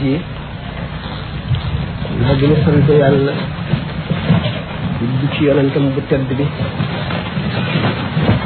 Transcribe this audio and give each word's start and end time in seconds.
nit 0.00 0.10
yi 0.10 0.20
naa 2.20 2.34
gën 2.38 2.52
a 2.54 2.58
sant 2.64 2.88
yàlla 3.02 3.32
di 5.20 5.26
ci 5.36 5.42
yonentam 5.46 5.84
bu 5.94 6.00
tedd 6.08 6.22
bi 6.38 6.44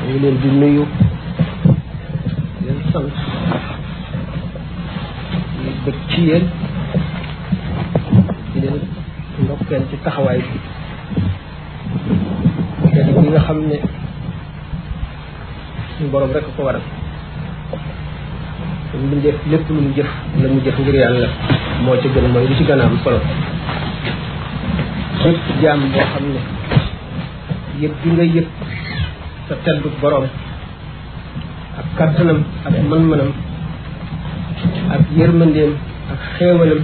ñu 0.07 0.15
leen 0.23 0.37
di 0.43 0.49
nuyu 0.61 0.85
leen 2.65 2.79
sant 2.93 3.13
ñu 5.63 5.71
bëgg 5.85 5.97
ci 6.11 6.23
yéen 6.29 6.45
di 8.53 8.59
leen 8.63 8.81
ndokkeel 9.43 9.83
ci 9.91 9.97
taxawaay 10.05 10.39
bi 10.47 10.53
te 12.91 13.21
nga 13.31 13.41
xam 13.47 13.59
ne 13.71 13.79
suñu 15.97 16.11
boroom 16.13 16.33
rek 16.35 16.45
ko 16.57 16.63
waral 16.67 16.83
lu 19.11 19.19
def 19.21 19.35
lépp 19.51 19.69
mu 19.71 19.91
jëf 19.97 20.07
la 20.41 20.49
mu 20.49 20.61
jëf 20.65 20.79
ngir 20.79 20.95
yàlla 20.95 21.29
moo 21.85 21.97
ci 22.01 22.09
gën 22.15 22.27
mooy 22.33 22.47
li 22.49 22.55
ci 22.57 22.65
gën 22.65 22.81
a 22.81 22.83
am 22.83 22.93
jaam 25.63 25.81
boo 25.93 26.03
xam 26.13 26.25
ne 26.33 26.39
yëg 27.81 27.93
bi 28.03 28.09
nga 28.11 28.41
sa 29.49 29.55
teddu 29.65 29.89
borom 30.01 30.25
ak 31.79 31.87
kattanam 31.99 32.45
ak 32.65 32.73
mën 32.91 33.33
ak 34.95 35.01
yërmandeem 35.17 35.73
ak 36.13 36.21
xeewalam 36.37 36.81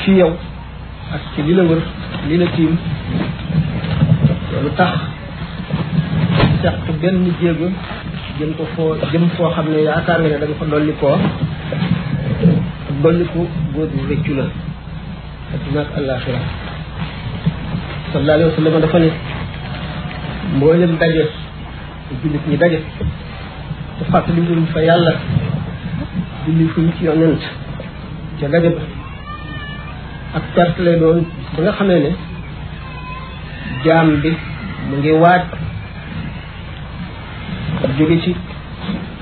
ci 0.00 0.10
yow 0.20 0.32
ak 1.14 1.22
ci 1.34 1.42
li 1.42 1.54
la 1.54 1.62
la 2.40 2.46
tiim 2.54 2.72
loolu 4.52 4.70
tax 4.76 4.92
seq 6.62 6.76
benn 7.00 7.26
jéego 7.40 7.70
jëm 8.40 8.54
ko 8.56 8.64
fo 8.74 8.84
jëm 9.12 9.24
fo 9.36 9.44
xam 9.54 9.66
ne 9.72 9.80
yaakaar 9.86 10.18
nga 10.20 10.28
ne 10.30 10.38
da 10.40 10.46
nga 10.48 10.54
fa 10.60 10.64
dolli 10.72 10.92
ko 11.00 11.08
dolli 13.02 13.24
ko 13.32 13.40
góor 13.74 13.88
bi 13.94 14.00
rëccu 14.10 14.32
la 14.38 14.46
adduna 15.54 15.80
ak 15.84 15.90
alaxira 16.00 16.40
sallallahu 18.10 18.34
alayhi 18.36 18.50
wasallam 18.50 18.72
sallam 18.74 18.84
dafa 18.86 18.98
ne 19.04 19.10
mboolem 20.56 20.92
ci 22.20 22.26
nit 22.32 22.44
ñi 22.50 22.56
ci 24.00 24.04
fat 24.10 24.24
li 24.34 24.40
ñu 24.40 24.66
fa 24.72 24.80
yalla 24.88 25.12
di 26.44 26.50
ñu 26.58 26.68
fu 26.72 26.80
ci 26.96 27.04
yonent 27.04 27.42
ci 28.38 28.44
daje 28.52 28.70
ba 28.76 28.82
ak 30.38 30.44
perte 30.54 30.98
doon 31.00 31.26
ba 31.56 31.62
nga 31.62 31.72
xamee 31.76 32.00
ne 32.04 32.10
jaam 33.84 34.08
bi 34.22 34.30
mu 34.88 34.96
ngi 34.96 35.12
waat 35.22 35.44
daf 37.80 37.92
jóge 37.98 38.16
ci 38.24 38.32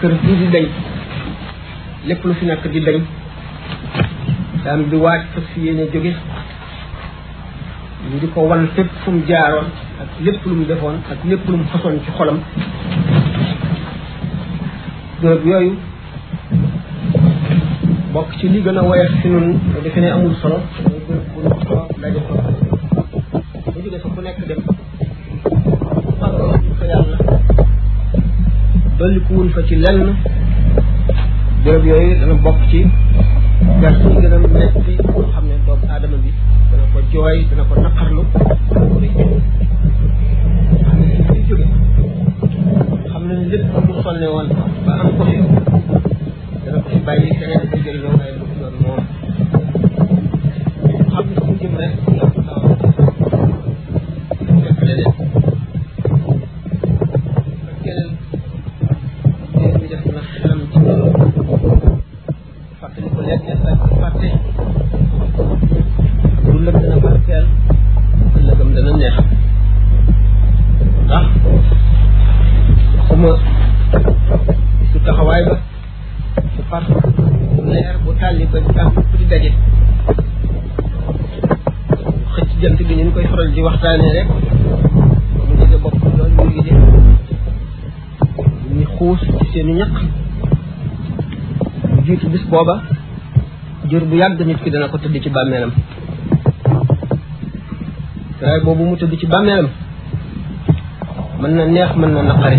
kër 0.00 0.12
gi 0.22 0.34
di 0.40 0.46
dañ 0.54 0.66
lépp 2.08 2.24
lu 2.26 2.32
fi 2.38 2.44
nekk 2.46 2.64
di 2.72 2.80
dañ 2.86 2.98
daam 4.64 4.88
di 4.90 4.96
waaj 5.04 5.22
fas 5.32 5.44
yéene 5.62 5.84
jóge 5.92 6.12
ñu 8.10 8.16
di 8.22 8.26
ko 8.34 8.40
wan 8.48 8.62
fépp 8.74 8.90
fu 9.02 9.10
jaaroon 9.28 9.66
ak 10.02 10.08
lépp 10.24 10.44
lu 10.48 10.54
mu 10.58 10.64
defoon 10.70 10.96
ak 11.12 11.18
lépp 11.30 11.48
lu 11.50 11.56
mu 11.56 11.64
ci 12.04 12.10
xolam 12.16 12.38
bërëb 15.20 15.42
yooyu 15.50 15.74
bokk 18.14 18.30
ci 18.38 18.46
li 18.52 18.60
gën 18.64 18.76
a 18.78 18.82
woyof 18.88 19.12
fi 19.22 19.28
nun 19.28 19.48
defe 19.84 20.00
ne 20.00 20.08
amul 20.16 20.34
solo 20.42 20.58
mooy 20.58 20.98
bërëb 21.06 21.24
bu 21.34 21.40
ba 21.42 22.08
jóge 23.84 23.98
fa 24.02 24.08
ku 24.14 24.20
nekk 24.26 24.38
dem 24.48 24.60
dolli 28.98 29.20
ko 29.22 29.30
wuñ 29.38 29.48
fa 29.54 29.62
ci 29.62 29.76
lenn 29.76 30.10
béréb 31.64 31.84
yooyu 31.86 32.18
dana 32.20 32.34
bokk 32.42 32.58
ci 32.68 32.80
gas 33.82 33.94
gën 33.94 34.32
a 34.32 34.38
metti 34.42 34.96
boo 35.14 35.22
xam 35.32 35.44
ne 35.46 35.54
doomu 35.64 35.86
aadama 35.92 36.16
bi 36.22 36.30
dana 36.70 36.84
ko 36.92 36.98
jooy 37.12 37.38
dana 37.50 37.62
ko 37.68 37.74
naqarlu 37.86 38.22
dana 38.74 38.86
ko 38.92 38.96
ne 39.02 39.08
fi 39.14 39.24
xam 43.10 43.22
ne 43.28 43.34
lépp 43.50 43.70
bu 43.86 43.92
sonne 44.02 44.26
woon 44.34 44.48
ba 44.86 44.92
am 45.02 45.08
ko 45.18 45.22
fi 45.30 45.36
dana 46.64 46.78
ko 46.82 46.88
fi 46.92 46.98
bàyyi 47.06 47.30
keneen 47.38 47.62
ko 47.70 47.76
jëriñoo 47.84 48.18
yàgg 94.18 94.40
nit 94.46 94.58
ki 94.64 94.70
dana 94.72 94.88
ko 94.90 94.98
tëdd 94.98 95.16
ci 95.22 95.30
bàmmeelam 95.30 95.72
waaye 98.40 98.60
boobu 98.64 98.82
mu 98.86 98.96
tëdd 99.00 99.12
ci 99.20 99.26
bàmmeelam 99.32 99.68
mën 101.40 101.50
na 101.56 101.64
neex 101.74 101.92
mën 101.96 102.10
na 102.16 102.22
naqari 102.28 102.58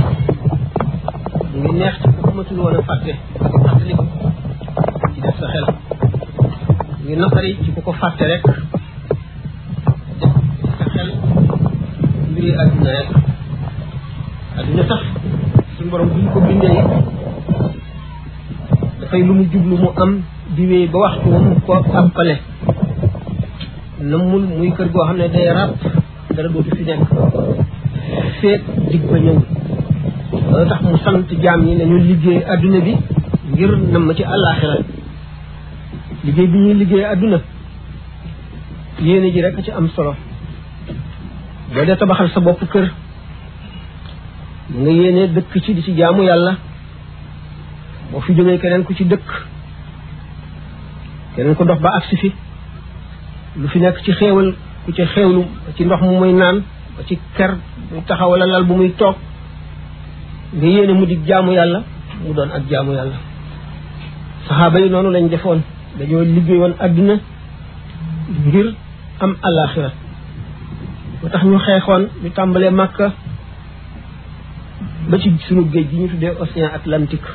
mu 1.52 1.64
ngi 1.64 1.74
neex 1.80 1.96
ci 2.04 2.08
ko 2.26 2.32
matul 2.38 2.60
woon 2.64 2.76
a 2.80 2.82
fàtte 2.90 3.12
fàttali 3.40 3.94
ko 4.00 4.04
ci 5.14 5.20
def 5.26 5.36
sa 5.42 5.48
xel 5.54 5.66
mu 7.02 7.06
ngi 7.10 7.16
naqari 7.24 7.52
ci 7.64 7.70
ko 7.76 7.80
ko 7.88 7.92
fàtte 8.02 8.24
rek 8.32 8.44
def 10.20 10.74
sa 10.80 10.86
xel 10.94 11.10
mbiri 12.30 12.52
àdduna 12.64 12.90
rek 12.98 13.10
àdduna 14.60 14.84
sax 14.92 15.02
suñ 15.76 15.88
borom 15.92 16.08
buñ 16.14 16.26
ko 16.34 16.40
bindee 16.48 16.82
dafay 19.00 19.22
lu 19.28 19.34
mu 19.38 19.44
jublu 19.52 19.76
mu 19.84 19.90
am 20.06 20.14
diwe 20.60 20.88
ba 20.92 20.98
waxtu 21.08 21.28
mu 21.32 21.56
ko 21.66 21.72
ab 21.80 21.88
namul 24.02 24.44
muy 24.58 24.72
kër 24.72 24.88
goo 24.92 25.04
xam 25.08 25.18
ne 25.20 25.28
day 25.30 25.46
rap 25.54 25.72
dara 26.36 26.48
do 26.50 26.64
fi 26.64 26.84
nek 26.88 27.02
feet 28.40 28.64
dig 28.92 29.02
ba 29.12 29.18
ñew 29.20 29.36
eh, 29.36 29.40
loolu 30.52 30.70
tax 30.70 30.82
mu 30.82 30.98
sant 31.06 31.28
jaam 31.44 31.64
ñi 31.66 31.76
nañu 31.76 31.98
liggéey 32.10 32.44
aduna 32.54 32.80
bi 32.86 32.94
ngir 33.52 33.72
nam 33.92 34.06
ci 34.18 34.24
àllaaxira 34.34 34.76
liggéey 36.26 36.48
bi 36.48 36.58
ñu 36.66 36.74
liggéey 36.74 37.04
aduna 37.06 37.40
yene 39.02 39.32
ji 39.34 39.42
rek 39.42 39.64
ci 39.66 39.72
am 39.72 39.88
solo 39.96 40.14
da 41.74 41.84
da 41.86 41.96
tabaxal 41.96 42.30
sa 42.34 42.40
bop 42.40 42.60
kër 42.74 42.86
nga 44.80 44.92
yéene 45.00 45.24
dëkk 45.36 45.54
ci 45.64 45.72
di 45.76 45.82
ci 45.86 45.92
jaamu 45.98 46.22
ya 46.24 46.28
yalla 46.36 46.52
boo 48.12 48.22
fi 48.26 48.34
jógee 48.36 48.60
keneen 48.60 48.84
ku 48.86 48.94
ci 48.94 49.04
dëkk 49.06 49.30
danañ 51.40 51.56
ko 51.56 51.64
dox 51.70 51.80
ba 51.80 51.92
si 52.10 52.16
fi 52.22 52.30
lu 53.60 53.68
fi 53.72 53.80
nekk 53.80 53.98
ci 54.04 54.12
xéewal 54.20 54.50
ku 54.86 54.90
ci 54.98 55.04
xewlu 55.14 55.42
ci 55.76 55.86
ndox 55.88 56.02
mu 56.04 56.16
muy 56.20 56.34
naan 56.36 56.58
ba 56.96 57.02
ci 57.08 57.16
ker 57.38 57.52
mu 57.94 58.02
taxaw 58.08 58.30
wala 58.32 58.46
lal 58.46 58.64
bu 58.68 58.74
muy 58.80 58.92
toog 59.00 59.16
nga 60.56 60.68
yéene 60.74 60.94
mu 61.00 61.06
di 61.06 61.16
jaamu 61.28 61.52
yàlla 61.58 61.80
mu 62.24 62.34
doon 62.36 62.50
ak 62.56 62.64
jaamu 62.70 62.92
yàlla 62.98 63.18
saxaaba 64.48 64.78
yi 64.82 64.90
noonu 64.90 65.10
lañ 65.16 65.26
defoon 65.34 65.60
dañoo 65.98 66.24
liggéey 66.36 66.60
woon 66.62 66.76
àdduna 66.86 67.16
ngir 68.46 68.68
am 69.24 69.34
alaxira 69.48 69.92
ba 71.22 71.28
tax 71.32 71.44
ñu 71.44 71.58
xeexoon 71.66 72.04
ñu 72.24 72.30
tàmbalee 72.38 72.70
màkka 72.80 73.08
ba 75.10 75.16
ci 75.22 75.30
sunu 75.48 75.62
géej 75.72 75.86
gi 75.90 75.98
ñu 76.02 76.08
tuddee 76.12 76.36
océan 76.44 76.72
atlantique 76.80 77.32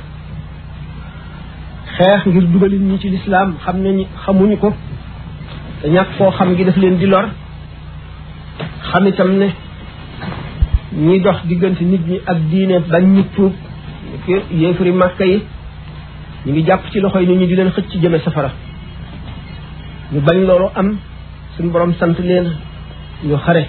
xeex 1.96 2.22
ngir 2.28 2.44
dugalin 2.52 2.84
ñi 2.90 2.96
ci 3.02 3.08
lislaam 3.14 3.48
xam 3.64 3.76
ne 3.84 3.92
xamuñu 4.24 4.56
ko 4.62 4.68
te 5.80 5.86
ñàkk 5.94 6.10
foo 6.16 6.30
xam 6.38 6.48
gi 6.56 6.64
def 6.68 6.76
leen 6.82 6.96
di 7.00 7.06
lor 7.12 7.26
xam 8.90 9.04
itam 9.10 9.30
ne 9.40 9.48
ñi 11.06 11.16
dox 11.24 11.38
diggante 11.48 11.84
nit 11.90 12.02
ñi 12.10 12.16
ak 12.30 12.38
diine 12.50 12.76
bañ 12.92 13.04
ñu 13.14 13.22
tuub 13.34 13.52
yéefari 14.60 14.92
màkka 15.00 15.24
yi 15.32 15.38
ñu 16.44 16.50
ngi 16.52 16.62
jàpp 16.66 16.82
ci 16.90 16.98
loxo 17.02 17.18
yi 17.22 17.26
nit 17.28 17.38
ñi 17.40 17.46
di 17.50 17.54
leen 17.58 17.70
xëcc 17.74 17.90
jëme 18.02 18.18
safara 18.24 18.50
ñu 20.12 20.18
bañ 20.26 20.38
loolu 20.48 20.66
am 20.80 20.88
suñu 21.56 21.68
borom 21.74 21.92
sant 21.98 22.16
leen 22.28 22.46
ñu 23.28 23.36
xare 23.44 23.62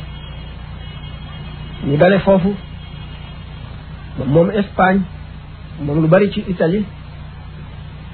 ñu 1.87 1.95
dale 2.01 2.17
foofu 2.25 2.51
moom 4.33 4.47
Espagne 4.59 5.01
moom 5.85 5.97
lu 6.03 6.07
bari 6.13 6.29
ci 6.33 6.41
Italie 6.55 6.83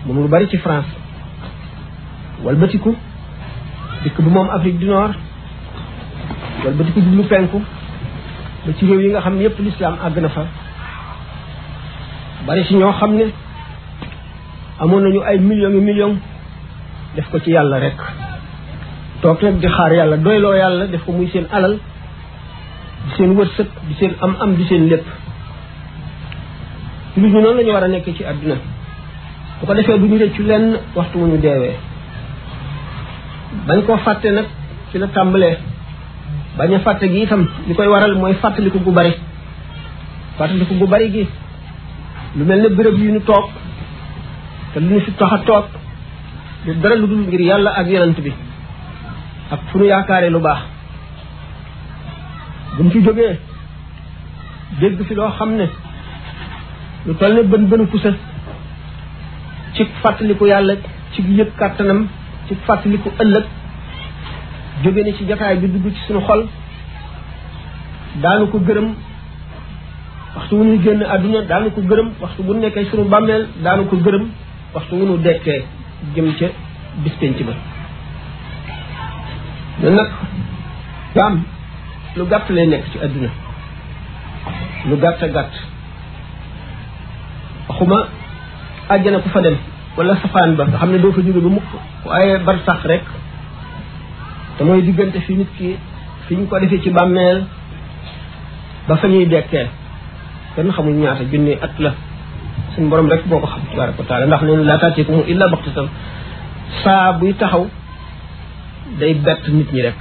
mom 0.06 0.18
lu 0.20 0.28
bari 0.30 0.48
ci 0.50 0.58
France 0.58 0.90
walbatiku 2.44 2.94
dik 4.04 4.16
bu 4.22 4.30
mom 4.30 4.50
Afrique 4.50 4.80
du 4.82 4.88
Nord 4.90 5.14
walbatiku 6.66 7.00
lu 7.02 7.24
penku 7.30 7.60
ba 8.66 8.70
ci 8.78 8.84
rew 8.88 9.00
yi 9.02 9.10
nga 9.14 9.22
xamne 9.22 9.44
ne 9.46 9.62
l'islam 9.66 9.96
ag 10.06 10.16
na 10.22 10.30
fa 10.30 10.44
bari 12.50 12.66
ci 12.68 12.76
ño 12.78 12.90
xamne 13.00 13.26
amon 14.82 15.02
nañu 15.06 15.20
ay 15.22 15.38
millions 15.40 15.76
et 15.78 15.86
millions 15.88 16.18
def 17.16 17.30
ko 17.32 17.38
ci 17.40 17.52
yalla 17.54 17.78
rek 17.80 17.98
tok 19.22 19.42
rek 19.42 19.56
di 19.62 19.68
xaar 19.68 19.94
yàlla 19.94 20.18
doyloo 20.18 20.56
yalla 20.58 20.88
def 20.88 21.06
ko 21.06 21.12
muy 21.12 21.28
seen 21.30 21.46
alal 21.52 21.76
di 23.06 23.12
seen 23.18 23.32
wërseuk 23.38 23.70
di 23.88 23.94
seen 24.00 24.14
am 24.22 24.34
am 24.42 24.56
di 24.58 24.66
seen 24.68 24.88
lepp 24.90 25.06
lu 27.18 27.28
ñu 27.28 27.40
non 27.42 27.56
lañu 27.58 27.72
wara 27.74 27.88
ci 28.18 28.24
aduna 28.32 28.71
bu 29.62 29.66
ko 29.68 29.74
defee 29.78 30.00
du 30.02 30.08
ñu 30.10 30.18
ci 30.36 30.42
lenn 30.50 30.66
waxtu 30.96 31.18
mu 31.20 31.26
ñu 31.32 31.38
deewee 31.46 31.76
bañ 33.68 33.80
koo 33.86 33.98
fàtte 34.06 34.28
nag 34.38 34.46
ci 34.92 34.96
la 35.02 35.08
tàmbalee 35.16 35.58
bañ 36.58 36.74
a 36.76 36.80
fàtte 36.86 37.06
gi 37.14 37.28
tam 37.32 37.42
li 37.68 37.74
koy 37.78 37.88
waral 37.94 38.14
mooy 38.20 38.34
fàttaliku 38.42 38.80
gu 38.86 38.92
bari 38.98 39.14
fàttaliku 40.38 40.74
gu 40.80 40.88
bari 40.94 41.08
gi 41.16 41.24
lu 42.38 42.44
mel 42.50 42.60
ni 42.64 42.70
béréb 42.78 42.98
yu 43.06 43.12
ñu 43.16 43.20
toog 43.30 43.46
te 44.74 44.78
lu 44.80 44.88
ñu 44.96 45.00
fi 45.06 45.12
tax 45.20 45.34
toog 45.48 45.66
lu 46.66 46.70
dara 46.82 46.96
lu 47.02 47.06
dul 47.12 47.22
ngir 47.28 47.40
yàlla 47.50 47.70
ak 47.80 47.88
yonent 47.92 48.18
bi 48.26 48.32
ak 49.54 49.60
fu 49.70 49.76
ñu 49.80 49.86
yaakaaree 49.92 50.30
lu 50.36 50.40
baax 50.46 50.60
buñ 52.78 52.88
fi 52.94 53.00
jógee 53.06 53.36
dégg 54.80 55.00
fi 55.08 55.14
loo 55.20 55.32
xam 55.38 55.52
ne 55.60 55.66
lu 57.06 57.12
toll 57.20 57.34
ne 57.36 57.42
bën 57.52 57.66
bënu 57.72 57.86
kusa 57.94 58.10
ci 59.86 59.92
fàttaliku 60.02 60.46
yàlla 60.46 60.76
ci 61.14 61.22
yëg 61.22 61.52
kàttanam 61.58 62.08
ci 62.48 62.56
fàttaliku 62.68 63.10
ëllëg 63.22 63.46
jóge 64.84 65.04
na 65.06 65.12
ci 65.18 65.26
jataay 65.28 65.58
bi 65.58 65.68
dugg 65.68 65.94
ci 65.94 66.02
suñu 66.08 66.22
xol 66.26 66.48
daanu 68.22 68.48
ko 68.50 68.60
gërëm 68.60 68.88
waxtu 70.36 70.56
wu 70.56 70.64
ñuy 70.64 70.80
génn 70.84 71.02
àdduna 71.04 71.42
daanu 71.42 71.72
ko 71.72 71.82
gërëm 71.82 72.10
waxtu 72.22 72.44
bu 72.44 72.54
nekkee 72.54 72.86
suñu 72.92 73.04
bàmmeel 73.10 73.48
daanu 73.64 73.86
ko 73.86 73.96
gërëm 73.96 74.26
waxtu 74.74 74.96
wu 74.96 75.06
ñu 75.06 75.18
dekkee 75.18 75.64
jëm 76.16 76.34
ca 76.40 76.46
bis 77.04 77.14
ba 77.20 77.28
ñun 79.82 79.96
nag 79.96 80.10
daam 81.16 81.44
lu 82.16 82.26
gàtt 82.26 82.50
nekk 82.50 82.86
ci 82.92 82.98
àdduna 83.04 83.30
lu 84.90 84.96
gàtt 84.98 85.22
a 85.24 85.28
gàtt 85.28 85.54
waxuma 87.68 88.00
àjjana 88.90 89.20
ku 89.20 89.30
fa 89.30 89.42
dem 89.42 89.58
wala 89.98 90.16
safaan 90.20 90.56
ba 90.56 90.64
nga 90.72 90.80
xam 90.80 90.92
ne 90.92 91.00
doo 91.04 91.12
fa 91.12 91.22
jóge 91.22 91.42
ba 91.44 91.50
mukk 91.52 91.70
waaye 92.08 92.38
bar 92.48 92.58
sax 92.66 92.80
rek 92.88 93.04
te 94.58 94.64
mooy 94.64 94.82
diggante 94.88 95.20
fi 95.28 95.34
nit 95.36 95.52
ki 95.58 95.76
fi 96.28 96.36
ñu 96.36 96.48
ko 96.48 96.60
defee 96.60 96.80
ci 96.82 96.90
bàmmeel 96.90 97.44
ba 98.88 98.96
fa 98.96 99.08
ñuy 99.08 99.26
dekkee 99.26 99.68
kenn 100.56 100.72
xamul 100.76 100.96
ñaata 101.04 101.24
junni 101.32 101.54
at 101.66 101.76
la 101.80 101.92
suñ 102.76 102.88
borom 102.90 103.10
rek 103.10 103.28
boo 103.28 103.40
ko 103.40 103.48
xam 103.48 103.64
tabaraka 103.72 104.00
wa 104.02 104.08
taala 104.08 104.26
ndax 104.28 104.42
neen 104.44 104.64
laa 104.66 104.78
ko 104.80 104.82
taatikum 104.86 105.24
illa 105.28 105.46
baxtatan 105.52 105.88
saa 106.84 107.12
buy 107.20 107.34
taxaw 107.34 107.68
day 109.00 109.14
bett 109.14 109.44
nit 109.48 109.70
ñi 109.74 109.82
rek 109.82 109.98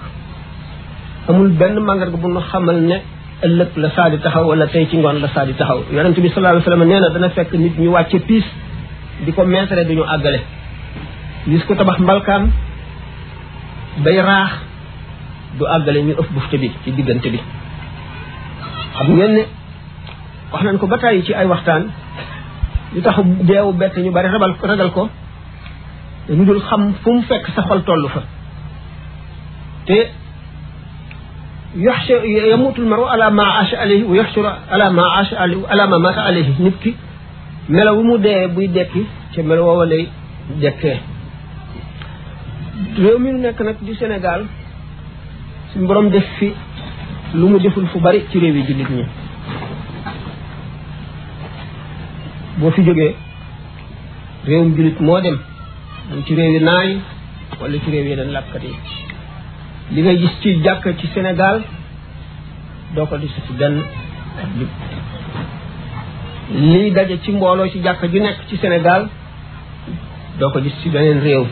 amul 1.28 1.48
benn 1.58 1.74
màndarga 1.86 2.16
bu 2.16 2.28
nu 2.28 2.40
xamal 2.50 2.78
ne 2.88 2.96
ëllëg 3.46 3.70
la 3.82 3.88
saa 3.96 4.08
di 4.10 4.18
taxaw 4.18 4.44
wala 4.50 4.66
tey 4.72 4.86
ci 4.88 4.96
ngoon 4.96 5.18
la 5.24 5.28
saa 5.34 5.44
di 5.46 5.52
taxaw 5.54 5.78
yonent 5.94 6.14
bi 6.24 6.28
sallallahu 6.28 6.54
alayhi 6.54 6.64
wa 6.64 6.68
sallam 6.70 6.88
nee 6.90 7.00
na 7.00 7.08
dana 7.14 7.28
fekk 7.36 7.52
nit 7.64 7.74
ñu 7.78 7.88
wàcce 7.96 8.18
piis 8.28 8.44
diko 9.26 9.44
ko 9.44 9.78
duñu 9.84 10.04
agalé 10.08 10.40
gis 11.46 11.64
ko 11.64 11.74
tabax 11.76 11.98
mbalkan 12.00 12.50
bay 14.04 14.18
raax 14.20 14.50
du 15.58 15.64
agalé 15.66 16.02
ñu 16.02 16.12
ëf 16.16 16.28
bufte 16.32 16.56
bi 16.56 16.68
ci 16.84 16.90
digënté 16.92 17.30
bi 17.30 17.40
xam 18.96 19.06
ngeen 19.14 19.32
ne 19.34 19.42
wax 20.52 20.62
nañ 20.64 20.78
ko 20.78 20.86
bataay 20.86 21.22
ci 21.22 21.34
ay 21.34 21.46
waxtaan 21.46 21.90
li 22.94 23.00
tax 23.02 23.16
deewu 23.48 23.72
bett 23.72 23.96
ñu 23.96 24.10
bari 24.10 24.28
rabal 24.28 24.56
ko 24.56 24.66
ragal 24.66 24.90
ko 24.92 25.08
ñu 26.28 26.44
dul 26.44 26.60
xam 26.68 26.94
fu 27.02 27.12
mu 27.12 27.22
fekk 27.22 27.44
sa 27.54 27.62
xol 27.62 27.84
tollu 27.84 28.08
fa 28.08 28.22
te 29.86 29.98
يحشر 31.70 32.20
يموت 32.24 32.76
المرء 32.78 33.06
على 33.14 33.30
ما 33.30 33.44
عاش 33.46 33.74
عليه 33.74 34.02
ويحشر 34.10 34.46
على 34.70 34.90
ما 34.90 35.04
عاش 35.14 35.30
عليه 35.34 35.62
على 35.70 35.86
ما 35.86 35.98
مات 35.98 36.18
عليه 36.18 36.48
alayhi 36.58 36.94
melo 37.74 37.90
wu 37.96 38.04
mu 38.08 38.14
dee 38.24 38.38
buy 38.54 38.66
dekki 38.76 39.02
ci 39.32 39.40
melo 39.48 39.64
woowa 39.66 39.84
lay 39.92 40.04
dekkee 40.62 40.98
réew 43.02 43.16
mi 43.22 43.28
nu 43.32 43.38
nekk 43.44 43.58
nag 43.66 43.76
di 43.86 43.92
Sénégal 44.00 44.40
suñu 45.72 45.86
borom 45.88 46.08
def 46.14 46.24
fi 46.38 46.48
lu 47.38 47.44
mu 47.50 47.58
deful 47.62 47.86
fu 47.90 47.98
bari 48.04 48.20
ci 48.30 48.36
réew 48.42 48.54
yi 48.56 48.62
jullit 48.66 48.90
ñi 48.96 49.04
boo 52.60 52.70
fi 52.74 52.80
jógee 52.86 53.14
réewum 54.48 54.70
jullit 54.76 54.98
moo 55.06 55.20
dem 55.24 55.38
am 56.10 56.18
ci 56.26 56.32
réew 56.38 56.52
yi 56.56 56.60
naay 56.68 56.90
wala 57.60 57.76
ci 57.82 57.90
réew 57.94 58.06
yi 58.10 58.16
dañ 58.20 58.30
làkkat 58.36 58.62
li 59.92 60.00
ngay 60.02 60.16
gis 60.20 60.34
ci 60.42 60.48
jàkk 60.64 60.84
ci 60.98 61.06
Sénégal 61.14 61.56
doo 62.94 63.06
ko 63.08 63.14
di 63.20 63.28
si 63.34 63.52
benn 63.58 63.76
ak 64.40 64.48
lii 66.54 66.90
daje 66.94 67.18
ci 67.22 67.30
mbooloo 67.30 67.68
ci 67.68 67.78
jàkka 67.82 68.06
ju 68.06 68.22
nekk 68.22 68.38
ci 68.48 68.56
Sénégal 68.58 69.08
doo 70.38 70.50
ko 70.50 70.60
gis 70.60 70.72
ci 70.82 70.90
beneen 70.90 71.20
réew 71.20 71.46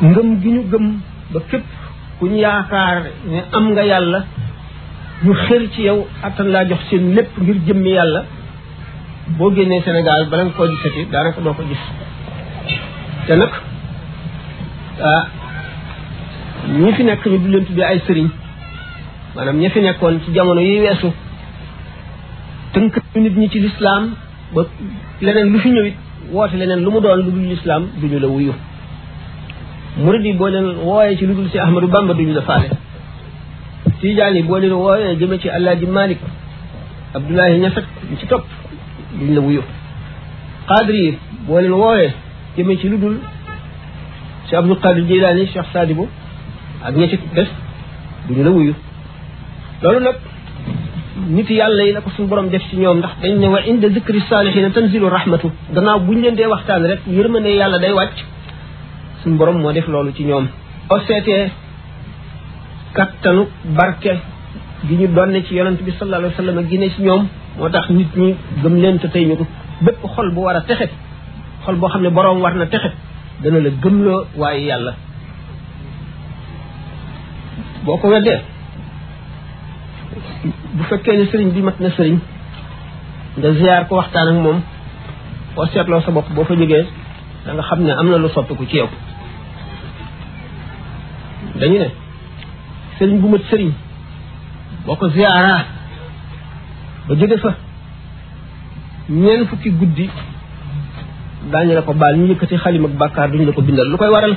ngëm 0.00 0.40
gi 0.40 0.48
ñu 0.52 0.62
gëm 0.70 1.00
ba 1.32 1.40
képp 1.50 1.64
ku 2.18 2.26
ñu 2.26 2.36
yaakaar 2.36 3.02
ne 3.26 3.42
am 3.52 3.70
nga 3.72 3.82
yàlla 3.84 4.24
ñu 5.24 5.34
xër 5.34 5.68
ci 5.72 5.82
yow 5.82 6.06
attan 6.22 6.48
laa 6.48 6.64
jox 6.68 6.80
seen 6.88 7.14
lépp 7.14 7.30
ngir 7.38 7.56
jëmm 7.66 7.84
yàlla 7.86 8.24
boo 9.38 9.52
génnee 9.54 9.82
Sénégal 9.82 10.28
bala 10.30 10.44
nga 10.44 10.52
koo 10.56 10.66
gisati 10.66 11.06
daanaka 11.10 11.40
doo 11.40 11.52
ko 11.54 11.62
gis 11.68 11.82
te 13.26 13.36
nag 13.36 13.50
ah 15.02 15.24
ñi 16.68 16.92
fi 16.92 17.02
nekk 17.04 17.26
ñu 17.26 17.38
du 17.38 17.48
leen 17.50 17.64
tuddee 17.66 17.84
ay 17.84 18.00
sëriñ 18.06 18.28
maanaam 19.34 19.58
ñi 19.58 19.68
fi 19.70 19.80
nekkoon 19.80 20.20
ci 20.24 20.32
jamono 20.32 20.60
yi 20.60 20.80
weesu 20.80 21.12
tënk 22.74 22.94
nit 23.22 23.34
ñi 23.40 23.48
ci 23.52 23.58
lislaam 23.60 24.04
ba 24.54 24.62
leneen 25.24 25.48
lu 25.52 25.58
fi 25.62 25.70
ñëwit 25.74 25.94
woote 26.34 26.54
leneen 26.60 26.80
lu 26.84 26.90
mu 26.94 27.00
doon 27.04 27.18
lu 27.26 27.30
dul 27.36 27.46
lislaam 27.52 27.82
duñu 28.00 28.18
la 28.18 28.28
wuyu 28.34 28.52
murid 30.02 30.24
yi 30.26 30.32
boo 30.38 30.48
leen 30.54 30.66
wooyee 30.88 31.16
ci 31.18 31.24
lu 31.28 31.34
dul 31.38 31.48
si 31.52 31.58
ahmadu 31.64 31.86
bamba 31.94 32.12
duñu 32.18 32.34
la 32.38 32.42
faale 32.48 32.68
tijaan 34.00 34.34
yi 34.38 34.42
boo 34.48 34.58
leen 34.62 34.72
wooyee 34.82 35.14
jëme 35.20 35.36
ci 35.42 35.48
alaaji 35.56 35.86
malik 35.96 36.18
abdoulahi 37.16 37.58
ñasak 37.62 37.84
ñu 38.10 38.16
ci 38.20 38.26
topp 38.26 38.44
duñ 39.18 39.30
la 39.36 39.40
wuyu 39.46 39.62
xaadir 40.68 40.96
yi 41.04 41.18
boo 41.46 41.58
leen 41.64 41.74
wooyee 41.82 42.12
jëme 42.56 42.72
ci 42.80 42.86
lu 42.92 42.96
dul 43.02 43.16
si 44.48 44.56
abdul 44.56 44.78
qadir 44.82 45.04
jilaani 45.08 45.42
cheikh 45.52 45.68
sadibu 45.72 46.08
ak 46.86 46.92
ña 46.96 47.06
ci 47.10 47.16
des 47.36 47.48
duñu 48.28 48.42
la 48.46 48.50
wuyu 48.50 48.74
loolu 49.82 50.00
nag 50.06 50.16
nit 51.16 51.48
yàlla 51.50 51.82
yi 51.84 51.92
la 51.92 52.00
ko 52.00 52.10
suñu 52.10 52.28
borom 52.28 52.48
def 52.50 52.62
ci 52.70 52.76
ñoom 52.76 52.98
ndax 52.98 53.12
dañ 53.22 53.38
ne 53.38 53.48
wa 53.48 53.60
inda 53.64 53.88
zikri 53.88 54.20
salihina 54.28 54.70
tanzilu 54.70 55.08
rahmatu 55.08 55.52
gannaaw 55.74 56.00
buñu 56.00 56.20
leen 56.22 56.34
dee 56.34 56.46
waxtaan 56.46 56.82
rek 56.88 57.00
yërmande 57.06 57.50
yàlla 57.60 57.78
day 57.78 57.92
wàcc 57.92 58.16
suñu 59.22 59.36
borom 59.36 59.58
moo 59.62 59.72
def 59.72 59.86
loolu 59.88 60.12
ci 60.16 60.24
ñoom 60.24 60.46
boo 60.88 61.00
seetee 61.06 61.44
kattanu 62.96 63.42
barke 63.78 64.12
gi 64.88 64.94
ñu 64.96 65.06
donne 65.16 65.38
ci 65.46 65.54
yonent 65.54 65.78
bi 65.86 65.92
sallallahu 65.92 66.20
alayhi 66.20 66.36
wa 66.36 66.44
sallam 66.44 66.66
gi 66.68 66.78
ne 66.78 66.88
ci 66.94 67.02
ñoom 67.02 67.22
moo 67.58 67.68
tax 67.70 67.88
nit 67.90 68.10
ñi 68.16 68.34
gëm 68.62 68.74
leen 68.82 68.98
tey 69.12 69.24
ñu 69.28 69.36
ko 69.36 69.46
bépp 69.84 70.00
xol 70.14 70.28
bu 70.34 70.40
war 70.46 70.56
a 70.56 70.60
texe 70.62 70.86
xol 71.64 71.76
boo 71.76 71.88
xam 71.90 72.02
ne 72.02 72.10
boroom 72.10 72.40
war 72.42 72.54
na 72.56 72.66
texe 72.66 72.90
dana 73.42 73.60
la 73.60 73.70
gëmloo 73.82 74.20
waaye 74.40 74.64
yàlla 74.70 74.92
boo 77.84 77.98
ko 78.00 78.08
weddee 78.08 78.40
bu 80.78 80.82
fekkee 80.90 81.16
ne 81.18 81.24
sëriñ 81.30 81.50
bi 81.56 81.60
mat 81.66 81.76
na 81.82 81.90
sëriñ 81.96 82.16
nga 83.38 83.48
ziar 83.58 83.82
ko 83.88 83.92
waxtaan 83.98 84.30
ak 84.32 84.38
moom 84.46 84.58
boo 85.54 85.66
seetloo 85.72 86.02
sa 86.04 86.14
bopp 86.16 86.28
boo 86.34 86.44
fa 86.48 86.54
jógee 86.60 86.84
danga 87.44 87.62
xam 87.68 87.80
ne 87.84 87.92
am 88.00 88.08
na 88.10 88.16
lu 88.22 88.28
soppiku 88.34 88.64
ci 88.70 88.76
yow 88.80 88.88
dañu 91.58 91.78
ne 91.80 91.88
sëriñ 92.98 93.16
bu 93.22 93.28
mat 93.32 93.44
sëriñ 93.50 93.70
boo 94.86 94.96
ko 95.00 95.06
ziaraa 95.14 95.62
ba 97.08 97.12
jóge 97.18 97.36
fa 97.44 97.50
ñeent 99.22 99.46
fukki 99.48 99.70
guddi 99.78 100.06
daañu 101.50 101.72
la 101.74 101.82
ko 101.86 101.92
baal 102.00 102.14
ñu 102.18 102.26
yëkkati 102.30 102.56
xalim 102.64 102.84
ak 102.86 102.94
bàkkaar 103.00 103.28
duñu 103.30 103.44
la 103.46 103.52
ko 103.56 103.62
bindal 103.66 103.88
lu 103.90 103.96
koy 104.00 104.10
waral 104.14 104.34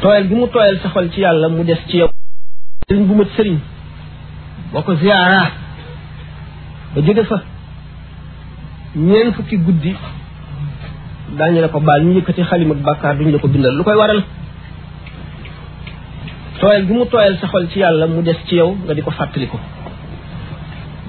tooyal 0.00 0.24
gi 0.28 0.34
mu 0.38 0.46
tooyal 0.52 0.76
sa 0.82 0.88
ci 1.12 1.20
yàlla 1.24 1.48
mu 1.50 1.64
des 1.70 1.78
ci 1.88 1.96
yow 2.00 2.08
sëriñ 2.92 3.04
bu 3.06 3.14
mat 3.14 3.28
sëriñ 3.36 3.58
boo 4.72 4.82
ko 4.86 4.92
ziyaara 5.00 5.40
ba 6.94 7.00
jóge 7.04 7.24
fa 7.30 7.36
ñeen 8.96 9.32
fukki 9.34 9.56
guddi 9.56 9.92
daañu 11.38 11.60
ko 11.72 11.80
baal 11.80 12.02
ñu 12.04 12.12
yëkkati 12.18 12.42
xalim 12.50 12.70
ak 12.72 12.80
bàkkaar 12.86 13.16
duñu 13.18 13.30
la 13.32 13.38
ko 13.38 13.48
bindal 13.48 13.74
lu 13.78 13.82
koy 13.84 13.96
waral 14.02 14.22
tooyal 16.60 16.82
gi 16.86 16.92
mu 16.96 17.04
tooyal 17.10 17.34
sa 17.40 17.46
xol 17.52 17.64
ci 17.70 17.78
yàlla 17.82 18.06
mu 18.06 18.22
des 18.26 18.38
ci 18.46 18.54
yow 18.60 18.70
nga 18.84 18.92
di 18.96 19.00
ko 19.02 19.10
fàttali 19.18 19.46
ko 19.52 19.58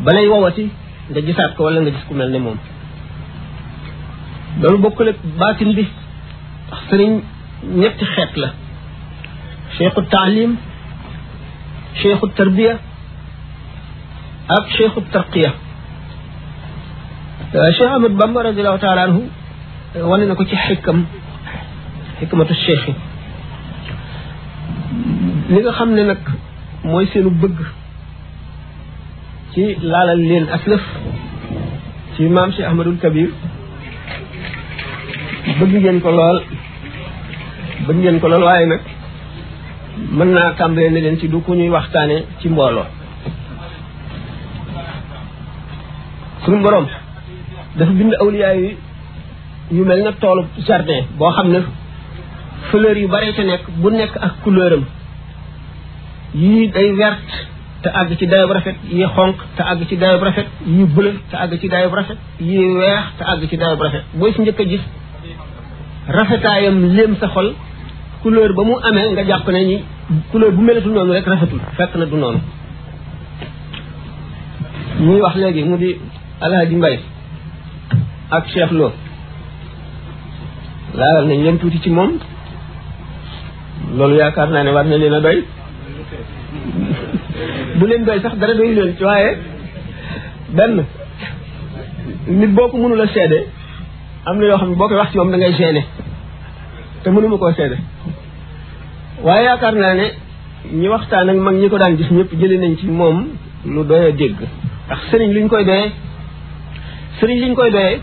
balay 0.06 0.28
wowati 0.32 0.64
nga 1.10 1.20
gisaat 1.26 1.52
ko 1.56 1.62
wala 1.66 1.80
nga 1.82 1.92
gis 1.94 2.04
ku 2.08 2.14
mel 2.18 2.30
ni 2.32 2.40
moom 2.46 2.58
loolu 4.62 4.78
bokkul 4.84 5.08
ak 5.12 5.18
baatin 5.40 5.72
bi 5.78 5.84
ndax 5.84 6.82
sëriñ 6.90 7.14
ñetti 7.82 8.06
xeet 8.14 8.34
la 8.42 8.50
cheikhu 9.76 10.02
taalim 10.14 10.54
شيخ 12.02 12.20
التربية 12.24 12.76
ak 14.58 14.66
cheikhu 14.76 15.00
tarqiya 15.16 15.52
cheikh 17.54 17.88
ahmad 17.96 18.14
bamba 18.22 18.40
radiallahu 18.50 18.82
taala 18.86 19.02
anhu 19.08 19.22
wane 20.12 20.24
na 20.30 20.34
ko 20.40 20.44
ci 20.50 20.56
xikam 20.66 20.98
xikmatu 22.20 22.54
cheikh 22.66 22.84
yi 22.90 22.94
li 25.52 25.60
nga 25.64 25.72
xam 25.80 25.90
ne 25.96 26.04
nag 26.10 26.22
mooy 26.92 27.06
seenu 27.12 27.32
bëgg 27.42 27.60
ci 29.54 29.64
laalal 29.92 30.20
leen 30.30 30.46
aslëf 30.56 30.84
ci 32.16 32.22
maam 32.36 32.50
cheikh 32.56 32.68
ahmadul 32.72 33.00
kabir 33.04 33.30
bëgg 35.60 35.72
ngeen 35.84 35.98
ko 36.04 36.10
lool 36.18 36.38
bëgg 37.88 37.98
ngeen 38.02 38.18
ko 38.22 38.28
lool 38.32 38.44
waaye 38.50 38.66
nag 38.74 38.84
mën 40.18 40.28
naa 40.34 40.50
tàmbalee 40.58 40.92
ne 40.92 41.00
leen 41.02 41.18
ci 41.20 41.28
du 41.28 41.40
ku 41.42 41.52
ñuy 41.56 41.70
waxtaane 41.76 42.16
ci 42.40 42.48
mbooloo 42.50 42.86
suñu 46.46 46.62
borom 46.64 46.88
dafa 47.78 47.92
bind 48.00 48.14
awliyaa 48.24 48.54
yi 48.54 48.78
yu 49.72 49.86
mel 49.86 50.02
na 50.04 50.12
toolu 50.22 50.44
jardin 50.68 51.02
boo 51.18 51.32
xam 51.36 51.48
ne 51.54 51.60
fleur 52.70 52.98
yu 52.98 53.08
bare 53.08 53.32
ca 53.36 53.44
nekk 53.44 53.64
bu 53.82 53.90
nekk 53.90 54.14
ak 54.26 54.34
couleur 54.44 54.74
am 54.76 54.84
yii 56.42 56.72
day 56.74 56.90
vert 56.94 57.30
te 57.82 57.90
àgg 58.00 58.12
ci 58.20 58.26
dayob 58.28 58.52
rafet 58.58 58.78
yii 58.96 59.08
xonq 59.16 59.38
te 59.56 59.62
àgg 59.72 59.82
ci 59.90 59.96
dayob 59.98 60.24
rafet 60.28 60.48
yii 60.74 60.86
bleu 60.96 61.14
te 61.30 61.36
àgg 61.44 61.60
ci 61.62 61.68
dayob 61.74 61.94
rafet 62.00 62.18
yii 62.52 62.66
weex 62.80 63.04
te 63.18 63.24
àgg 63.32 63.42
ci 63.50 63.58
dayob 63.62 63.82
rafet 63.86 64.04
boo 64.18 64.32
si 64.34 64.42
njëkk 64.42 64.60
a 64.64 64.66
gis 64.72 64.82
rafetaayam 66.18 66.78
léem 66.96 67.14
sa 67.20 67.28
xol 67.36 67.50
couleur 68.24 68.50
ba 68.56 68.64
mu 68.70 68.74
amee 68.88 69.06
nga 69.14 69.24
jàpp 69.30 69.48
ne 69.56 69.62
ñi 69.70 69.78
couleur 70.32 70.52
bu 70.56 70.62
melatul 70.64 70.94
noonu 70.96 71.12
rek 71.14 71.26
rafetul 71.32 71.62
fekk 71.78 71.94
na 72.00 72.06
du 72.12 72.16
noonu 72.18 72.40
muy 75.06 75.20
wax 75.24 75.36
léegi 75.42 75.62
mu 75.70 75.76
di 75.78 75.90
alaaji 76.46 76.76
mbay 76.80 76.96
ak 78.36 78.44
Cheikh 78.52 78.72
Lo 78.80 78.88
laalal 81.00 81.26
nañ 81.28 81.40
leen 81.44 81.58
tuuti 81.60 81.80
ci 81.84 81.90
moom 81.98 82.12
loolu 83.98 84.16
yaakaar 84.22 84.50
naa 84.54 84.64
ne 84.64 84.72
war 84.76 84.86
na 84.86 84.98
leen 85.02 85.14
a 85.18 85.20
doy 85.26 85.38
bu 87.78 87.84
leen 87.90 88.04
doy 88.08 88.20
sax 88.24 88.34
dara 88.40 88.54
doy 88.60 88.70
leen 88.78 88.92
ci 88.98 89.04
waaye 89.08 89.32
benn 90.58 90.76
nit 92.40 92.52
boo 92.58 92.68
ko 92.70 92.76
mënul 92.82 93.02
a 93.04 93.08
seede 93.14 93.40
am 94.28 94.36
na 94.38 94.46
yoo 94.50 94.58
xam 94.60 94.70
ne 94.70 94.76
boo 94.80 94.88
koy 94.88 94.98
wax 95.02 95.10
ci 95.12 95.18
moom 95.18 95.32
dangay 95.34 95.52
ngay 95.58 95.86
te 97.04 97.10
mënuma 97.16 97.38
koo 97.42 97.52
seede 97.58 97.78
waaye 99.26 99.44
yaakaar 99.48 99.76
naa 99.84 99.94
ne 100.00 100.06
ñi 100.80 100.88
waxtaan 100.94 101.30
ak 101.34 101.40
mag 101.46 101.56
ñi 101.62 101.68
ko 101.72 101.78
daan 101.82 101.98
gis 102.00 102.10
ñëpp 102.18 102.32
jëli 102.40 102.58
nañ 102.62 102.74
ci 102.80 102.86
moom 103.00 103.18
lu 103.74 103.82
doy 103.90 104.04
a 104.10 104.12
dégg 104.20 104.38
ndax 104.86 105.02
sëriñ 105.10 105.30
luñ 105.36 105.46
koy 105.52 105.64
doyee 105.70 105.90
sëriñ 107.18 107.38
liñ 107.44 107.54
koy 107.58 107.72
doyee 107.76 107.98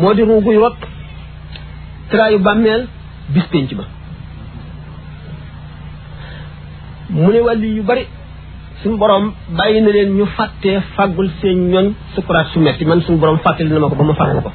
moo 0.00 0.12
di 0.16 0.22
ruuguy 0.28 0.56
wat 0.64 0.76
traayu 2.10 2.38
bàmmeel 2.46 2.82
bis 3.34 3.46
penc 3.52 3.70
ba 3.78 3.84
mu 7.18 7.28
ne 7.32 7.40
wàlli 7.46 7.68
yu 7.76 7.82
bari 7.88 8.04
suñ 8.82 8.92
borom 9.00 9.24
bàyyi 9.58 9.80
na 9.80 9.90
leen 9.96 10.10
ñu 10.18 10.24
fàttee 10.36 10.78
fàggul 10.94 11.28
seen 11.40 11.58
ñoon 11.72 11.88
sukuraat 12.14 12.46
su 12.52 12.58
metti 12.64 12.84
man 12.88 13.00
suñ 13.04 13.16
borom 13.20 13.38
fàttali 13.44 13.70
na 13.70 13.78
ma 13.82 13.88
ko 13.90 13.94
ba 13.98 14.04
ma 14.08 14.14
fàggu 14.20 14.40
ko 14.46 14.50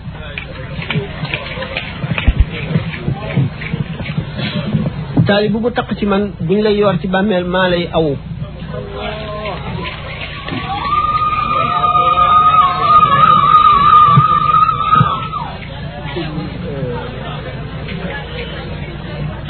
taali 5.28 5.54
bu 5.54 5.60
bu 5.64 5.70
taq 5.78 5.90
ci 6.00 6.06
man 6.12 6.22
buñ 6.48 6.60
lay 6.66 6.76
yor 6.82 6.96
ci 7.02 7.08
bàmmeel 7.14 7.46
maa 7.54 7.68
lay 7.74 7.84
awu 7.98 8.12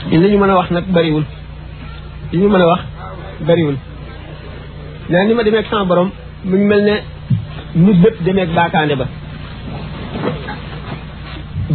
li 0.09 0.17
ñu 0.31 0.37
mën 0.41 0.51
a 0.53 0.55
wax 0.59 0.69
nag 0.75 0.85
bariwul 0.95 1.25
li 2.31 2.37
ñu 2.41 2.47
mën 2.53 2.61
a 2.65 2.67
wax 2.71 2.81
bariwul 3.47 3.77
naa 5.11 5.23
ni 5.27 5.33
ma 5.35 5.43
demee 5.45 5.61
ak 5.61 5.67
sama 5.71 5.85
borom 5.89 6.09
mu 6.49 6.55
ngi 6.57 6.65
mel 6.71 6.81
ne 6.87 6.95
nu 7.83 7.91
bépp 8.01 8.17
demee 8.25 8.45
ak 8.45 8.51
baakaande 8.57 8.95
ba 9.01 9.05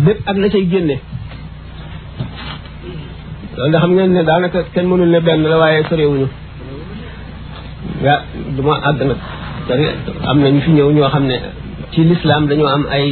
bépp 0.04 0.18
ak 0.30 0.36
la 0.42 0.48
cay 0.54 0.64
génne 0.74 0.96
loolu 3.56 3.72
da 3.72 3.78
xam 3.82 3.92
ngeen 3.96 4.10
ne 4.16 4.22
daanaka 4.28 4.58
kenn 4.74 4.86
mënul 4.90 5.10
ne 5.14 5.20
benn 5.26 5.42
la 5.50 5.56
waaye 5.62 5.82
sorewuñu 5.90 6.26
waa 8.04 8.18
du 8.56 8.60
ma 8.66 8.74
àgg 8.88 9.00
nag 9.10 9.80
am 10.30 10.38
na 10.42 10.48
ñu 10.54 10.60
fi 10.64 10.70
ñëw 10.76 10.88
ñoo 10.96 11.08
xam 11.14 11.24
ne 11.30 11.36
ci 11.92 12.00
lislaam 12.08 12.44
dañoo 12.48 12.68
am 12.76 12.84
ay 12.96 13.06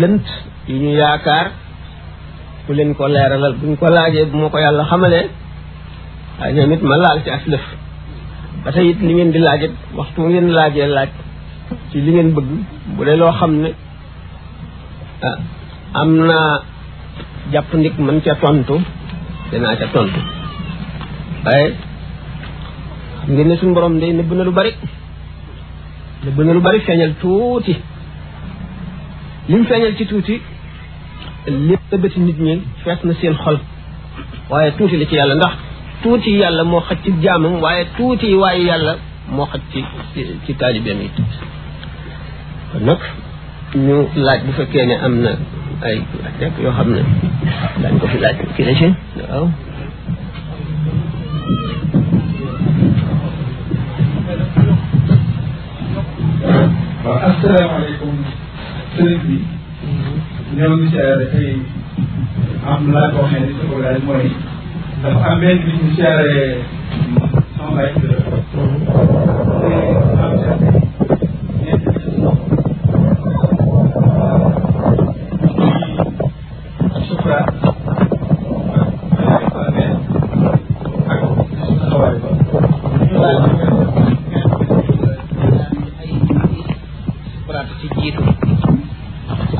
lënt 0.00 0.26
yu 0.68 0.76
ñu 0.84 0.90
yaakaar 1.00 1.46
ku 2.66 2.70
leen 2.76 2.90
ko 2.98 3.04
leeralal 3.14 3.54
buñ 3.60 3.72
ko 3.80 3.86
laajee 3.96 4.24
bu 4.30 4.36
moo 4.40 4.48
ko 4.52 4.58
yàlla 4.64 4.84
xamale 4.90 5.20
waaye 6.40 6.52
ñoom 6.56 6.72
it 6.74 6.82
ma 6.88 6.96
laal 7.02 7.18
ci 7.24 7.30
as 7.36 7.44
lëf 7.52 7.60
ba 8.64 8.68
it 8.90 8.98
li 9.06 9.12
ngeen 9.16 9.30
di 9.34 9.38
laaj 9.46 9.62
it 9.66 9.74
waxtu 9.96 10.20
ngeen 10.30 10.46
laajee 10.56 10.86
laaj 10.96 11.10
ci 11.90 11.96
li 12.04 12.10
ngeen 12.12 12.28
bëgg 12.36 12.48
bu 12.96 13.00
dee 13.06 13.16
loo 13.22 13.32
xam 13.38 13.52
ne 13.62 13.70
ah, 15.26 15.38
am 16.00 16.10
naa 16.28 16.48
jàpp 17.52 17.70
ndik 17.78 17.94
mën 18.04 18.18
ca 18.24 18.34
tontu 18.42 18.76
danaa 19.52 19.76
ca 19.80 19.86
tontu 19.94 20.20
waaye 21.44 21.68
xam 23.18 23.32
ngeen 23.34 23.48
ne 23.48 23.56
suñu 23.58 23.74
borom 23.76 23.98
day 24.00 24.12
nëbb 24.18 24.30
na 24.36 24.44
lu 24.48 24.52
bari 24.58 24.72
nëbb 26.24 26.40
na 26.46 26.52
lu 26.56 26.60
bari 26.66 26.80
feeñal 26.86 27.12
tuuti 27.22 27.74
lim 29.48 29.64
feeñal 29.70 29.94
ci 29.98 30.04
tuuti 30.10 30.40
lépp 31.68 31.82
tëbbati 31.90 32.20
nit 32.20 32.38
ñi 32.46 32.54
fees 32.84 33.00
na 33.04 33.14
seen 33.20 33.34
xol 33.42 33.58
waaye 34.50 34.70
tuuti 34.78 34.96
la 34.96 35.04
ci 35.10 35.14
yàlla 35.16 35.34
ndax 35.34 35.54
tuuti 36.02 36.30
yàlla 36.40 36.62
moo 36.64 36.80
xaj 36.88 36.98
ci 37.04 37.10
jaamam 37.22 37.54
waaye 37.64 37.84
tuuti 37.96 38.34
waaye 38.42 38.62
yàlla 38.70 38.96
moo 39.36 39.46
xaj 39.52 39.62
ci 39.72 39.78
ci 40.46 40.54
taalibeem 40.54 41.00
yi 41.02 41.10
kon 42.70 42.82
nag 42.86 43.00
ñu 43.84 43.96
laaj 44.26 44.40
bu 44.46 44.52
fekkee 44.58 44.86
ne 44.90 44.96
am 45.06 45.14
na 45.24 45.32
Ei, 45.82 46.06
ik 46.40 46.50
je 46.58 46.66
handen. 46.66 47.04
Dan 47.82 47.98
kom 47.98 48.10
je 48.10 48.18
lekker 48.18 48.48
een 48.48 48.54
keertje. 48.54 48.94
Nou. 49.28 49.48
السلام 57.26 57.70
عليكم 57.70 58.12
sëriñ 58.96 59.20
bi 59.26 59.36
ñëw 60.56 60.72
ñu 60.80 60.86
siyaare 60.92 61.24
tey 61.32 61.50
am 62.72 62.82
laa 62.94 63.10
koo 63.14 63.26
xam 63.30 63.40
ne 63.42 63.48
si 63.56 63.66
mooy 64.06 64.28
dafa 65.02 65.20
am 65.30 65.38
benn 65.40 65.62
bi 65.64 65.70
ñu 65.80 65.86
siyaare 65.96 66.40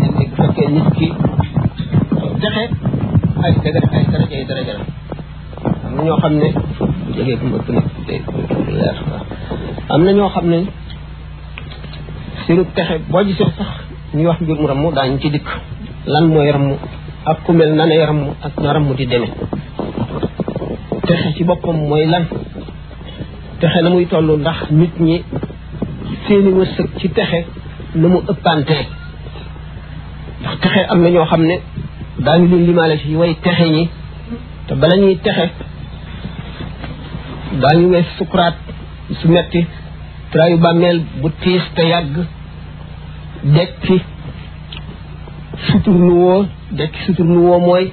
ki 3.52 3.71
texe 3.73 4.28
ay 4.35 4.45
dëgg 4.49 4.71
am 5.87 5.93
na 5.97 6.02
ñoo 6.02 6.19
xam 6.21 6.35
ne 6.37 6.49
jege 7.14 7.35
na 9.88 10.12
ñoo 10.12 10.28
xam 10.35 10.47
ne 10.50 10.59
seenu 12.47 12.62
texe 12.75 12.95
boo 13.11 13.25
gisee 13.25 13.50
sax 13.57 13.69
ñuy 14.14 14.26
wax 14.26 14.40
mbir 14.40 14.59
mu 14.61 14.67
ramm 14.69 14.85
daañu 14.95 15.19
ci 15.23 15.31
dikk 15.31 15.49
lan 16.07 16.25
mooy 16.33 16.50
ramm 16.50 16.69
ak 17.31 17.38
ku 17.47 17.52
mel 17.52 17.71
nan 17.75 17.90
ay 17.90 18.05
ramm 18.09 18.23
ak 18.47 18.55
na 18.61 18.73
ramm 18.73 18.88
di 18.97 19.07
demee 19.11 19.33
texe 21.07 21.28
ci 21.37 21.43
boppam 21.45 21.76
mooy 21.88 22.05
lan 22.12 22.25
texe 23.61 23.83
na 23.83 23.91
muy 23.91 24.07
toll 24.11 24.27
ndax 24.43 24.61
nit 24.79 24.95
ñi 25.07 25.17
seeni 26.27 26.50
wërsëg 26.59 26.88
ci 27.00 27.09
texe 27.17 27.41
na 28.00 28.07
mu 28.12 28.19
ëppante 28.33 28.77
ndax 30.41 30.55
texe 30.62 30.83
am 30.93 31.00
na 31.03 31.09
ñoo 31.15 31.27
xam 31.31 31.43
ne 31.49 31.57
daañu 32.25 32.45
leen 32.50 32.67
limaale 32.67 32.99
ci 32.99 33.17
way 33.17 33.33
texe 33.45 33.67
ñi 33.75 33.85
te 34.67 34.75
bala 34.81 34.97
ñuy 34.97 35.17
texe 35.27 35.47
daañu 37.62 37.87
wees 37.91 38.07
sukuraat 38.19 38.57
su 39.19 39.29
metti 39.29 39.67
trayu 40.33 40.59
bàmmeel 40.59 40.99
bu 41.21 41.29
tiis 41.41 41.62
te 41.75 41.83
yàgg 41.91 42.15
dekki 43.45 43.97
suturnuwoo 45.67 46.47
dekki 46.71 46.99
suturnuwoo 47.07 47.59
mooy 47.61 47.93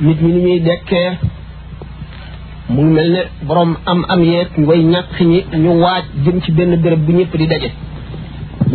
nit 0.00 0.18
ñi 0.22 0.32
ni 0.32 0.40
ñuy 0.46 0.60
dekkee 0.60 1.10
mu 2.76 2.82
ngi 2.84 2.94
mel 2.96 3.10
ne 3.16 3.20
borom 3.48 3.70
am 3.86 4.04
am 4.08 4.20
yeeg 4.28 4.50
way 4.68 4.80
ñàkk 4.92 5.08
xini 5.16 5.38
ñu 5.64 5.70
waaj 5.82 6.04
jëm 6.24 6.40
ci 6.42 6.52
benn 6.52 6.76
béréb 6.82 7.00
bu 7.06 7.12
ñëpp 7.12 7.36
di 7.36 7.46
daje 7.46 7.70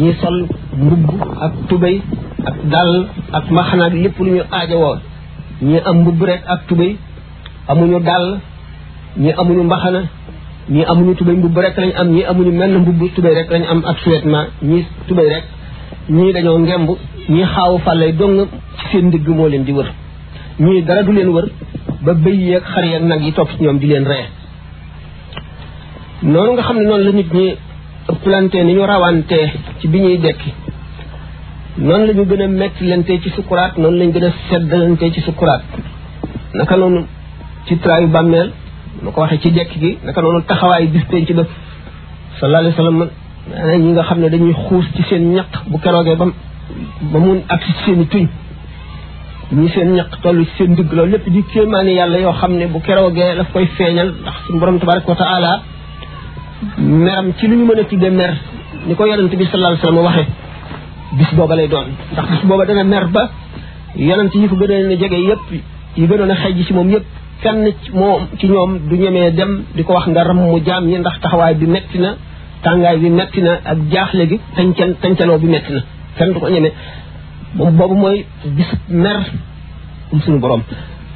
ñi 0.02 0.14
sol 0.22 0.48
mbubb 0.76 1.06
ak 1.46 1.54
tubey 1.70 2.02
ak 2.50 2.58
dal 2.74 3.08
ak 3.32 3.46
maxana 3.52 3.86
ak 3.88 3.94
lépp 3.94 4.18
lu 4.20 4.32
ñu 4.38 4.44
woon 4.84 5.00
ñi 5.62 5.78
am 5.86 6.02
mbubb 6.02 6.22
rek 6.24 6.42
ak 6.48 6.62
tubey 6.68 6.98
amuñu 7.68 8.00
dal 8.00 8.40
ñi 9.22 9.32
amuñu 9.42 9.64
mbaxana 9.64 10.02
ñi 10.70 10.84
amuñu 10.86 11.14
tubey 11.16 11.36
mbubb 11.36 11.58
rek 11.58 11.78
lañ 11.78 11.92
am 12.02 12.08
ñi 12.16 12.24
amuñu 12.24 12.52
mel 12.52 12.80
mbubb 12.80 13.02
tubey 13.16 13.34
rek 13.36 13.52
lañ 13.52 13.64
am 13.70 13.82
ak 13.86 13.98
suwetna 14.04 14.48
ñi 14.64 14.86
tubey 15.08 15.30
rek 15.30 15.44
ñi 16.10 16.34
dañoo 16.34 16.60
ngemb 16.60 16.90
ñi 17.30 17.42
xaawu 17.54 17.78
fàllay 17.86 18.12
dong 18.14 18.48
seen 18.90 19.12
digg 19.12 19.28
moo 19.30 19.48
leen 19.48 19.64
di 19.66 19.72
wër 19.72 19.94
ñii 20.60 20.82
dara 20.84 21.04
du 21.04 21.12
leen 21.12 21.30
wër 21.30 21.48
ba 22.02 22.14
bëy 22.14 22.38
yeeg 22.50 22.64
xar 22.64 22.86
yeeg 22.86 23.04
nag 23.04 23.22
yi 23.24 23.32
topp 23.34 23.50
ci 23.56 23.64
ñoom 23.64 23.78
di 23.80 23.88
leen 23.88 24.04
ree 24.06 24.26
noonu 26.24 26.52
nga 26.54 26.62
xam 26.64 26.78
ne 26.78 26.84
noonu 26.86 27.04
la 27.04 27.12
nit 27.12 27.34
ñi 27.34 27.56
ëppalante 28.12 28.56
ni 28.64 28.74
ñu 28.74 28.84
rawantee 28.86 29.48
ci 29.80 29.88
bi 29.88 30.00
ñuy 30.00 30.18
dekki 30.18 30.54
noonu 31.78 32.06
lañu 32.08 32.14
ñu 32.20 32.26
gën 32.30 32.42
a 32.42 32.48
mettilante 32.48 33.12
ci 33.22 33.30
sukuraat 33.36 33.74
noonu 33.78 33.98
lañu 33.98 34.12
gën 34.14 34.24
a 34.26 34.32
seddalante 34.50 35.12
ci 35.14 35.22
sukuraat 35.22 35.62
naka 36.54 36.76
noonu 36.76 37.06
ci 37.66 37.78
traayu 37.78 38.08
bàmmeel 38.08 38.52
ma 39.04 39.12
ko 39.12 39.22
waxee 39.22 39.40
ci 39.44 39.52
dekk 39.52 39.72
gi 39.80 39.98
naka 40.04 40.22
noonu 40.22 40.44
taxawaayu 40.48 40.90
bis 40.90 41.06
ci 41.28 41.34
ba 41.34 41.44
sallallahu 42.40 42.64
alayhi 42.64 42.76
wa 42.78 42.84
sallam 43.56 43.82
ñi 43.84 43.92
nga 43.92 44.04
xam 44.04 44.20
ne 44.20 44.30
dañuy 44.30 44.54
xuus 44.66 44.86
ci 44.96 45.02
seen 45.10 45.34
ñaq 45.36 45.48
bu 45.70 45.78
keroogee 45.80 46.16
ba 46.16 46.26
ba 47.12 47.20
mun 47.20 47.40
ak 47.48 47.60
ci 47.66 47.74
seen 47.86 48.06
tuñ 48.08 48.28
ñi 49.52 49.68
seen 49.76 49.94
ñak 49.96 50.08
tollu 50.24 50.46
ci 50.46 50.52
seen 50.58 50.76
digg 50.76 50.90
loolu 50.94 51.12
lépp 51.12 51.26
di 51.34 51.42
kéemaane 51.52 51.92
yàlla 52.00 52.18
yoo 52.24 52.34
xam 52.40 52.54
ne 52.58 52.66
bu 52.74 52.80
keroogee 52.80 53.36
daf 53.38 53.50
koy 53.54 53.68
feeñal 53.78 54.10
ndax 54.22 54.38
suñu 54.48 54.60
borom 54.60 54.80
tabaraka 54.80 55.10
wa 55.12 55.16
taala 55.22 55.52
meram 56.78 57.28
ci 57.38 57.48
lu 57.48 57.56
ñu 57.58 57.66
mën 57.66 57.80
a 57.82 57.84
tudde 57.84 58.10
mer 58.20 58.34
ni 58.88 58.94
ko 58.96 59.04
yonente 59.06 59.36
bi 59.40 59.46
sallallahu 59.46 59.74
alayhi 59.74 59.84
wasallam 59.84 60.06
waxe 60.06 60.26
bis 61.18 61.32
booba 61.38 61.56
lay 61.58 61.68
doon 61.68 61.88
ndax 62.14 62.28
bis 62.32 62.42
booba 62.48 62.66
dana 62.66 62.84
mer 62.94 63.06
ba 63.16 63.24
yonente 63.98 64.36
yi 64.42 64.48
ko 64.48 64.56
gënoon 64.60 64.92
a 64.94 64.96
jege 65.02 65.16
yépp 65.30 65.46
yi 65.98 66.06
gënoon 66.10 66.32
a 66.34 66.36
xëy 66.42 66.64
ci 66.68 66.74
moom 66.78 66.90
yépp 66.96 67.06
kenn 67.42 67.68
ci 67.84 67.90
moom 67.92 68.22
ci 68.40 68.46
ñoom 68.48 68.72
du 68.88 68.96
ñemee 69.04 69.32
dem 69.32 69.52
di 69.76 69.84
ko 69.84 69.92
wax 69.96 70.06
nga 70.12 70.24
ram 70.24 70.38
mu 70.46 70.60
jaam 70.66 70.84
yi 70.90 70.98
ndax 70.98 71.16
taxawaay 71.22 71.56
bi 71.60 71.68
metti 71.76 71.98
na 72.00 72.10
tàngaay 72.64 72.98
bi 73.02 73.10
metti 73.20 73.42
na 73.42 73.54
ak 73.72 73.78
jaaxle 73.92 74.24
gi 74.30 74.38
tañcal 74.56 74.92
tañcaloo 75.02 75.38
bi 75.42 75.48
metti 75.54 75.72
na 75.74 75.82
kenn 76.18 76.30
du 76.34 76.40
ko 76.40 76.48
ñemee 76.56 76.74
boobu 77.58 77.96
mooy 77.96 78.26
bis 78.48 78.68
mer 78.90 79.20
suñu 80.26 80.40
borom 80.40 80.62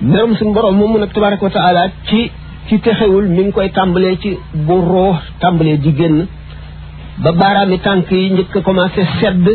merum 0.01 0.35
suñu 0.37 0.53
borom 0.53 0.75
moom 0.77 0.91
mu 0.93 0.99
nag 0.99 1.11
tabaraka 1.13 1.45
wa 1.45 1.51
taala 1.57 1.83
ci 2.07 2.31
ci 2.67 2.79
texewul 2.79 3.25
mi 3.35 3.43
ngi 3.43 3.51
koy 3.51 3.69
tàmbalee 3.77 4.17
ci 4.23 4.31
bu 4.67 4.77
tàmbalee 5.41 5.77
di 5.83 5.91
génn 5.99 6.17
ba 7.23 7.31
baaraami 7.39 7.77
tànk 7.85 8.09
yi 8.11 8.29
njëkk 8.31 8.55
a 8.55 8.89
sedd 9.21 9.45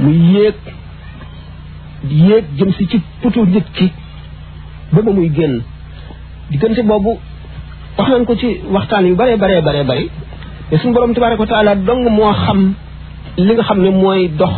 mu 0.00 0.10
yéeg 0.32 0.56
yéeg 2.26 2.44
jëm 2.58 2.70
si 2.76 2.84
ci 2.90 2.98
putu 3.20 3.40
nit 3.52 3.66
ki 3.76 3.86
ba 4.92 5.00
ba 5.06 5.10
muy 5.12 5.30
génn 5.36 5.54
diggante 6.50 6.82
boobu 6.90 7.12
wax 7.98 8.08
nañ 8.10 8.24
ko 8.24 8.34
ci 8.40 8.48
waxtaan 8.74 9.04
yu 9.08 9.16
bare 9.20 9.36
bare 9.42 9.62
bare 9.66 9.82
bare 9.88 10.04
te 10.68 10.76
suñu 10.78 10.94
borom 10.94 11.14
tabaraka 11.14 11.40
wa 11.42 11.46
taala 11.48 11.74
dong 11.86 12.04
moo 12.16 12.32
xam 12.44 12.60
li 13.36 13.52
nga 13.54 13.62
xam 13.68 13.78
ne 13.82 13.90
mooy 13.90 14.28
dox 14.40 14.52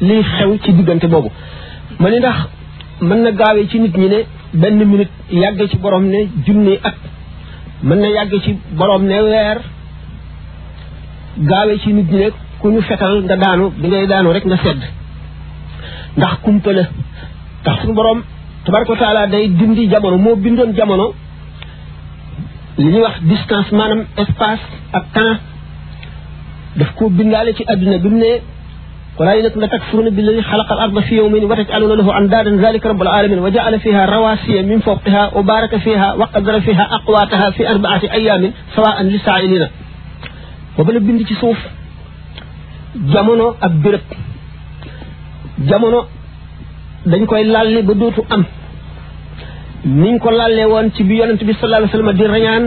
liy 0.00 0.22
xew 0.36 0.56
ci 0.64 0.72
diggante 0.76 1.06
boobu 1.12 1.30
ma 1.98 2.08
ne 2.10 2.18
ndax 2.18 2.38
mën 3.08 3.18
na 3.22 3.30
gaawee 3.40 3.66
ci 3.70 3.78
nit 3.78 3.94
ñi 3.96 4.08
ne 4.08 4.18
benn 4.60 4.78
minute 4.90 5.10
yàgg 5.30 5.68
ci 5.70 5.76
borom 5.78 6.04
ne 6.12 6.18
junni 6.46 6.74
at 6.82 6.94
mën 7.86 7.98
na 8.00 8.08
yàgg 8.16 8.34
ci 8.44 8.58
borom 8.78 9.02
ne 9.04 9.20
weer 9.22 9.58
gaawee 11.50 11.78
ci 11.82 11.92
nit 11.92 12.08
ñi 12.12 12.18
ne 12.18 12.28
ku 12.58 12.68
ñu 12.70 12.80
fetal 12.82 13.14
nga 13.24 13.36
daanu 13.36 13.64
bi 13.80 13.88
ngay 13.88 14.06
daanu 14.06 14.32
rek 14.32 14.44
nga 14.46 14.56
sedd 14.64 14.80
ndax 16.16 16.34
kumpa 16.42 16.72
la 16.72 16.82
ndax 17.60 17.76
suñu 17.82 17.94
borom 17.98 18.20
tabaraka 18.64 18.94
taala 19.00 19.26
day 19.26 19.48
dindi 19.58 19.88
jamono 19.90 20.16
moo 20.18 20.36
bindoon 20.44 20.70
jamono 20.76 21.06
li 22.78 22.86
ñuy 22.92 23.02
wax 23.06 23.16
distance 23.28 23.70
maanaam 23.76 24.02
espace 24.22 24.64
ak 24.96 25.04
temps 25.14 25.40
daf 26.78 26.90
ko 26.96 27.10
bindaale 27.16 27.52
ci 27.56 27.62
àdduna 27.72 27.98
bi 28.02 28.08
mu 28.14 28.18
ne 28.18 28.30
لا 29.20 29.66
تكفرون 29.66 30.10
بالذي 30.10 30.42
خلق 30.42 30.72
الأرض 30.72 30.98
في 31.00 31.14
يومين 31.16 31.44
وتجعلون 31.44 31.92
له 31.98 32.18
أندادا 32.18 32.52
ذلك 32.68 32.86
رب 32.86 33.02
العالمين 33.02 33.38
وجعل 33.44 33.80
فيها 33.80 34.06
رواسي 34.06 34.62
من 34.62 34.78
فوقها 34.80 35.24
وبارك 35.36 35.76
فيها 35.76 36.12
وقدر 36.12 36.60
فيها 36.60 36.88
أقواتها 36.98 37.50
في 37.50 37.70
أربعة 37.70 38.00
أيام 38.12 38.52
سواء 38.76 39.02
للسائلين 39.02 39.68
وبل 40.78 41.00
بنت 41.06 41.20
ci 41.28 41.34
جمونو 43.14 43.54
أبرك 43.62 44.08
جمونو 45.70 46.00
bërëb 47.10 47.30
jamono 47.30 47.68
dañ 47.76 47.86
بدوتو 47.88 48.22
أم 48.22 48.26
ba 48.26 48.26
dootu 48.26 48.26
am 48.34 48.42
niñ 50.02 50.14
ko 50.22 50.30
lalle 50.30 50.64
woon 50.72 50.86
ci 50.94 51.02
bi 51.08 51.14
yonent 51.20 51.40
bi 51.46 51.52
sallallahu 51.54 51.80
alayhi 51.82 51.92
wasallam 51.92 52.16
di 52.20 52.24
rañaan 52.32 52.64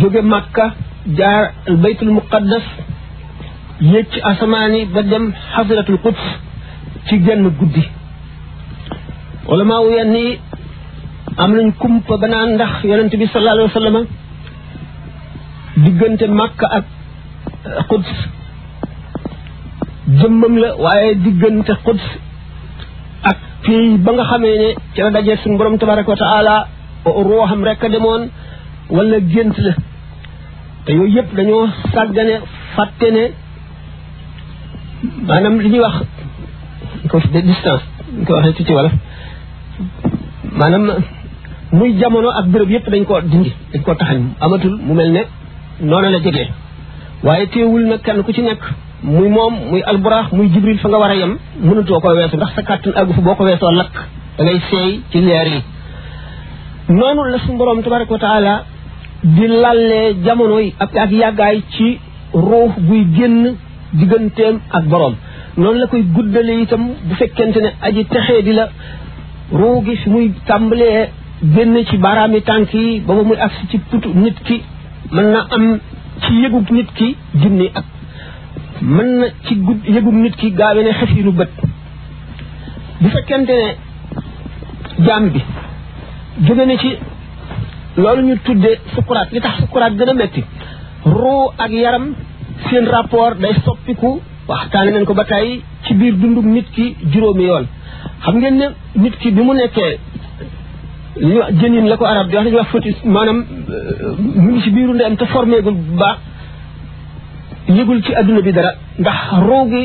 jóge 0.00 0.20
màkka 0.32 0.64
jaar 1.18 1.42
yéeg 3.80 4.06
ci 4.10 4.20
asamaan 4.22 4.74
yi 4.74 4.84
ba 4.86 5.02
dem 5.02 5.32
xafiratul 5.56 5.98
quds 5.98 6.20
ci 7.06 7.18
genn 7.24 7.50
guddi 7.58 7.82
wala 9.46 9.64
maa 9.64 9.80
wu 9.80 9.90
yenn 9.90 10.38
am 11.36 11.50
nañ 11.56 11.72
kumpa 11.78 12.16
ba 12.18 12.26
naan 12.28 12.54
ndax 12.54 12.82
yonent 12.84 13.12
bi 13.18 13.26
sallallahu 13.26 13.66
alayhi 13.66 13.72
wa 13.72 13.80
sallam 13.80 14.06
diggante 15.84 16.26
màkk 16.28 16.60
ak 16.76 16.84
eh, 17.66 17.82
quds 17.88 18.12
jëmmam 20.18 20.54
la 20.62 20.68
waaye 20.84 21.14
diggante 21.24 21.72
quds 21.84 22.02
ak 23.30 23.38
fii 23.62 23.98
ba 24.04 24.10
nga 24.12 24.24
xamee 24.30 24.58
ne 24.58 24.68
ci 24.94 25.00
la 25.02 25.10
dajee 25.10 25.36
suñu 25.36 25.58
borom 25.58 25.78
tabaraka 25.78 26.10
wa 26.10 26.16
taala 26.16 26.66
ruuxam 27.28 27.64
rek 27.64 27.84
a 27.84 27.88
demoon 27.88 28.22
wala 28.94 29.18
gént 29.20 29.56
la 29.64 29.72
te 30.84 30.92
yooyu 30.92 31.14
yëpp 31.16 31.30
dañoo 31.36 31.66
sàggane 31.94 32.34
fàtte 32.74 33.08
ne 33.14 33.24
maanaam 35.28 35.56
li 35.62 35.68
ñuy 35.72 35.82
wax 35.86 35.96
ko 37.10 37.16
de 37.32 37.40
distance 37.48 37.84
ñu 38.18 38.24
ko 38.26 38.32
waxee 38.36 38.54
ci 38.56 38.64
ci 38.66 38.72
maanaam 40.60 40.84
muy 41.78 41.90
jamono 42.00 42.28
ak 42.38 42.46
béréb 42.52 42.70
yëpp 42.74 42.86
dañ 42.92 43.04
koo 43.08 43.20
dindi 43.30 43.52
dañ 43.72 43.82
koo 43.82 43.94
taxañ 43.98 44.20
amatul 44.40 44.74
mu 44.86 44.92
mel 44.94 45.10
ne 45.16 45.22
noonu 45.88 46.08
la 46.10 46.18
jege 46.24 46.44
waaye 47.24 47.46
teewul 47.52 47.84
nag 47.88 48.00
kenn 48.04 48.22
ku 48.24 48.30
ci 48.34 48.42
nekk 48.42 48.62
muy 49.14 49.28
moom 49.36 49.54
muy 49.70 49.82
alburaax 49.90 50.26
muy 50.36 50.48
jibril 50.52 50.78
fa 50.82 50.88
nga 50.88 50.98
war 51.02 51.10
a 51.14 51.16
yem 51.20 51.32
mënutoo 51.66 52.00
ko 52.00 52.08
weesu 52.08 52.36
ndax 52.36 52.52
sa 52.54 52.62
kàttan 52.68 52.92
àggu 53.00 53.12
fu 53.14 53.20
boo 53.26 53.34
ko 53.34 53.44
weesoo 53.44 53.70
lakk 53.80 53.94
da 54.36 54.44
ngay 54.44 54.60
seey 54.70 54.90
ci 55.10 55.18
leer 55.20 55.46
yi 55.54 55.60
noonu 56.98 57.22
la 57.30 57.38
suñu 57.38 57.58
borom 57.58 57.82
tabaraka 57.82 58.12
wa 58.12 58.18
taala 58.26 58.54
di 59.34 59.44
lallee 59.62 60.14
jamono 60.24 60.58
yi 60.60 60.74
ak 60.78 60.90
ak 61.04 61.10
yàggaay 61.20 61.58
ci 61.74 61.88
ruux 62.48 62.72
guy 62.88 63.04
génn 63.16 63.42
digganteem 63.98 64.60
ak 64.76 64.84
boroom 64.90 65.14
noonu 65.62 65.78
la 65.78 65.86
koy 65.92 66.02
guddale 66.16 66.52
itam 66.64 66.82
bu 67.10 67.14
fekkente 67.22 67.58
ne 67.66 67.70
aji 67.90 68.02
texee 68.14 68.42
di 68.48 68.52
la 68.58 68.64
ruu 69.60 69.78
gi 69.86 69.94
fi 70.02 70.08
muy 70.14 70.26
tàmbalee 70.48 71.00
génn 71.54 71.74
ci 71.88 71.96
baaraami 72.06 72.40
tànk 72.50 72.70
yi 72.80 73.00
ba 73.06 73.12
ba 73.18 73.22
muy 73.30 73.38
agsi 73.46 73.62
ci 73.70 73.76
putu 73.90 74.08
nit 74.24 74.38
ki 74.48 74.56
mën 75.14 75.26
na 75.32 75.40
am 75.56 75.64
ci 76.24 76.32
yëgub 76.42 76.66
nit 76.76 76.90
ki 76.98 77.08
junni 77.42 77.66
at 77.78 77.86
mën 78.94 79.08
na 79.20 79.26
ci 79.46 79.52
gudd 79.66 79.80
yëgub 79.94 80.14
nit 80.22 80.34
ki 80.40 80.48
gaawe 80.58 80.80
ne 80.86 80.92
xef 81.00 81.10
yi 81.16 81.22
nu 81.26 81.32
bët 81.38 81.52
bu 83.00 83.06
fekkente 83.14 83.54
ne 83.60 83.68
jaam 85.06 85.24
bi 85.34 85.40
jóge 86.46 86.64
na 86.68 86.74
ci 86.82 86.90
loolu 88.02 88.22
ñu 88.28 88.34
tudde 88.46 88.70
sukuraat 88.94 89.28
li 89.34 89.40
tax 89.44 89.54
sukuraat 89.62 89.92
gën 89.98 90.08
a 90.12 90.14
metti 90.20 90.40
ruu 91.18 91.42
ak 91.64 91.70
yaram 91.84 92.06
seen 92.68 92.86
rapport 92.96 93.34
day 93.44 93.54
soppiku 93.66 94.10
waxtaane 94.48 94.90
nañ 94.94 95.04
ko 95.04 95.14
ba 95.14 95.24
tey 95.24 95.60
ci 95.84 95.94
biir 95.94 96.14
dundu 96.20 96.40
nit 96.42 96.66
ki 96.76 96.96
juróomi 97.12 97.44
yoon 97.50 97.64
xam 98.24 98.34
ngeen 98.38 98.54
ne 98.60 98.66
nit 99.02 99.14
ki 99.20 99.28
bi 99.36 99.42
mu 99.46 99.52
nekkee 99.54 99.90
li 101.28 101.36
jënin 101.60 101.86
la 101.90 101.96
ko 101.98 102.04
arab 102.12 102.26
di 102.28 102.36
wax 102.36 102.44
dañuy 102.44 102.56
wax 102.58 102.68
fœtus 102.72 102.96
maanaam 103.14 103.38
euh, 103.76 104.12
mu 104.42 104.48
ngi 104.50 104.60
ci 104.62 104.70
biiru 104.74 104.92
ndeyam 104.94 105.16
te 105.20 105.24
formé 105.32 105.56
gul 105.64 105.74
bu 105.80 105.94
baax 106.00 106.16
yëgul 107.76 107.98
ci 108.04 108.12
adduna 108.14 108.40
bi 108.46 108.52
dara 108.58 108.70
ndax 109.00 109.16
ruu 109.46 109.64
gi 109.70 109.82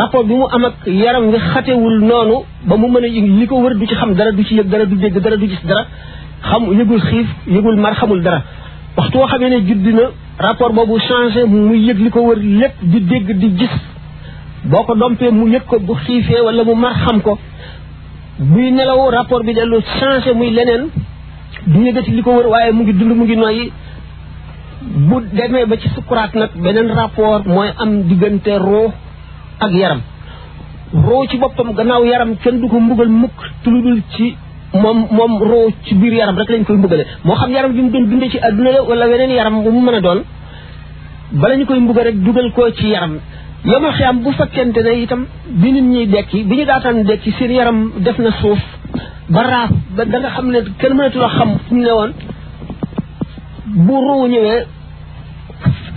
rapport 0.00 0.24
bi 0.28 0.34
mu 0.40 0.46
am 0.54 0.64
ak 0.68 0.74
yaram 1.02 1.24
nga 1.28 1.38
xatewul 1.50 1.98
noonu 2.08 2.36
ba 2.68 2.74
mu 2.80 2.86
mën 2.94 3.04
a 3.06 3.08
yëg 3.16 3.26
li 3.38 3.46
ko 3.48 3.54
war 3.62 3.74
du 3.78 3.86
ci 3.90 3.94
xam 4.00 4.10
dara 4.18 4.30
du 4.36 4.42
ci 4.46 4.54
yëg 4.58 4.68
dara 4.72 4.84
du 4.90 4.96
dégg 5.02 5.16
dara 5.24 5.36
du 5.40 5.46
gis 5.52 5.62
dara 5.70 5.82
xam 6.48 6.62
yëgul 6.78 7.00
xiif 7.08 7.26
yëgul 7.54 7.76
mar 7.84 7.92
xamul 8.00 8.20
dara 8.26 8.40
waxtu 8.96 9.18
woo 9.18 9.26
xamee 9.28 9.50
ne 9.50 9.60
judd 9.66 9.86
na 9.94 10.04
rapport 10.38 10.72
boobu 10.74 10.98
changé 11.00 11.44
mu 11.46 11.74
yëg 11.74 11.98
li 12.04 12.10
ko 12.10 12.20
wër 12.22 12.38
lépp 12.38 12.76
di 12.82 13.00
dégg 13.00 13.30
di 13.38 13.48
gis 13.58 13.74
boo 14.70 14.82
ko 14.84 14.94
dompee 14.94 15.30
mu 15.30 15.46
yëg 15.48 15.64
ko 15.66 15.78
bu 15.80 15.94
xiifee 15.94 16.40
wala 16.42 16.64
mu 16.64 16.74
mar 16.74 16.94
xam 17.04 17.20
ko 17.22 17.38
buy 18.38 18.70
nelaw 18.70 19.10
rapport 19.10 19.44
bi 19.44 19.54
dellu 19.54 19.78
changé 19.98 20.32
muy 20.34 20.50
leneen 20.50 20.88
du 21.66 21.80
yëgati 21.84 22.10
li 22.10 22.22
ko 22.22 22.30
wër 22.36 22.46
waaye 22.46 22.72
mu 22.72 22.82
ngi 22.82 22.92
dund 22.92 23.12
mu 23.16 23.24
ngi 23.24 23.36
noyyi 23.36 23.72
bu 25.08 25.20
demee 25.32 25.66
ba 25.66 25.76
ci 25.76 25.88
sukuraat 25.94 26.34
nag 26.34 26.50
beneen 26.62 26.88
rapport 26.94 27.42
mooy 27.46 27.70
am 27.78 28.02
diggante 28.08 28.58
roo 28.58 28.92
ak 29.60 29.72
yaram 29.72 30.00
roo 30.92 31.26
ci 31.28 31.36
boppam 31.38 31.72
gannaaw 31.74 32.04
yaram 32.04 32.36
kenn 32.42 32.60
du 32.60 32.68
ko 32.68 32.80
mbugal 32.80 33.08
mukk 33.08 33.36
tuludul 33.62 34.00
ci 34.16 34.34
moom 34.72 34.98
moom 35.10 35.32
roo 35.50 35.70
ci 35.84 35.94
biir 35.94 36.12
yaram 36.14 36.36
rek 36.38 36.50
lañ 36.52 36.64
koy 36.64 36.76
mbugale 36.76 37.04
moo 37.24 37.34
xam 37.40 37.50
yaram 37.52 37.72
bi 37.72 37.82
mu 37.82 37.90
doon 37.90 38.06
dundee 38.08 38.30
ci 38.30 38.38
adduna 38.48 38.70
la 38.72 38.82
wala 38.88 39.06
weneen 39.08 39.30
yaram 39.38 39.56
bu 39.64 39.70
mu 39.72 39.80
mën 39.86 39.94
a 39.98 40.00
doon 40.06 40.20
bala 41.40 41.54
ñu 41.56 41.64
koy 41.66 41.80
mbugal 41.80 42.04
rek 42.04 42.16
dugal 42.24 42.48
ko 42.56 42.62
ci 42.78 42.86
yaram 42.94 43.12
yomal 43.64 43.92
xiyam 43.96 44.16
bu 44.22 44.30
fakkente 44.38 44.80
ne 44.84 44.90
itam 45.02 45.22
bi 45.60 45.72
nit 45.72 45.84
ñuy 45.92 46.06
dekki 46.14 46.44
bi 46.48 46.54
ñu 46.58 46.64
daataan 46.70 46.96
dekki 47.08 47.30
seen 47.38 47.50
yaram 47.58 47.78
def 48.04 48.16
na 48.18 48.30
suuf 48.40 48.60
ba 49.34 49.42
raaf 49.50 49.70
ba 49.96 50.04
da 50.04 50.28
xam 50.34 50.46
ne 50.50 50.58
kenn 50.80 50.92
mënatuloo 50.96 51.28
xam 51.36 51.50
fu 51.66 51.74
ñu 51.76 51.82
ne 51.84 51.90
woon 51.98 52.12
bu 53.84 53.94
roo 54.06 54.26
ñëwee 54.32 54.60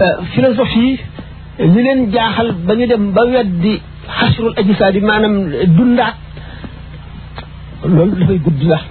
euh, 0.03 0.15
philosophie 0.33 0.95
ñu 1.71 1.79
leen 1.85 1.99
jaaxal 2.13 2.49
ba 2.65 2.73
ñu 2.75 2.85
dem 2.91 3.03
ba 3.15 3.21
weddi 3.33 3.73
xasrul 4.17 4.53
ajisaad 4.59 4.95
yi 4.95 5.01
maanaam 5.09 5.35
dundaat 5.77 6.15
loolu 7.97 8.15
dafay 8.19 8.39
gudd 8.45 8.59
ndax 8.63 8.83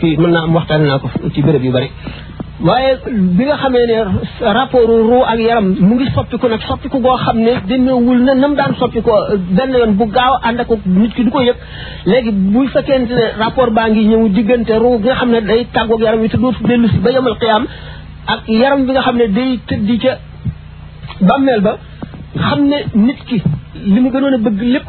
kii 0.00 0.16
mën 0.20 0.30
naa 0.32 0.44
am 0.46 0.54
waxtaan 0.56 0.82
naa 0.86 0.98
ko 1.02 1.06
ci 1.34 1.40
béréb 1.42 1.64
yu 1.64 1.72
bari 1.76 1.88
waaye 2.68 2.92
bi 3.36 3.44
nga 3.46 3.56
xamee 3.62 3.86
ne 3.90 3.96
rapport 4.58 4.86
ru 5.08 5.18
ak 5.30 5.38
yaram 5.48 5.66
mu 5.88 5.94
ngi 5.94 6.06
soppiku 6.14 6.46
nag 6.48 6.62
soppiku 6.68 6.98
goo 7.04 7.16
xam 7.24 7.36
ne 7.46 7.52
demeewul 7.68 8.18
na 8.26 8.32
nam 8.34 8.54
daan 8.58 8.72
soppikoo 8.80 9.18
benn 9.56 9.72
yoon 9.80 9.92
bu 9.98 10.04
gaaw 10.16 10.32
ànd 10.46 10.60
ak 10.60 10.68
nit 11.00 11.12
ki 11.16 11.22
du 11.24 11.30
ko 11.30 11.40
yëg 11.48 11.56
léegi 12.10 12.30
buy 12.52 12.66
fekkente 12.74 13.12
ne 13.18 13.26
rapport 13.42 13.70
baa 13.76 13.88
ngi 13.90 14.02
ñëw 14.10 14.28
diggante 14.34 14.72
ru 14.82 14.90
nga 15.02 15.14
xam 15.18 15.30
ne 15.34 15.40
day 15.48 15.60
tàggoog 15.74 16.00
yaram 16.04 16.20
wi 16.24 16.28
te 16.28 16.36
dootu 16.42 16.62
dellu 16.68 16.88
si 16.88 16.98
ba 17.04 17.10
yemal 17.14 17.34
xiyaam 17.40 17.64
ak 18.32 18.40
yaram 18.60 18.80
bi 18.86 18.92
nga 18.94 19.02
xam 19.06 19.16
ne 19.20 19.26
day 19.36 19.50
tëddi 19.68 19.94
ca 20.02 20.12
bàmmeel 21.28 21.60
ba 21.66 21.72
xam 22.46 22.60
ne 22.70 22.78
nit 23.06 23.20
ki 23.28 23.38
li 23.92 23.98
mu 24.02 24.08
gënoon 24.12 24.34
a 24.36 24.40
bëgg 24.46 24.60
lépp 24.74 24.88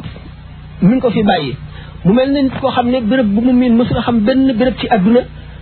mi 0.86 0.98
ko 1.02 1.10
fi 1.16 1.22
bàyyi 1.32 1.54
mu 2.04 2.12
mel 2.14 2.30
ne 2.32 2.42
nit 2.42 2.54
koo 2.60 2.70
xam 2.70 2.88
ne 2.90 2.98
bërëb 3.00 3.26
bu 3.34 3.40
mu 3.40 3.52
miin 3.52 3.74
mësul 3.76 4.00
xam 4.02 4.20
benn 4.26 4.52
béréb 4.58 4.76
ci 4.80 4.86
àdduna 4.88 5.20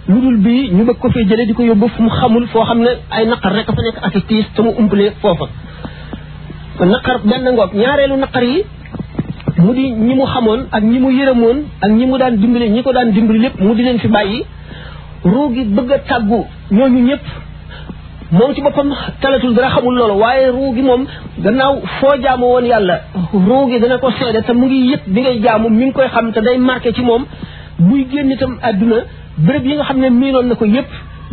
lu 0.08 0.20
dul 0.20 0.36
bii 0.44 0.70
ñu 0.76 0.84
bëgg 0.84 0.98
ko 0.98 1.10
fee 1.10 1.24
jëlee 1.24 1.46
di 1.46 1.52
ko 1.54 1.62
yóbbu 1.62 1.88
fu 1.88 2.02
mu 2.02 2.08
xamul 2.10 2.46
foo 2.48 2.64
xam 2.64 2.78
ne 2.80 2.90
ay 3.10 3.24
naqar 3.26 3.52
rek 3.52 3.66
fa 3.66 3.72
nekk 3.86 3.98
ak 4.04 4.14
tiis 4.28 4.46
te 4.54 4.60
mu 4.62 4.70
umpalee 4.78 5.10
foofa 5.20 5.46
naqar 6.92 7.16
benn 7.24 7.42
ngoog 7.54 7.70
ñaareelu 7.74 8.16
naqar 8.16 8.42
yi 8.44 8.64
mu 9.58 9.72
di 9.72 9.90
ñi 9.90 10.14
mu 10.14 10.26
xamoon 10.26 10.60
ak 10.70 10.82
ñi 10.82 10.98
mu 10.98 11.10
yërëmoon 11.10 11.58
ak 11.80 11.90
ñi 11.90 12.06
mu 12.06 12.18
daan 12.18 12.36
dimbali 12.36 12.68
ñi 12.70 12.82
ko 12.82 12.92
daan 12.92 13.10
dimbali 13.12 13.38
lépp 13.38 13.58
mu 13.60 13.74
di 13.74 13.82
leen 13.82 13.98
fi 13.98 14.08
bàyyi 14.08 14.44
ruu 15.24 15.50
gi 15.54 15.64
bëgg 15.64 15.90
a 15.92 15.98
tàggu 15.98 16.40
ñooñu 16.72 16.98
ñëpp 17.06 17.24
mom 18.32 18.52
ci 18.54 18.60
bopam 18.62 18.90
talatul 19.20 19.54
dara 19.54 19.70
xamul 19.70 19.94
lolo 19.94 20.14
waye 20.16 20.50
ruu 20.50 20.72
mom 20.82 21.06
gannaaw 21.38 21.80
fo 22.00 22.08
jaamu 22.22 22.44
won 22.52 22.66
yàlla 22.66 23.00
ruu 23.32 23.68
dana 23.80 23.98
ko 23.98 24.10
seede 24.18 24.42
te 24.46 24.52
mu 24.52 24.66
ngi 24.66 24.90
yëg 24.90 25.00
bi 25.06 25.20
ngay 25.20 25.38
jaamu 25.42 25.68
mi 25.70 25.84
ngi 25.84 25.92
koy 25.92 26.08
xam 26.12 26.32
te 26.32 26.40
day 26.40 26.58
marqué 26.58 26.92
ci 26.92 27.02
mom 27.02 27.24
muy 27.78 28.04
génn 28.12 28.30
itam 28.32 28.58
aduna 28.62 28.96
béréb 29.36 29.66
yi 29.66 29.74
nga 29.76 29.84
xam 29.84 29.98
ne 30.00 30.10
mi 30.10 30.18
miinoon 30.20 30.46
na 30.48 30.54
ko 30.56 30.64
yépp 30.66 30.88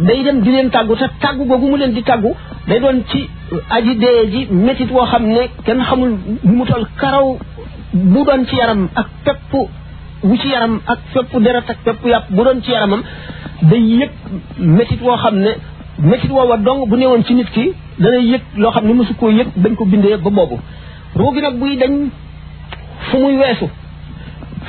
day 0.05 0.23
dem 0.23 0.41
di 0.41 0.51
leen 0.51 0.69
tàggu 0.69 0.95
te 0.95 1.05
tàggu 1.19 1.43
googu 1.45 1.67
mu 1.69 1.75
leen 1.77 1.93
di 1.93 2.03
tàggu 2.03 2.31
day 2.67 2.79
doon 2.79 3.03
ci 3.09 3.27
aji 3.69 3.95
dee 3.97 4.29
ji 4.31 4.47
métit 4.51 4.89
woo 4.91 5.05
xam 5.05 5.23
ne 5.27 5.49
kenn 5.65 5.81
xamul 5.87 6.11
nu 6.43 6.53
mu 6.57 6.65
toll 6.65 6.85
karaw 6.97 7.37
bu 7.93 8.23
doon 8.23 8.45
ci 8.47 8.55
yaram 8.55 8.87
ak 8.95 9.07
pepp 9.25 9.53
wu 10.23 10.37
ci 10.37 10.47
yaram 10.47 10.79
ak 10.85 10.99
pepp 11.13 11.37
deret 11.41 11.67
ak 11.71 11.77
pepp 11.85 12.05
yàpp 12.05 12.25
bu 12.29 12.43
doon 12.43 12.61
ci 12.61 12.71
yaramam 12.71 13.01
day 13.61 13.81
yëpp 13.81 14.13
métit 14.59 15.01
woo 15.01 15.17
xam 15.23 15.35
ne 15.39 15.51
woow 15.99 16.33
woowa 16.33 16.57
dong 16.65 16.89
bu 16.89 16.97
newoon 16.97 17.23
ci 17.23 17.33
nit 17.33 17.49
ki 17.53 17.71
danay 17.99 18.21
yëg 18.25 18.41
loo 18.57 18.71
xam 18.71 18.85
ne 18.87 18.93
mosu 18.93 19.13
koo 19.13 19.29
yëg 19.29 19.47
bañ 19.55 19.75
ko 19.75 19.85
bindee 19.85 20.17
ba 20.17 20.29
boobu 20.29 20.57
ruugi 21.15 21.41
nag 21.41 21.59
buy 21.59 21.77
dañ 21.77 22.09
fu 22.99 23.17
muy 23.17 23.37
weesu 23.37 23.67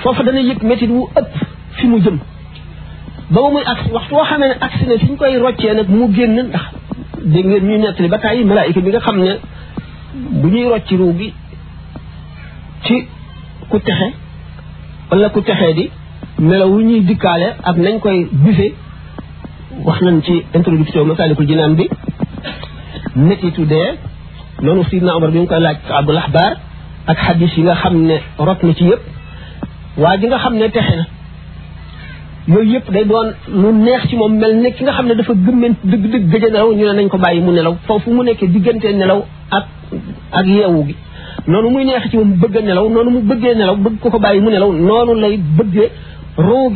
foofa 0.02 0.22
dana 0.22 0.40
yëg 0.40 0.62
métit 0.62 0.88
wu 0.90 1.06
ëpp 1.16 1.28
fi 1.72 1.86
mu 1.86 1.98
jëm 2.00 2.18
ba 3.30 3.40
ba 3.42 3.50
muy 3.50 3.62
agsi 3.64 3.90
waxtu 3.92 4.14
woo 4.14 4.24
xamee 4.24 4.48
ne 4.48 4.54
agsi 4.60 4.86
na 4.86 4.98
fi 4.98 5.06
ñu 5.06 5.16
koy 5.16 5.36
roccee 5.38 5.74
nag 5.74 5.88
mu 5.88 6.12
génn 6.12 6.42
ndax 6.48 6.62
dégg 7.24 7.46
ngeen 7.46 7.64
ñuy 7.68 7.78
nettali 7.78 8.08
ba 8.08 8.18
tàyyi 8.18 8.44
malaayika 8.44 8.80
bi 8.80 8.90
nga 8.90 9.00
xam 9.00 9.18
ne 9.18 9.32
bu 10.14 10.48
ñuy 10.48 10.64
rocci 10.68 10.96
ruu 10.96 11.14
gi 11.18 11.32
ci 12.84 12.94
ku 13.68 13.78
texe 13.78 14.08
wala 15.10 15.28
ku 15.30 15.40
texee 15.40 15.74
di 15.74 15.90
melaw 16.38 16.68
wu 16.72 16.80
ñuy 16.80 17.00
dikkaale 17.04 17.48
ak 17.62 17.76
nañ 17.76 17.98
koy 18.00 18.28
bise 18.32 18.83
wax 19.82 19.98
nañ 20.04 20.20
ci 20.22 20.44
introduction 20.56 21.06
Masaalikul 21.08 21.46
Jinaan 21.48 21.72
bi 21.74 21.88
métitu 23.16 23.64
dee 23.66 23.90
noonu 24.62 24.84
Sidna 24.90 25.16
Omar 25.16 25.30
bi 25.30 25.38
mu 25.38 25.46
koy 25.46 25.60
laaj 25.60 25.76
Abdul 26.00 26.18
Ahbar 26.22 26.50
ak 27.10 27.18
xadis 27.26 27.52
yi 27.56 27.62
nga 27.64 27.74
xam 27.74 27.96
ne 28.08 28.16
rot 28.38 28.60
na 28.62 28.72
ci 28.78 28.84
yëpp 28.90 29.02
waa 30.02 30.16
ji 30.18 30.26
nga 30.26 30.38
xam 30.38 30.54
ne 30.58 30.68
texe 30.70 30.94
na 30.96 31.04
yooyu 32.54 32.72
yëpp 32.72 32.86
day 32.94 33.04
doon 33.10 33.28
lu 33.62 33.68
neex 33.84 34.02
ci 34.08 34.16
moom 34.16 34.32
mel 34.40 34.54
ne 34.62 34.68
ki 34.74 34.82
nga 34.84 34.92
xam 34.96 35.06
ne 35.06 35.14
dafa 35.18 35.32
gëmmen 35.44 35.74
dëgg 35.84 36.04
dëgg 36.10 36.30
gëj 36.32 36.44
a 36.46 36.50
nelaw 36.50 36.70
ñu 36.76 36.84
ne 36.88 36.92
nañ 36.98 37.08
ko 37.08 37.18
bàyyi 37.18 37.40
mu 37.44 37.50
nelaw 37.52 37.74
foofu 37.86 38.10
mu 38.14 38.22
nekkee 38.24 38.48
diggantee 38.52 38.92
nelaw 38.94 39.20
ak 39.56 39.64
ak 40.38 40.46
yeewu 40.46 40.82
gi 40.86 40.94
noonu 41.50 41.68
muy 41.70 41.84
neex 41.84 42.04
ci 42.10 42.16
moom 42.16 42.30
bëgg 42.42 42.56
a 42.58 42.60
nelaw 42.62 42.86
noonu 42.94 43.10
mu 43.14 43.20
bëggee 43.30 43.54
nelaw 43.60 43.76
bëgg 43.84 43.98
ko 44.00 44.10
ko 44.10 44.18
bàyyi 44.18 44.40
mu 44.44 44.50
nelaw 44.50 44.70
noonu 44.72 45.14
lay 45.22 45.34
bëggee 45.58 45.88
roo 46.48 46.70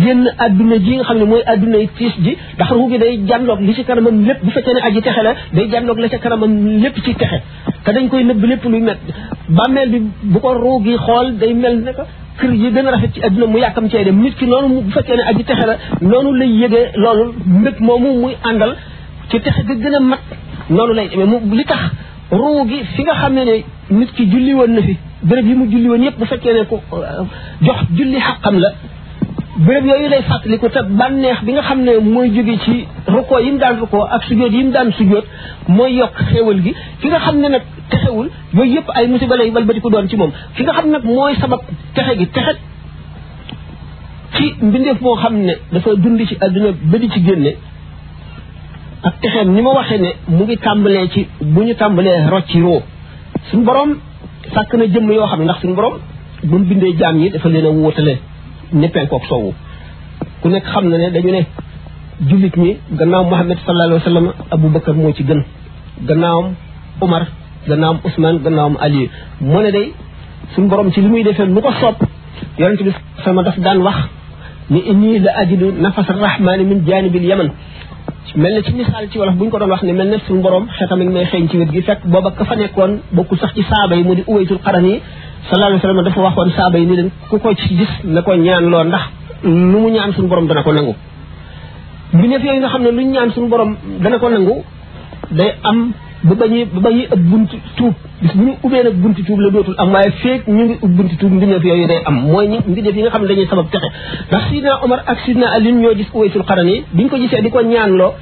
génn 0.00 0.22
àdduna 0.46 0.76
ji 0.86 0.96
nga 0.96 1.04
xam 1.08 1.18
ne 1.18 1.24
mooy 1.24 1.42
àdduna 1.52 1.78
yi 1.80 1.88
tiis 1.96 2.12
ji 2.24 2.32
ndax 2.54 2.70
ruux 2.70 2.88
bi 2.92 2.98
day 2.98 3.18
jàndoog 3.28 3.60
li 3.60 3.74
ci 3.74 3.84
kanamam 3.84 4.16
lépp 4.26 4.40
bu 4.44 4.50
fekkee 4.50 4.74
ne 4.74 4.80
aji 4.88 5.00
texe 5.02 5.22
la 5.22 5.32
day 5.54 5.68
jàndoog 5.72 5.98
la 5.98 6.08
ca 6.08 6.18
kanamam 6.18 6.52
lépp 6.82 6.96
ci 7.04 7.14
texe 7.14 7.40
te 7.84 7.90
dañ 7.94 8.08
koy 8.08 8.24
nëbb 8.24 8.44
lépp 8.50 8.64
luy 8.64 8.80
met 8.80 8.98
bàmmeel 9.48 9.88
bi 9.90 9.98
bu 10.32 10.40
ko 10.40 10.52
ruux 10.54 10.78
gi 10.84 10.94
xool 11.04 11.36
day 11.40 11.52
mel 11.54 11.76
ne 11.84 11.92
ko 11.92 12.02
kër 12.40 12.50
yi 12.52 12.70
gën 12.74 12.86
a 12.86 12.90
rafet 12.90 13.12
ci 13.14 13.20
àdduna 13.26 13.46
mu 13.46 13.58
yàkkam 13.58 13.88
cee 13.90 14.04
dem 14.04 14.18
nit 14.22 14.34
ki 14.38 14.46
noonu 14.46 14.80
bu 14.82 14.90
fekkee 14.90 15.16
ne 15.16 15.22
aji 15.30 15.44
texe 15.44 15.66
la 15.70 15.74
noonu 16.10 16.30
lay 16.40 16.48
yëgee 16.60 16.86
loolu 17.02 17.32
mbëg 17.46 17.76
moomu 17.80 18.08
muy 18.22 18.34
àndal 18.44 18.76
ci 19.30 19.40
texe 19.40 19.62
ga 19.66 19.74
gën 19.74 19.94
a 19.94 20.00
mat 20.00 20.20
noonu 20.70 20.92
lay 20.94 21.08
demee 21.10 21.26
mu 21.26 21.54
li 21.58 21.64
tax 21.64 21.80
ruu 22.30 22.66
gi 22.70 22.78
fi 22.94 23.02
nga 23.02 23.14
xam 23.20 23.32
ne 23.34 23.42
ne 23.44 23.56
nit 23.98 24.10
ki 24.16 24.24
julli 24.30 24.52
woon 24.54 24.72
na 24.76 24.82
fi 24.82 24.96
béréb 25.22 25.46
yi 25.48 25.54
mu 25.54 25.64
julli 25.70 25.88
woon 25.88 26.02
yëpp 26.06 26.18
bu 26.18 26.24
fekkee 26.24 26.52
ne 26.56 26.64
ko 26.66 26.76
jox 27.66 27.78
julli 27.96 28.18
xaqam 28.20 28.58
la 28.64 28.70
béréb 29.66 29.84
yooyu 29.86 30.08
lay 30.08 30.22
fàttaliku 30.28 30.68
te 30.74 30.80
bànneex 30.98 31.38
bi 31.44 31.52
nga 31.52 31.62
xam 31.68 31.80
ne 31.86 31.92
mooy 32.14 32.28
jóge 32.34 32.56
ci 32.64 32.74
rukkoo 33.14 33.38
yi 33.44 33.50
mu 33.52 33.58
daan 33.58 33.74
rukkoo 33.80 34.04
ak 34.14 34.22
sujjóot 34.28 34.52
yi 34.52 34.64
mu 34.64 34.70
daan 34.72 34.92
sujjóot 34.98 35.24
mooy 35.76 35.92
yokk 35.98 36.16
xéewal 36.30 36.58
gi 36.64 36.72
fi 37.00 37.08
nga 37.08 37.18
xam 37.24 37.36
ne 37.42 37.48
nag 37.54 37.62
texewul 37.90 38.28
yooyu 38.56 38.72
yëpp 38.74 38.88
ay 38.98 39.06
musiba 39.08 39.36
lay 39.36 39.50
balbatiku 39.50 39.90
doon 39.90 40.06
ci 40.08 40.16
moom 40.16 40.32
fi 40.54 40.62
nga 40.62 40.72
xam 40.76 40.90
nag 40.90 41.04
mooy 41.04 41.34
sabab 41.40 41.60
texe 41.94 42.12
gi 42.18 42.26
texe 42.34 42.52
ci 44.34 44.44
mbindeef 44.66 45.00
moo 45.00 45.16
xam 45.22 45.34
ne 45.46 45.54
dafa 45.72 45.90
dund 46.02 46.20
ci 46.28 46.36
àdduna 46.44 46.70
ba 46.92 46.96
di 46.98 47.08
ci 47.10 47.20
génne 47.26 47.52
ak 49.06 49.14
texeem 49.20 49.48
ni 49.56 49.62
ma 49.62 49.70
waxee 49.76 49.98
ne 50.04 50.10
mu 50.36 50.42
ngi 50.44 50.56
tàmbalee 50.56 51.08
ci 51.14 51.26
bu 51.40 51.60
ñu 51.64 51.74
tàmbalee 51.74 52.18
rocci 52.32 52.58
roo 52.60 52.80
suñu 53.50 53.64
borom 53.64 53.90
sàkk 54.54 54.72
na 54.74 54.84
jëmm 54.86 55.10
yoo 55.12 55.26
xam 55.26 55.38
ne 55.38 55.44
ndax 55.44 55.60
suñu 55.60 55.74
borom 55.74 55.94
ba 56.42 56.58
mu 56.58 56.64
bindee 56.64 56.92
jaam 56.98 57.18
yi 57.20 57.30
dafa 57.30 57.48
leen 57.48 57.66
a 57.66 57.70
wóotale 57.70 58.14
ne 58.72 58.88
penkook 58.88 59.24
soowu 59.28 59.52
ku 60.42 60.48
nekk 60.48 60.66
xam 60.72 60.88
na 60.88 60.96
ne 60.98 61.10
dañu 61.14 61.32
ne 61.32 61.42
jullit 62.28 62.56
ñi 62.56 62.72
gannaaw 62.98 63.24
Muhammad 63.30 63.58
sallallahu 63.66 63.88
alayhi 63.90 64.02
wa 64.02 64.08
sallam 64.10 64.26
Abu 64.56 64.68
Bakar 64.68 64.94
moo 64.94 65.12
ci 65.12 65.22
gën 65.28 65.40
gannaawam 66.08 66.54
Umar 67.04 67.22
gannaawam 67.68 67.98
Usmaan 68.04 68.36
gannaawam 68.44 68.76
Ali 68.80 69.10
mu 69.40 69.60
ne 69.62 69.70
day 69.76 69.92
suñu 70.54 70.68
borom 70.68 70.92
ci 70.92 71.00
li 71.00 71.08
muy 71.08 71.22
defee 71.24 71.46
lu 71.46 71.60
ko 71.62 71.72
soob 71.80 71.96
yonente 72.58 72.82
bi 72.84 72.92
sama 73.24 73.42
daf 73.42 73.56
daan 73.58 73.78
wax 73.86 73.98
ni 74.70 74.78
inni 74.92 75.18
la 75.24 75.30
ajidu 75.42 75.66
nafas 75.82 76.06
rahmaani 76.24 76.64
min 76.70 76.78
jaanibil 76.88 77.24
yaman 77.30 77.48
mel 78.42 78.52
na 78.54 78.60
ci 78.66 78.72
misaal 78.72 79.04
ci 79.10 79.16
wolof 79.18 79.34
bu 79.38 79.44
ñu 79.44 79.50
ko 79.50 79.58
doon 79.60 79.70
wax 79.74 79.82
ne 79.86 79.92
mel 79.92 80.08
na 80.10 80.16
suñu 80.26 80.40
borom 80.46 80.64
xetamit 80.76 81.08
may 81.14 81.24
xeeñ 81.30 81.44
ci 81.50 81.56
wet 81.60 81.70
gi 81.74 81.82
fekk 81.86 82.00
booba 82.12 82.30
ka 82.36 82.42
fa 82.48 82.54
nekkoon 82.56 82.92
bokkul 83.14 83.38
sax 83.40 83.50
ci 83.56 83.62
saaba 83.70 83.94
yi 83.98 84.02
mu 84.08 84.12
di 84.18 84.22
uwaytul 84.30 84.58
xaran 84.64 84.84
yi 84.90 84.96
sallallahu 85.46 85.68
alayhi 85.70 85.86
wa 85.86 85.88
sallam 85.90 86.04
dafa 86.04 86.20
waxoon 86.22 86.50
saaba 86.56 86.78
yi 86.78 86.86
ni 86.86 86.96
leen 86.96 87.10
ku 87.30 87.38
ko 87.38 87.54
ci 87.54 87.74
gis 87.78 87.92
na 88.04 88.20
ko 88.22 88.34
ñaan 88.36 88.64
loo 88.72 88.82
ndax 88.84 89.02
lu 89.44 89.54
mu 89.72 89.90
ñaan 89.90 90.12
suñu 90.12 90.28
borom 90.28 90.46
dana 90.48 90.62
ko 90.62 90.72
nangu 90.72 90.94
mbindeef 92.12 92.44
yooyu 92.44 92.60
nga 92.60 92.68
xam 92.68 92.82
ne 92.82 92.90
lu 92.90 93.02
ñu 93.02 93.12
ñaan 93.12 93.30
suñu 93.32 93.48
borom 93.48 93.76
dana 94.02 94.18
ko 94.18 94.28
nangu 94.28 94.54
day 95.30 95.54
am 95.62 95.92
ba 96.22 96.34
bañuy 96.34 96.64
ba 96.74 96.80
bañuy 96.80 97.04
ëpp 97.14 97.22
bunti 97.30 97.56
tuub 97.76 97.94
bis 98.22 98.34
ñu 98.34 98.52
ubbee 98.62 98.82
nag 98.84 98.94
bunti 99.02 99.22
la 99.38 99.62
am 99.82 99.92
waaye 99.92 100.10
feek 100.20 100.48
ñu 100.48 100.64
ngi 100.64 100.76
ub 100.82 100.90
bunti 100.96 101.16
tuub 101.16 101.32
yooyu 101.40 101.86
day 101.86 102.00
am 102.04 102.16
mooy 102.32 102.48
ñi 102.48 102.58
mbindeef 102.68 102.94
yi 102.96 103.02
nga 103.02 103.10
xam 103.10 103.22
ne 103.22 103.28
dañuy 103.28 103.46
sabab 103.46 103.70
texe 103.70 103.88
ndax 104.28 104.42
sidna 104.50 104.80
Omar 104.84 105.02
ak 105.06 105.18
sidna 105.24 105.46
Ali 105.54 105.72
ñoo 105.72 105.94
gis 105.94 106.08
Uwaysul 106.12 106.42
yi 106.66 106.84
di 106.92 107.02
ñu 107.04 107.08
ko 107.08 107.16
gisee 107.16 107.40
di 107.42 107.50
ko 107.50 107.60
ñaan 107.62 107.96
loo 107.96 108.12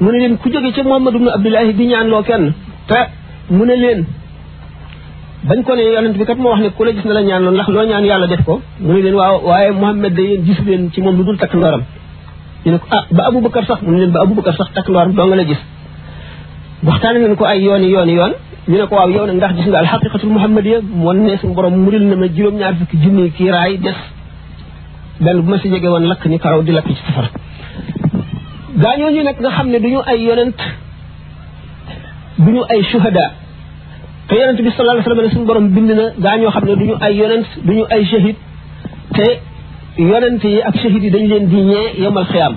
mu 0.00 0.10
ne 0.12 0.18
leen 0.18 0.36
ku 0.38 0.48
jóge 0.50 0.72
ca 0.72 0.82
Muhammad 0.82 1.14
ibn 1.14 1.28
Abdullahi 1.28 1.74
di 1.74 1.84
loo 2.10 2.22
kenn 2.22 2.52
te 2.86 2.98
mu 3.50 3.64
ne 3.66 3.76
leen 3.76 4.06
bañ 5.42 5.62
ko 5.66 5.72
ne 5.74 5.82
yonent 5.84 6.16
bi 6.18 6.24
kat 6.26 6.36
moo 6.38 6.50
wax 6.52 6.60
ne 6.60 6.68
ku 6.76 6.84
la 6.84 6.92
gis 6.92 7.04
na 7.04 7.14
la 7.14 7.22
ñaan 7.22 7.40
loolu 7.42 7.56
ndax 7.56 7.68
loo 7.74 7.84
ñaan 7.90 8.04
yàlla 8.04 8.26
def 8.26 8.42
ko 8.44 8.60
mu 8.80 8.92
ne 8.92 9.00
leen 9.04 9.14
waaw 9.14 9.36
waaye 9.48 9.70
Muhammad 9.82 10.12
da 10.12 10.22
yéen 10.22 10.42
gis 10.46 10.60
leen 10.66 10.90
ci 10.92 11.00
moom 11.00 11.16
lu 11.18 11.24
dul 11.24 11.38
takk 11.38 11.54
ndooram 11.54 11.82
ñu 12.64 12.72
ne 12.72 12.78
ko 12.78 12.86
ah 12.90 13.02
ba 13.16 13.22
Aboubacar 13.28 13.64
sax 13.66 13.78
mu 13.86 13.90
ne 13.92 13.98
leen 14.00 14.10
ba 14.12 14.20
Aboubacar 14.24 14.54
sax 14.58 14.68
takk 14.74 14.86
ndooram 14.88 15.14
doo 15.14 15.26
nga 15.26 15.36
la 15.36 15.44
gis 15.44 15.60
waxtaane 16.86 17.18
nañ 17.22 17.34
ko 17.36 17.44
ay 17.44 17.60
yooni 17.64 17.88
yooni 17.94 18.12
yoon 18.18 18.34
ñu 18.68 18.76
ne 18.80 18.86
ko 18.88 18.94
waaw 18.98 19.10
yow 19.16 19.24
nag 19.26 19.36
ndax 19.36 19.52
gis 19.56 19.66
nga 19.68 19.78
alxaqiqatul 19.78 20.30
muhammadiya 20.36 20.78
moon 21.04 21.16
ne 21.28 21.36
suñu 21.38 21.54
borom 21.54 21.74
muril 21.84 22.02
na 22.08 22.14
ma 22.16 22.26
juróom-ñaar 22.34 22.74
fukki 22.78 22.96
junni 23.02 23.30
kii 23.36 23.50
raay 23.50 23.78
des 23.78 23.96
benn 25.24 25.38
bu 25.42 25.50
ma 25.52 25.58
si 25.60 25.70
jege 25.70 25.88
woon 25.92 26.04
lakk 26.10 26.22
ni 26.26 26.38
karaw 26.38 26.62
di 26.66 26.72
lakk 26.72 26.86
ci 26.88 27.02
safara 27.06 27.28
gaañoo 28.82 29.10
ñu 29.14 29.22
nag 29.28 29.36
nga 29.40 29.50
xam 29.54 29.68
ne 29.72 29.78
du 29.82 29.88
ay 30.10 30.20
yonent 30.26 30.58
bu 32.42 32.50
ñu 32.54 32.62
ay 32.72 32.82
shuhada 32.92 33.26
te 34.30 34.36
yonent 34.40 34.60
bi 34.66 34.70
sallallahu 34.72 34.94
alayhi 34.94 35.08
wa 35.08 35.08
sallam 35.12 35.24
ne 35.26 35.32
suñu 35.34 35.46
borom 35.50 35.66
bind 35.76 35.90
na 35.98 36.04
gaa 36.24 36.36
ñoo 36.40 36.50
xam 36.54 36.64
ne 36.68 36.74
du 36.78 36.84
ñu 36.88 36.94
ay 37.06 37.12
yonent 37.20 37.46
du 37.66 37.72
ñu 37.78 37.84
ay 37.94 38.02
shahid 38.10 38.36
te 39.14 39.26
yonent 40.10 40.42
yi 40.54 40.60
ak 40.68 40.76
shahid 40.82 41.02
yi 41.06 41.10
dañu 41.14 41.26
leen 41.32 41.46
di 41.52 41.56
ñee 41.70 41.86
yomal 42.02 42.26
xiyaam 42.30 42.54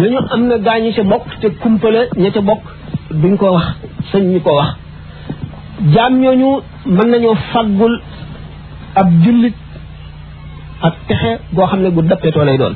ñooñu 0.00 0.18
am 0.34 0.42
na 0.48 0.56
gaa 0.66 0.78
ñi 0.84 0.90
ca 0.96 1.02
bokk 1.12 1.26
te 1.40 1.46
kumpale 1.62 2.00
ña 2.22 2.30
ca 2.34 2.40
bokk 2.48 2.62
duñ 3.20 3.34
ko 3.40 3.46
wax 3.54 3.66
sëñ 4.10 4.22
ñu 4.32 4.40
ko 4.46 4.50
wax 4.58 4.70
jaam 5.94 6.12
ñooñu 6.22 6.50
mën 6.96 7.08
nañoo 7.12 7.34
faggul 7.52 7.94
ab 9.00 9.08
jullit 9.24 9.56
ak 10.86 10.94
texe 11.08 11.30
goo 11.54 11.66
xam 11.70 11.80
ne 11.84 11.88
gu 11.94 12.00
dappetoo 12.08 12.44
lay 12.48 12.58
doon 12.62 12.74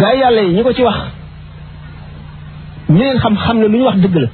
gaa 0.00 0.12
yi 0.14 0.20
yàlla 0.20 0.42
yi 0.46 0.54
ñu 0.56 0.62
ko 0.66 0.72
ci 0.76 0.82
wax 0.88 0.98
ñu 2.88 2.98
leen 3.00 3.18
xam 3.22 3.34
xam 3.44 3.56
ne 3.60 3.68
lu 3.72 3.78
ñu 3.80 3.84
wax 3.90 3.98
dëgg 4.04 4.16
la 4.24 4.30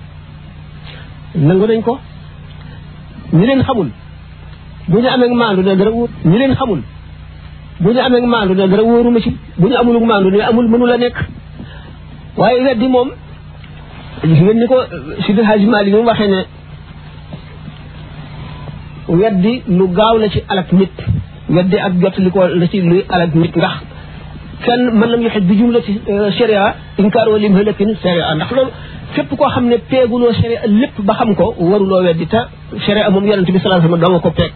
nangu 1.34 1.66
nañ 1.66 1.82
ko 1.82 1.98
ñi 3.32 3.46
leen 3.46 3.62
xamul 3.66 3.88
bu 4.88 4.98
ñu 5.00 5.08
amee 5.08 5.28
maandu 5.34 5.62
ne 5.62 5.76
dara 5.76 5.90
wóor 5.90 6.08
ñi 6.24 6.38
leen 6.38 6.54
xamul 6.54 6.80
bu 7.80 7.90
ñu 7.92 7.98
amee 8.00 8.26
maandu 8.26 8.54
ne 8.54 8.68
dara 8.68 8.82
wóoru 8.84 9.10
ma 9.10 9.20
ci 9.20 9.36
bu 9.58 9.68
ñu 9.68 9.76
amul 9.76 9.98
maandu 10.06 10.30
ne 10.30 10.40
amul 10.40 10.68
mënu 10.68 10.86
la 10.86 10.96
nekk 10.96 11.16
waaye 12.36 12.62
weddi 12.64 12.88
moom 12.88 13.08
gis 14.22 14.40
ngeen 14.40 14.58
ni 14.60 14.66
ko 14.66 14.76
Sidi 15.26 15.42
Hadj 15.42 15.62
Mali 15.66 15.90
ñu 15.90 16.04
waxee 16.08 16.26
ne 16.28 16.40
weddi 19.08 19.62
lu 19.78 19.88
gaaw 19.88 20.16
la 20.18 20.28
ci 20.28 20.40
alak 20.48 20.70
nit 20.72 20.92
weddi 21.54 21.76
ak 21.86 21.92
jot 22.00 22.16
li 22.18 22.30
ko 22.30 22.46
la 22.60 22.66
ci 22.70 22.78
luy 22.80 23.04
alak 23.08 23.34
nit 23.34 23.56
ndax 23.56 23.74
kenn 24.64 24.82
man 24.98 25.10
lam 25.10 25.20
yuxit 25.22 25.42
bi 25.48 25.58
jumla 25.58 25.78
ci 25.86 25.92
sharia 26.38 26.74
inkaar 26.98 27.28
wa 27.28 27.38
limhalakin 27.38 27.90
sharia 28.02 28.34
ndax 28.36 28.50
loolu 28.56 28.70
képp 29.14 29.32
koo 29.38 29.48
xam 29.54 29.64
ne 29.68 29.76
peeguloo 29.90 30.32
sharia 30.40 30.60
lépp 30.80 30.96
ba 31.06 31.14
xam 31.18 31.30
ko 31.38 31.44
waruloo 31.70 32.02
weddi 32.06 32.26
te 32.32 32.38
sharia 32.86 33.10
moom 33.14 33.24
yonente 33.30 33.52
bi 33.54 33.60
salaa 33.64 33.80
sallam 33.84 34.00
doo 34.00 34.20
ko 34.20 34.30
peeg 34.38 34.50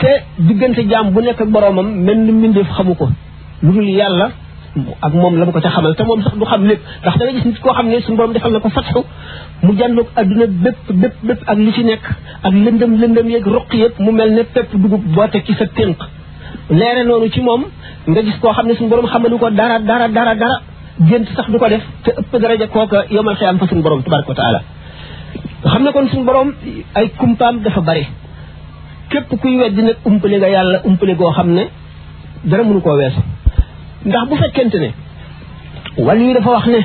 te 0.00 0.10
diggante 0.48 0.80
jaam 0.92 1.06
bu 1.14 1.20
nekk 1.22 1.40
ak 1.44 1.48
boroomam 1.54 1.86
mel 2.06 2.18
ni 2.26 2.32
mbindeef 2.32 2.70
xamu 2.76 2.94
ko 3.00 3.06
lu 3.62 3.72
dul 3.74 3.88
yàlla 4.00 4.26
ak 5.06 5.12
moom 5.20 5.34
la 5.38 5.44
mu 5.46 5.52
ko 5.52 5.60
ca 5.64 5.70
xamal 5.76 5.94
te 5.96 6.02
moom 6.08 6.20
sax 6.24 6.34
du 6.40 6.44
xam 6.50 6.62
lépp 6.70 6.80
ndax 7.00 7.16
da 7.18 7.24
nga 7.26 7.32
gis 7.36 7.44
nit 7.48 7.58
koo 7.62 7.72
xam 7.76 7.86
ne 7.88 8.00
suñu 8.02 8.16
borom 8.16 8.32
defal 8.34 8.52
na 8.52 8.58
ko 8.64 8.68
fatxu 8.76 9.00
mu 9.64 9.72
jàndoog 9.78 10.08
adduna 10.20 10.46
bépp 10.64 10.78
bépp 11.02 11.14
bépp 11.28 11.40
ak 11.50 11.58
li 11.64 11.72
ci 11.76 11.82
nekk 11.90 12.04
ak 12.46 12.52
lëndëm 12.64 12.92
lëndëm 13.02 13.28
yeeg 13.32 13.44
roq 13.54 13.70
yëpp 13.80 13.94
mu 14.04 14.10
mel 14.18 14.30
ne 14.36 14.42
pepp 14.54 14.68
dugub 14.82 15.02
boo 15.14 15.28
teg 15.32 15.42
ci 15.46 15.54
sa 15.58 15.66
tënk 15.76 15.98
leere 16.78 17.02
noonu 17.08 17.28
ci 17.34 17.40
moom 17.40 17.62
nga 18.08 18.20
gis 18.26 18.36
koo 18.40 18.52
xam 18.56 18.66
ne 18.68 18.74
suñu 18.74 18.88
borom 18.90 19.06
xamalu 19.12 19.36
ko 19.42 19.50
dara 19.50 19.76
dara 19.88 20.06
dara 20.08 20.34
dara 20.42 20.56
gént 20.98 21.26
sax 21.36 21.46
du 21.52 21.58
ko 21.58 21.68
def 21.68 21.82
te 22.04 22.12
ëpp 22.20 22.36
daraja 22.40 22.66
kooka 22.72 23.04
yomal 23.10 23.36
xiyaam 23.36 23.58
fa 23.58 23.66
suñu 23.66 23.82
borom 23.82 24.02
tabaraka 24.02 24.28
wa 24.28 24.60
xam 25.70 25.82
ne 25.82 25.92
kon 25.92 26.08
suñu 26.08 26.24
boroom 26.24 26.54
ay 26.94 27.08
kumpaam 27.18 27.60
dafa 27.62 27.80
bari 27.82 28.06
képp 29.10 29.28
kuy 29.40 29.56
weddi 29.60 29.82
nag 29.82 29.96
umpale 30.06 30.36
nga 30.38 30.48
yàlla 30.48 30.78
umpale 30.84 31.14
goo 31.16 31.32
xam 31.32 31.48
ne 31.54 31.64
dara 32.44 32.62
mënu 32.62 32.80
koo 32.80 32.96
weesu 32.96 33.20
ndax 34.06 34.24
bu 34.28 34.36
fekkente 34.36 34.78
ne 34.84 34.90
wàll 36.06 36.18
yi 36.22 36.32
dafa 36.34 36.50
wax 36.50 36.66
ne 36.66 36.80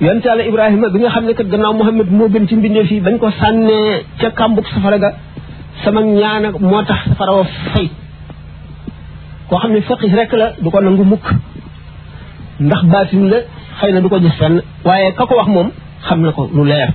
yonent 0.00 0.24
yàlla 0.26 0.44
ibrahima 0.50 0.88
bi 0.88 0.98
nga 0.98 1.10
xam 1.10 1.24
ne 1.24 1.32
kat 1.34 1.46
gannaaw 1.52 1.72
muhammad 1.80 2.08
moo 2.12 2.28
gën 2.28 2.46
ci 2.46 2.54
mbindeef 2.56 2.88
fii 2.88 3.00
bañ 3.00 3.18
ko 3.18 3.30
sànnee 3.40 4.04
ca 4.18 4.30
kàmbug 4.30 4.66
safara 4.74 4.98
ga 4.98 5.10
sama 5.84 6.00
ñaan 6.02 6.42
moo 6.60 6.82
tax 6.84 6.98
safara 7.08 7.32
wa 7.38 7.44
fay 7.72 7.88
koo 9.48 9.58
xam 9.58 9.72
ne 9.72 9.80
faqih 9.80 10.12
rek 10.14 10.32
la 10.32 10.46
du 10.62 10.68
ko 10.70 10.80
nangu 10.80 11.04
mukk 11.04 11.26
ndax 12.60 12.82
baatin 12.92 13.28
la 13.30 13.38
xëy 13.78 13.92
na 13.92 14.00
du 14.00 14.08
ko 14.08 14.18
gis 14.20 14.34
fenn 14.38 14.62
waaye 14.84 15.12
ka 15.16 15.26
ko 15.28 15.34
wax 15.38 15.48
moom 15.54 15.68
xam 16.06 16.22
na 16.22 16.32
ko 16.36 16.42
lu 16.54 16.62
leer 16.70 16.90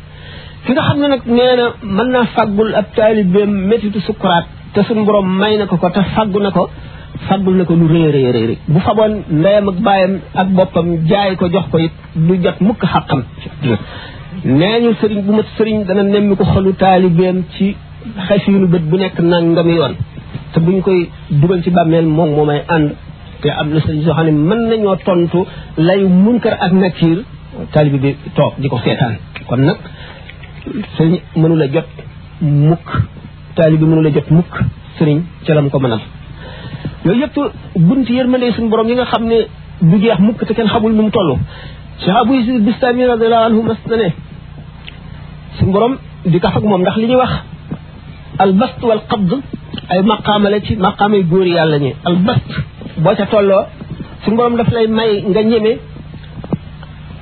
ki 0.65 0.71
nga 0.73 0.81
xam 0.87 0.97
ne 1.01 1.07
nag 1.13 1.21
nee 1.37 1.53
na 1.59 1.65
mën 1.95 2.09
naa 2.13 2.25
fàggul 2.35 2.69
ab 2.79 2.85
taalibeem 2.95 3.49
métitu 3.69 3.99
sukkuraat 4.07 4.45
te 4.73 4.79
suñu 4.85 5.05
borom 5.07 5.25
may 5.41 5.53
na 5.57 5.65
ko 5.69 5.75
ko 5.81 5.89
te 5.95 6.01
fàggu 6.15 6.39
na 6.43 6.51
ko 6.55 6.63
fàggul 7.27 7.53
na 7.57 7.63
ko 7.67 7.73
lu 7.79 7.87
rëy 7.93 8.57
bu 8.73 8.79
faboon 8.85 9.13
ndeyam 9.37 9.69
ak 9.71 9.77
baayam 9.85 10.13
ak 10.41 10.47
boppam 10.57 10.87
jaay 11.09 11.31
ko 11.39 11.45
jox 11.53 11.65
ko 11.71 11.77
it 11.85 11.91
du 12.25 12.33
jot 12.43 12.57
mukk 12.67 12.81
xàqam 12.93 13.21
nee 14.59 14.81
ñu 14.83 14.91
sëriñ 15.01 15.21
bu 15.25 15.31
mat 15.37 15.47
sëriñ 15.57 15.79
dana 15.87 16.03
nemmi 16.03 16.35
ko 16.39 16.43
xolu 16.53 16.71
taalibeem 16.81 17.37
ci 17.55 17.65
xasiinu 18.27 18.67
bët 18.73 18.81
bu 18.89 18.95
nekk 18.97 19.17
nangami 19.31 19.73
yoon 19.79 19.95
te 20.53 20.57
buñ 20.65 20.79
koy 20.85 20.99
dugal 21.39 21.61
ci 21.63 21.69
bàmmeel 21.77 22.05
moom 22.15 22.29
moo 22.35 22.45
may 22.51 22.61
ànd 22.75 22.89
te 23.43 23.49
am 23.59 23.69
na 23.73 23.79
sëriñ 23.85 24.01
soo 24.05 24.13
xam 24.17 24.25
ne 24.25 24.31
mën 24.49 24.59
nañoo 24.69 24.95
tontu 25.05 25.39
lay 25.87 26.01
munkar 26.25 26.55
ak 26.65 26.71
nakiir 26.81 27.19
taalibe 27.73 27.97
bi 28.03 28.09
toog 28.37 28.53
di 28.61 28.67
ko 28.71 28.77
seetaan 28.83 29.15
kon 29.47 29.61
nag 29.67 29.77
sëriñ 30.95 31.13
mënu 31.41 31.55
la 31.61 31.65
jot 31.73 31.87
mukk 32.69 32.87
taalibe 33.57 33.85
mënu 33.89 34.01
la 34.05 34.09
jot 34.15 34.27
mukk 34.37 34.53
sëriñ 34.97 35.19
ca 35.45 35.51
lam 35.55 35.67
ko 35.71 35.77
mënal 35.83 36.01
yooyu 37.05 37.19
yëpp 37.21 37.35
bunt 37.87 38.07
yërmande 38.17 38.47
suñu 38.55 38.69
borom 38.71 38.87
yi 38.89 38.95
nga 38.97 39.05
xam 39.11 39.23
ne 39.31 39.37
du 39.89 39.95
jeex 40.01 40.19
mukk 40.27 40.39
te 40.47 40.53
kenn 40.57 40.67
xamul 40.73 40.93
nu 40.93 41.03
mu 41.07 41.11
toll 41.17 41.31
Cheikh 42.01 42.15
Abou 42.21 42.33
Yazid 42.37 42.63
Bistami 42.67 43.03
radiallahu 43.11 43.43
anhu 43.47 43.61
mas 43.69 43.77
na 43.89 43.95
ne 44.01 44.09
suñu 45.57 45.71
borom 45.75 45.93
di 46.31 46.37
kaf 46.43 46.53
ak 46.57 46.63
ndax 46.81 46.95
li 47.01 47.07
ñu 47.11 47.17
wax 47.21 47.31
al 48.43 48.51
bast 48.59 48.79
wal 48.89 49.03
qabd 49.11 49.31
ay 49.89 50.01
maqaama 50.03 50.49
la 50.49 50.59
ci 50.61 50.75
maqaamay 50.75 51.23
góor 51.23 51.45
yàlla 51.47 51.77
ñi 51.79 51.93
al 52.05 52.15
bast 52.25 52.41
boo 53.03 53.13
ca 53.17 53.25
tolloo 53.25 53.63
suñu 54.23 54.37
borom 54.37 54.55
daf 54.57 54.69
lay 54.71 54.87
may 54.87 55.21
nga 55.27 55.43
ñeme 55.43 55.77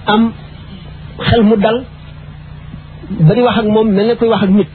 am 0.06 0.32
xel 1.28 1.42
mu 1.44 1.56
dal 1.58 1.78
ba 3.28 3.34
wax 3.46 3.58
ak 3.60 3.66
moom 3.68 3.88
mel 3.92 4.08
ne 4.08 4.16
koy 4.16 4.30
wax 4.30 4.42
ak 4.44 4.50
nit 4.50 4.70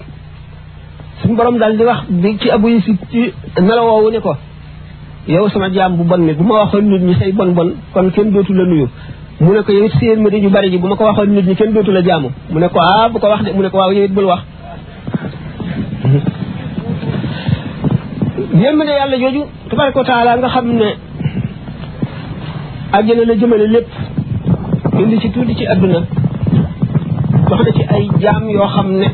suñu 1.22 1.36
borom 1.36 1.58
dal 1.58 1.76
di 1.78 1.84
wax 1.84 2.00
bi 2.08 2.36
ci 2.40 2.50
abu 2.50 2.68
yusuf 2.68 2.96
ci 3.10 3.20
melowoowu 3.66 4.10
ne 4.10 4.18
ko 4.20 4.32
yow 5.28 5.48
sama 5.48 5.68
jaam 5.72 5.96
bu 5.96 6.04
bon 6.04 6.20
mi 6.26 6.32
bu 6.34 6.44
ma 6.44 6.54
waxoon 6.62 6.82
nit 6.90 7.02
ñi 7.02 7.14
say 7.18 7.32
bon 7.32 7.50
bon 7.56 7.68
kon 7.92 8.10
kenn 8.14 8.32
dootu 8.32 8.52
la 8.52 8.64
nuyu 8.64 8.88
mu 9.40 9.52
ne 9.54 9.62
ko 9.62 9.72
yow 9.72 9.84
it 9.86 9.92
séen 10.00 10.24
di 10.32 10.40
ju 10.42 10.48
bari 10.50 10.70
ji 10.70 10.78
bu 10.78 10.88
ma 10.88 10.96
ko 10.96 11.04
waxoon 11.04 11.28
nit 11.34 11.46
ñi 11.48 11.54
kenn 11.54 11.72
dootu 11.74 11.92
la 11.92 12.02
jaamu 12.02 12.28
mu 12.50 12.58
ne 12.58 12.68
ko 12.68 12.78
ah 12.80 13.08
bu 13.08 13.18
ko 13.20 13.26
wax 13.28 13.42
de 13.44 13.50
mu 13.52 13.62
ne 13.62 13.68
ko 13.70 13.78
waaw 13.78 13.92
yow 13.92 14.04
it 14.04 14.12
bul 14.14 14.24
wax 14.26 14.40
yërmande 18.54 18.92
yàlla 19.00 19.16
jooju 19.18 19.42
tabaraka 19.70 19.98
wa 19.98 20.04
taala 20.06 20.36
nga 20.38 20.48
xam 20.48 20.66
ne 20.80 20.90
àjjana 22.96 23.22
la 23.28 23.34
jëmale 23.34 23.66
lépp 23.74 23.88
indi 25.00 25.20
ci 25.20 25.30
tuuti 25.30 25.54
ci 25.56 25.64
àdduna 25.72 25.98
wax 27.50 27.60
na 27.66 27.72
ci 27.76 27.84
ay 27.94 28.04
jaam 28.22 28.48
yoo 28.50 28.68
xam 28.74 28.88
ne 29.00 29.08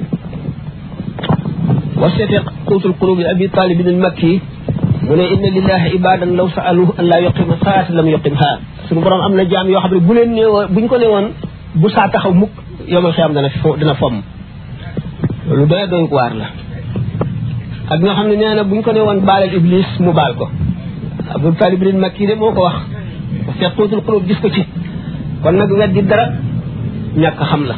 wa 2.00 2.10
seete 2.10 2.36
quutul 2.66 2.92
qulubi 3.00 3.24
abi 3.24 3.48
talibin 3.48 3.88
al 3.88 3.96
makki 4.04 4.40
mu 5.04 5.16
ne 5.16 5.22
inna 5.34 5.48
lillahi 5.50 5.94
ibadan 5.96 6.36
law 6.36 6.48
saaluhu 6.54 6.92
an 6.98 7.04
laa 7.10 7.20
yuqima 7.20 7.54
saata 7.64 7.92
lam 7.94 8.08
yuqimha 8.08 8.50
suñu 8.88 9.00
borom 9.00 9.20
am 9.26 9.34
na 9.34 9.44
jaam 9.50 9.66
yoo 9.70 9.80
xam 9.80 9.92
ne 9.94 10.00
bu 10.00 10.12
leen 10.14 10.30
nee 10.32 10.46
woon 10.52 10.66
buñ 10.74 10.86
ko 10.88 10.96
woon 11.12 11.28
bu 11.80 11.88
saa 11.88 12.08
taxaw 12.10 12.32
muk 12.34 12.50
yom 12.86 13.04
xiyam 13.12 13.32
dana 13.34 13.48
dana 13.80 13.94
fomm 13.94 14.16
lu 15.56 15.64
doy 15.70 15.86
doy 15.90 16.06
waar 16.16 16.34
la 16.40 16.46
ak 17.90 17.98
nga 18.02 18.12
xam 18.16 18.26
ne 18.30 18.36
nee 18.36 18.54
na 18.54 18.62
buñ 18.64 18.82
ko 18.82 18.92
nee 18.92 19.02
woon 19.02 19.20
baalal 19.28 19.50
iblis 19.54 19.88
mu 19.98 20.12
baal 20.12 20.32
ko 20.38 20.46
abdul 21.34 21.56
talib 21.60 21.82
lin 21.82 21.98
kii 22.14 22.26
de 22.26 22.34
moo 22.34 22.52
ko 22.54 22.60
wax 22.66 22.78
fekkuutul 23.58 24.02
xulub 24.06 24.24
gis 24.28 24.38
ko 24.44 24.48
ci 24.50 24.62
kon 25.42 25.56
nag 25.60 25.70
weddi 25.80 26.02
dara 26.02 26.26
ñàkk 27.22 27.40
xam 27.50 27.62
la 27.70 27.74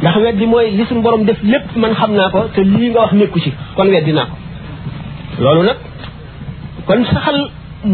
ndax 0.00 0.16
weddi 0.24 0.46
mooy 0.46 0.70
li 0.78 0.82
def 1.28 1.40
lépp 1.52 1.66
man 1.76 1.92
xam 1.94 2.12
naa 2.14 2.28
ko 2.30 2.40
te 2.54 2.60
lii 2.64 2.90
nga 2.90 3.26
ci 3.44 3.52
kon 3.76 3.88
weddi 3.94 4.12
naa 4.12 4.26
loolu 5.42 5.62
nag 5.68 5.76
kon 6.86 7.00
saxal 7.12 7.38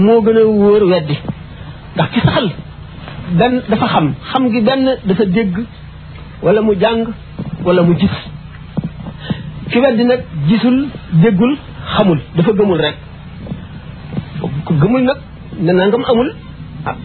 moo 0.05 0.21
gën 0.25 0.37
a 0.43 0.45
wóor 0.47 0.83
weddi 0.93 1.17
ndax 1.95 2.09
ci 2.13 2.21
saxal 2.27 2.49
benn 3.39 3.55
dafa 3.71 3.87
xam 3.95 4.07
xam 4.33 4.45
gi 4.53 4.61
benn 4.69 4.85
dafa 5.07 5.25
dégg 5.37 5.57
wala 6.43 6.61
mu 6.67 6.73
jàng 6.83 7.05
wala 7.67 7.83
mu 7.83 7.95
gis 8.01 8.17
ki 9.71 9.79
weddi 9.83 10.05
nag 10.11 10.21
gisul 10.51 10.77
déggul 11.23 11.53
xamul 11.95 12.19
dafa 12.37 12.53
gëmul 12.59 12.79
rek 12.85 12.95
ku 14.67 14.73
gëmul 14.83 15.03
nag 15.09 15.19
ne 15.65 15.73
nangam 15.79 16.03
amul 16.11 16.29
ah, 16.89 16.97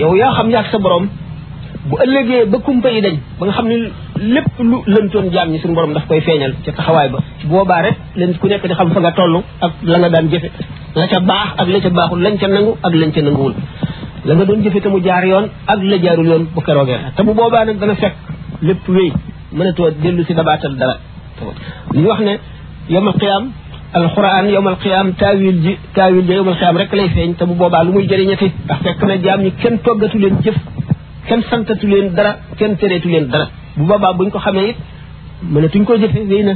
yow 0.00 0.12
yaa 0.20 0.32
xam 0.38 0.48
yaag 0.54 0.66
sa 0.72 0.78
borom 0.84 1.06
bu 1.90 1.94
ëllëgee 2.04 2.44
ba 2.52 2.58
kumpa 2.66 2.88
yi 2.94 3.00
dañ 3.06 3.16
ba 3.38 3.42
nga 3.50 3.54
xam 3.58 3.66
ne 3.70 3.76
lépp 4.34 4.52
lu 4.70 4.76
lëntoon 4.94 5.26
jaam 5.34 5.48
ñi 5.52 5.58
suñu 5.58 5.74
borom 5.78 5.92
daf 5.96 6.06
koy 6.08 6.20
feeñal 6.26 6.52
ci 6.62 6.70
taxawaay 6.76 7.08
ba 7.14 7.18
boobaa 7.50 7.82
rek 7.86 7.96
leen 8.18 8.30
ku 8.40 8.46
nekk 8.48 8.64
di 8.70 8.74
xam 8.78 8.88
fa 8.94 9.00
nga 9.00 9.12
toll 9.18 9.34
ak 9.64 9.72
la 9.90 9.96
nga 9.98 10.08
daan 10.14 10.26
jëfe 10.32 10.48
la 10.98 11.06
ca 11.12 11.18
baax 11.30 11.48
ak 11.60 11.68
la 11.72 11.78
ca 11.84 11.90
baaxul 11.98 12.20
lañ 12.24 12.34
ca 12.40 12.46
nangu 12.48 12.72
ak 12.86 12.92
lañ 13.00 13.10
ca 13.14 13.20
nanguwul 13.26 13.54
la 14.26 14.32
nga 14.34 14.44
doon 14.48 14.60
jëfe 14.64 14.78
te 14.82 14.88
mu 14.92 14.98
jaar 15.06 15.24
yoon 15.30 15.46
ak 15.72 15.78
la 15.88 15.96
jaarul 16.02 16.26
yoon 16.30 16.44
bu 16.54 16.60
keroogee 16.64 17.00
te 17.16 17.20
mu 17.26 17.32
boobaa 17.38 17.64
nag 17.68 17.76
dana 17.80 17.94
fekk 18.02 18.14
lépp 18.68 18.82
wéy 18.96 19.10
mënatoo 19.56 19.88
dellu 20.02 20.22
si 20.28 20.34
dabaatal 20.38 20.74
dara 20.82 20.96
li 21.94 22.02
wax 22.08 22.20
ne 22.26 22.34
yowm 22.94 23.06
alqiyam 23.10 23.44
alquran 24.00 24.44
yowm 24.54 24.66
alqiyam 24.72 25.06
taawil 25.20 25.56
ji 25.64 25.72
taawil 25.96 26.22
ji 26.28 26.32
yowm 26.38 26.48
alqiyam 26.52 26.76
rek 26.82 26.92
lay 26.98 27.08
feeñ 27.14 27.34
te 27.38 27.44
bu 27.48 27.54
boobaa 27.60 27.84
lu 27.84 27.90
muy 27.94 28.06
jëriñati 28.10 28.46
ndax 28.64 28.78
fekk 28.84 29.00
na 29.08 29.14
jaam 29.24 29.40
ñi 29.44 29.50
kenn 29.62 29.76
toggatu 29.84 30.16
leen 30.22 30.34
jëf 30.44 30.56
kenn 31.28 31.42
santatu 31.50 31.86
leen 31.92 32.06
dara 32.16 32.32
kenn 32.58 32.76
tereetu 32.80 33.08
leen 33.12 33.26
dara 33.32 33.46
bu 33.76 33.84
boobaa 33.90 34.12
buñ 34.18 34.28
ko 34.32 34.38
xamee 34.44 34.68
it 34.70 34.76
mënatuñ 35.52 35.84
koo 35.86 35.96
jëfe 36.02 36.20
wéy 36.30 36.44
na 36.48 36.54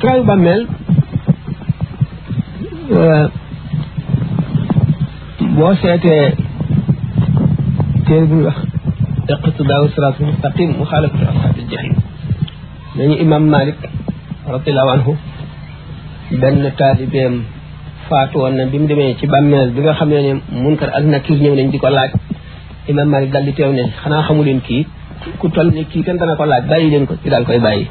trayu 0.00 0.22
bàmmeel 0.28 0.62
boo 5.60 5.72
seetee 5.80 6.22
téere 8.08 8.24
bu 8.30 8.34
ñuy 8.40 8.44
wax 8.48 8.58
iqtidaa 9.32 9.80
siraatal 9.94 10.26
mustaqiim 10.30 10.70
muxaalafatu 10.82 11.24
ashaabil 11.32 11.66
jahiim 11.72 11.96
dañu 12.98 13.14
imam 13.24 13.44
malik 13.54 13.76
radiyallahu 14.54 14.94
anhu 14.96 15.12
benn 16.42 16.62
taalibeem 16.80 17.34
faatu 18.08 18.36
woon 18.42 18.56
na 18.58 18.64
bi 18.72 18.80
mu 18.82 18.88
demee 18.92 19.10
ci 19.20 19.28
bàmmeel 19.32 19.68
bi 19.76 19.80
nga 19.84 19.94
xam 20.00 20.08
ne 20.12 20.32
munkar 20.64 20.88
na 21.12 21.18
kii 21.24 21.38
ñëw 21.44 21.54
nañ 21.58 21.68
di 21.72 21.78
ko 21.82 21.88
laaj 21.96 22.10
imam 22.92 23.08
malik 23.14 23.30
daldi 23.34 23.52
teew 23.58 23.70
ne 23.78 23.84
xanaa 24.02 24.22
xamu 24.26 24.42
leen 24.46 24.60
kii 24.66 24.82
ku 25.40 25.46
toll 25.54 25.68
ne 25.76 25.82
kii 25.90 26.02
kenn 26.06 26.16
dana 26.20 26.34
ko 26.38 26.44
laaj 26.52 26.62
bàyyi 26.70 26.90
leen 26.92 27.04
ko 27.08 27.14
ci 27.22 27.28
daal 27.32 27.44
koy 27.48 27.60
bàyyi 27.66 27.84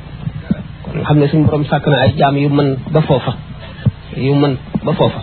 kon 0.86 0.99
xam 1.08 1.17
ne 1.19 1.25
suñu 1.29 1.43
borom 1.47 1.63
sàkk 1.69 1.86
na 1.91 1.97
ay 2.03 2.12
jaam 2.19 2.36
yu 2.43 2.49
mën 2.58 2.69
ba 2.93 2.99
foofa 3.08 3.34
yu 4.25 4.34
mën 4.41 4.53
ba 4.86 4.91
foofa 4.99 5.21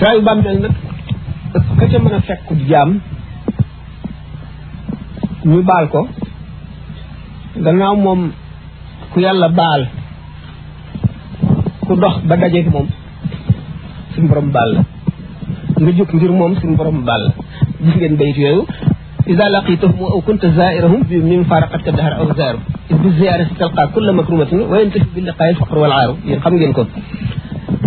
taayu 0.00 0.22
bàmmeel 0.28 0.60
nag 0.64 0.74
ëpp 1.58 1.70
ka 1.78 1.86
ca 1.90 1.98
mën 2.02 2.14
a 2.16 2.18
fekku 2.26 2.54
jaam 2.68 2.90
ñu 5.50 5.58
baal 5.68 5.86
ko 5.92 6.00
gannaaw 7.64 7.96
moom 8.04 8.20
ku 9.12 9.16
yàlla 9.24 9.48
baal 9.58 9.82
ku 11.86 11.92
dox 12.02 12.16
ba 12.28 12.34
dajeeg 12.42 12.68
moom 12.74 12.88
suñ 14.14 14.24
borom 14.28 14.48
baal 14.56 14.70
la 14.76 14.82
nga 15.82 15.90
jóg 15.96 16.10
ngir 16.14 16.32
moom 16.38 16.52
suñ 16.60 16.70
borom 16.78 16.98
baal 17.08 17.22
la 17.26 17.34
gis 17.84 17.94
ngeen 17.96 18.16
bayit 18.20 18.36
yooyu 18.44 18.64
إذا 19.32 19.44
لقيتهم 19.54 20.02
أو 20.14 20.20
كنت 20.26 20.46
زائرهم 20.46 21.00
من 21.30 21.44
فارقتك 21.50 21.88
الدهر 21.88 22.12
أو 22.20 22.32
زائر 22.38 22.56
إذ 22.90 22.96
بالزيارة 23.02 23.48
تلقى 23.60 23.82
كل 23.94 24.06
مكرومة 24.18 24.50
وينتفي 24.70 25.08
باللقاء 25.14 25.50
الفقر 25.50 25.76
والعار 25.78 26.10
ينقم 26.30 26.54
جنكم 26.60 26.86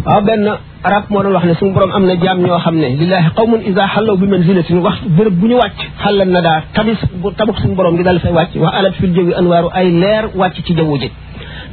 waaw 0.07 0.21
benn 0.27 0.45
arab 0.89 1.05
moo 1.09 1.21
doon 1.23 1.33
wax 1.37 1.45
ne 1.49 1.53
suñu 1.59 1.73
borom 1.75 1.91
am 1.97 2.03
na 2.09 2.13
jaam 2.23 2.37
ñoo 2.45 2.59
xam 2.63 2.75
ne 2.81 2.87
lillahi 2.99 3.29
qawmun 3.37 3.61
isa 3.69 3.83
xallaw 3.93 4.15
bi 4.21 4.27
manzilatin 4.33 4.77
wax 4.85 4.97
béréb 5.17 5.33
bu 5.39 5.45
ñu 5.49 5.55
wàcc 5.63 5.79
xallan 6.03 6.29
na 6.35 6.41
daa 6.47 6.59
tabis 6.75 6.99
tabuk 7.37 7.57
suñu 7.61 7.75
borom 7.79 7.95
gi 7.97 8.03
dal 8.07 8.19
fay 8.23 8.31
wàcc 8.39 8.53
wa 8.63 8.69
alat 8.77 8.93
fil 8.99 9.13
jawi 9.17 9.31
anwaaru 9.39 9.69
ay 9.79 9.87
leer 10.01 10.23
wàcc 10.39 10.55
ci 10.65 10.73
jaww 10.77 10.91
ji 11.01 11.09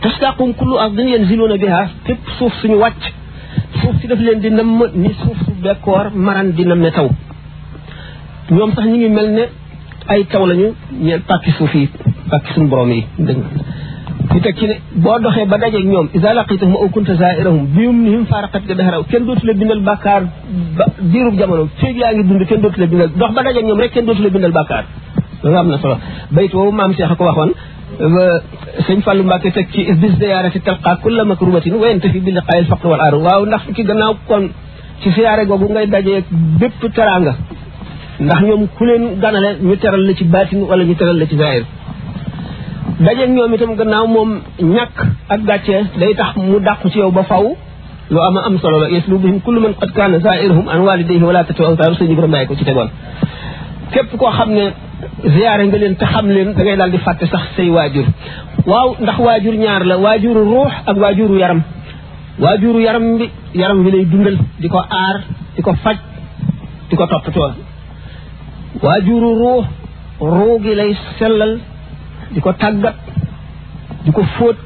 tastaqum 0.03 0.51
kullu 0.59 0.77
ardin 0.85 1.07
yanziluna 1.15 1.57
biha 1.63 1.81
fépp 2.07 2.21
suuf 2.39 2.53
suñu 2.61 2.77
wàcc 2.85 3.03
suuf 3.81 3.95
si 4.01 4.07
daf 4.11 4.19
leen 4.27 4.39
di 4.43 4.51
namm 4.59 4.81
ni 5.03 5.11
suuf 5.23 5.39
su 5.45 5.53
bekkoor 5.65 6.07
maran 6.25 6.49
di 6.57 6.63
namme 6.71 6.91
taw 6.97 7.09
ñoom 8.55 8.71
sax 8.75 8.87
ñi 8.93 8.97
ngi 8.99 9.09
mel 9.17 9.29
ne 9.37 9.45
ay 10.13 10.21
taw 10.33 10.45
lañu 10.51 10.69
ñeen 11.07 11.23
pàkki 11.31 11.51
suuf 11.59 11.73
yi 11.81 11.85
pàkki 12.31 12.49
suñu 12.55 12.69
borom 12.73 12.91
yi 12.97 13.03
dëgg 13.27 13.39
ñu 14.35 14.41
teg 14.41 14.57
ci 14.59 14.67
ne 14.67 14.77
boo 15.05 15.19
doxee 15.21 15.45
ba 15.47 15.57
dajeeg 15.59 15.85
ñoom 15.85 16.07
isa 16.17 16.33
laqitahum 16.35 16.77
aw 16.83 16.89
kunta 16.95 17.15
zairahum 17.21 17.65
biyumnihim 17.75 18.25
faraqat 18.31 18.63
ga 18.69 18.75
dahraw 18.79 19.03
kenn 19.11 19.25
dootu 19.27 19.47
la 19.47 19.53
bindal 19.61 19.81
bàkkaar 19.89 20.23
ba 20.79 20.85
diirub 21.13 21.35
jamono 21.41 21.65
feeg 21.81 21.97
yaa 22.03 22.13
ngi 22.13 22.25
dund 22.29 22.45
kenn 22.51 22.63
dootu 22.63 22.81
la 22.81 22.87
bindal 22.93 23.09
dox 23.23 23.33
ba 23.37 23.43
dajeeg 23.47 23.65
ñoom 23.67 23.81
rek 23.83 23.93
kenn 23.97 24.07
dootu 24.07 24.23
la 24.23 24.31
bindal 24.35 24.53
bàkkaar 24.59 24.85
loolu 25.43 25.59
am 25.63 25.69
na 25.73 25.79
solo 25.83 25.97
bayit 26.33 26.55
woowu 26.55 26.73
maam 26.79 26.95
cheikh 26.97 27.15
ko 27.19 27.25
waxoon 27.29 27.53
sëñ 28.87 29.01
Fallou 29.05 29.25
Mbacke 29.29 29.53
teg 29.59 29.67
ci 29.75 29.83
bis 30.03 30.13
ziyaarati 30.21 30.61
talqa 30.69 30.97
kulla 31.03 31.25
makrubatin 31.25 31.75
wa 31.83 31.87
yantafi 31.91 32.21
bi 32.27 32.31
liqaay 32.39 32.59
al 32.63 32.67
faqr 32.73 32.87
wal 32.93 33.01
ar 33.09 33.15
waaw 33.25 33.45
ndax 33.49 33.63
ci 33.77 33.83
gannaaw 33.89 34.15
kon 34.29 34.45
ci 35.03 35.11
siyaare 35.17 35.45
googu 35.51 35.67
ngay 35.75 35.87
dajee 35.95 36.25
bépp 36.61 36.83
teraanga 36.95 37.33
ndax 38.25 38.41
ñoom 38.49 38.63
ku 38.77 38.83
leen 38.89 39.05
ganale 39.23 39.51
ñu 39.67 39.77
teral 39.83 40.03
la 40.07 40.13
ci 40.19 40.25
baatin 40.25 40.61
wala 40.71 40.83
ñu 40.85 40.95
teral 41.01 41.19
la 41.21 41.27
ci 41.31 41.37
zaahir 41.43 41.65
dajé 43.01 43.27
ñoom 43.33 43.55
itam 43.55 43.75
gannaaw 43.77 44.07
moom 44.07 44.41
ñàkk 44.61 44.97
ak 45.29 45.41
gàcce 45.49 45.77
day 45.99 46.15
tax 46.15 46.37
mu 46.37 46.59
dàqu 46.61 46.89
ci 46.91 46.99
yow 46.99 47.11
ba 47.11 47.23
faw 47.23 47.45
lu 48.11 48.19
ama 48.29 48.41
am 48.47 48.59
solo 48.59 48.79
la 48.81 48.89
yeslu 48.91 49.19
bihim 49.19 49.41
kullu 49.41 49.61
man 49.61 49.75
qad 49.81 49.91
kaana 49.93 50.19
zairuhum 50.21 50.67
an 50.69 50.81
walidayhi 50.87 51.23
wala 51.25 51.45
tatu 51.45 51.63
awtaaru 51.65 51.95
sëñ 51.99 52.11
Ibrahima 52.15 52.29
Mbaye 52.29 52.47
ko 52.47 52.55
ci 52.57 52.65
tegoon 52.65 52.91
képp 53.93 54.11
koo 54.19 54.31
xam 54.39 54.51
ne 54.59 54.65
ziyaare 55.35 55.65
nga 55.67 55.79
leen 55.79 55.95
te 55.97 56.05
xam 56.13 56.27
leen 56.31 56.51
da 56.57 56.61
ngay 56.65 56.77
daal 56.77 56.91
di 56.91 56.99
fàtte 56.99 57.25
sax 57.33 57.45
say 57.57 57.69
waajur 57.77 58.07
waaw 58.67 58.89
ndax 59.03 59.19
waajur 59.27 59.55
ñaar 59.65 59.83
la 59.91 59.95
waajuru 60.05 60.43
ruux 60.53 60.71
ak 60.89 60.97
waajuru 61.03 61.35
yaram 61.43 61.63
waajuru 62.43 62.81
yaram 62.81 63.07
bi 63.19 63.27
yaram 63.55 63.85
bi 63.85 63.91
lay 63.91 64.05
dundal 64.05 64.37
di 64.61 64.69
ko 64.69 64.79
aar 64.79 65.17
di 65.57 65.63
ko 65.63 65.73
faj 65.83 65.97
di 66.89 66.97
ko 66.97 67.07
toppatoo 67.07 67.51
waajuru 68.83 69.31
ruux 69.43 69.65
ruu 70.21 70.59
gi 70.63 70.75
lay 70.75 70.93
sellal 71.19 71.53
diko 72.35 72.51
tagat 72.53 72.97
diko 74.05 74.23
fot 74.37 74.57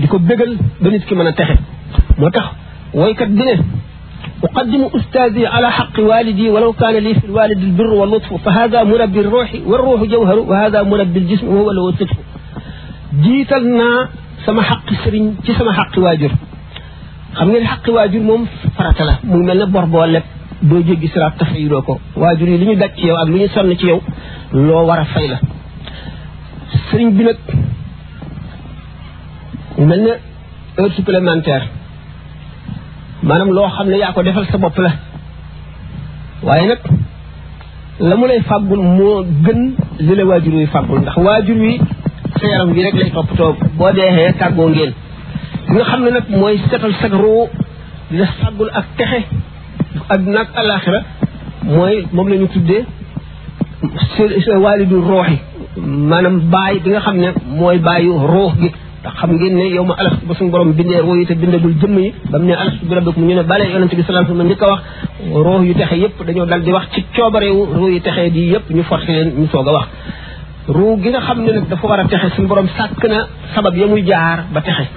diko 0.00 0.18
begal 0.30 0.52
ba 0.84 0.88
nit 0.94 1.04
ki 1.08 1.14
meuna 1.14 1.32
texe 1.32 1.58
motax 2.18 2.46
way 3.00 3.14
kat 3.18 3.30
bi 3.38 3.44
ne 3.50 3.56
اقدم 4.46 4.82
استاذي 4.98 5.46
على 5.46 5.68
حق 5.78 5.96
والدي 6.10 6.48
ولو 6.54 6.72
كان 6.72 6.94
لي 6.94 7.14
في 7.14 7.24
الوالد 7.26 7.58
البر 7.68 7.86
واللطف 8.00 8.30
فهذا 8.44 8.84
مربي 8.84 9.20
الروح 9.20 9.50
والروح 9.66 10.00
جوهر 10.02 10.38
وهذا 10.50 10.82
مربي 10.82 11.18
الجسم 11.18 11.46
وهو 11.48 11.70
اللي 11.70 11.80
هو 11.80 11.88
الصدق 11.88 12.10
جيتلنا 13.24 13.88
سما 14.46 14.62
حق 14.62 14.88
سرين 15.04 15.36
تي 15.44 15.52
سما 15.58 15.72
حق 15.72 15.94
واجر 16.04 16.32
خمني 17.34 17.66
حق 17.72 17.86
واجر 17.96 18.20
موم 18.28 18.42
فراتلا 18.76 19.14
مو 19.32 19.38
ملني 19.46 19.66
بور 19.74 19.84
بولب 19.84 20.22
دو 20.68 20.76
جيغي 20.86 21.08
تفيروكو 21.38 21.96
واجر 22.22 22.46
لي 22.60 22.64
ني 22.68 22.74
داتي 22.82 23.82
يو 23.90 23.98
لو 24.66 24.80
ورا 24.88 25.04
sëriñ 26.98 27.10
bi 27.16 27.22
nag 27.24 27.38
mel 29.88 30.00
na 30.04 30.12
heure 30.76 30.92
supplémentaire 30.96 31.66
maanaam 33.26 33.50
loo 33.56 33.68
xam 33.74 33.86
ne 33.88 33.96
yaa 34.02 34.12
ko 34.14 34.20
defal 34.22 34.46
sa 34.50 34.58
bopp 34.62 34.76
la 34.84 34.90
waaye 36.46 36.66
nag 36.70 36.80
la 38.08 38.14
mu 38.16 38.24
lay 38.28 38.40
fàggul 38.48 38.80
moo 38.96 39.16
gën 39.44 39.60
li 40.06 40.12
la 40.18 40.22
waajur 40.30 40.54
wi 40.58 40.66
fàggul 40.74 40.98
ndax 41.00 41.16
waajur 41.26 41.56
wi 41.64 41.72
sa 42.40 42.44
yaram 42.52 42.70
wi 42.74 42.80
rek 42.84 42.94
lay 43.00 43.10
toppatoo 43.16 43.52
boo 43.78 43.90
deexee 43.96 44.28
tàggoo 44.40 44.68
ngeen 44.72 44.92
li 45.68 45.72
nga 45.76 45.84
xam 45.88 46.00
ne 46.04 46.10
nag 46.16 46.26
mooy 46.40 46.54
setal 46.70 46.92
sag 47.00 47.12
roo 47.22 47.44
dina 48.10 48.26
fàggul 48.40 48.70
ak 48.78 48.84
texe 48.96 49.20
àdduna 50.12 50.40
ak 50.44 50.50
alaxira 50.60 51.00
mooy 51.74 51.94
moom 52.14 52.28
la 52.30 52.36
ñu 52.40 52.48
tuddee 52.52 52.82
waalidu 54.62 54.98
rooxi 55.10 55.38
maanaam 55.80 56.38
baay 56.50 56.78
bi 56.84 56.90
nga 56.92 57.00
xam 57.00 57.16
ne 57.22 57.28
mooy 57.58 57.78
baayu 57.78 58.12
ruux 58.32 58.52
gi 58.60 58.68
te 59.02 59.08
xam 59.18 59.30
ngeen 59.38 59.54
ne 59.56 59.64
yow 59.76 59.84
ma 59.84 59.94
alastu 59.98 60.26
ba 60.28 60.34
suñu 60.34 60.50
borom 60.50 60.72
bindee 60.78 61.00
ruux 61.00 61.16
yi 61.18 61.26
te 61.26 61.34
bindagul 61.34 61.74
jëmm 61.80 61.98
yi 61.98 62.14
ba 62.30 62.38
mu 62.38 62.44
ne 62.46 62.52
alastu 62.54 62.86
bi 62.88 62.94
rabbikum 62.94 63.24
ñu 63.26 63.34
ne 63.34 63.42
bale 63.44 63.64
yonente 63.72 63.96
bi 63.96 64.02
sallallahu 64.02 64.32
alayhi 64.32 64.54
wasallam 64.54 64.74
wax 64.74 64.82
ruux 65.44 65.60
yu 65.68 65.74
texe 65.74 65.96
yëpp 66.04 66.18
dañoo 66.26 66.46
dal 66.46 66.62
di 66.62 66.72
wax 66.72 66.84
ci 66.92 67.04
coobarewu 67.14 67.62
ruux 67.80 68.00
texe 68.02 68.32
di 68.34 68.42
yëpp 68.52 68.66
ñu 68.76 68.82
forcé 68.82 69.12
leen 69.12 69.28
ñu 69.40 69.46
soog 69.52 69.68
a 69.68 69.72
wax 69.72 69.86
ruux 70.76 70.96
gi 71.02 71.08
nga 71.10 71.20
xam 71.20 71.38
ne 71.44 71.50
nag 71.52 71.68
dafa 71.68 71.86
war 71.86 72.00
a 72.00 72.04
texe 72.06 72.28
suñu 72.34 72.46
borom 72.48 72.68
sàkk 72.76 73.04
na 73.08 73.26
sabab 73.54 73.74
ya 73.76 73.86
muy 73.86 74.02
jaar 74.06 74.38
ba 74.54 74.60
texe 74.60 74.88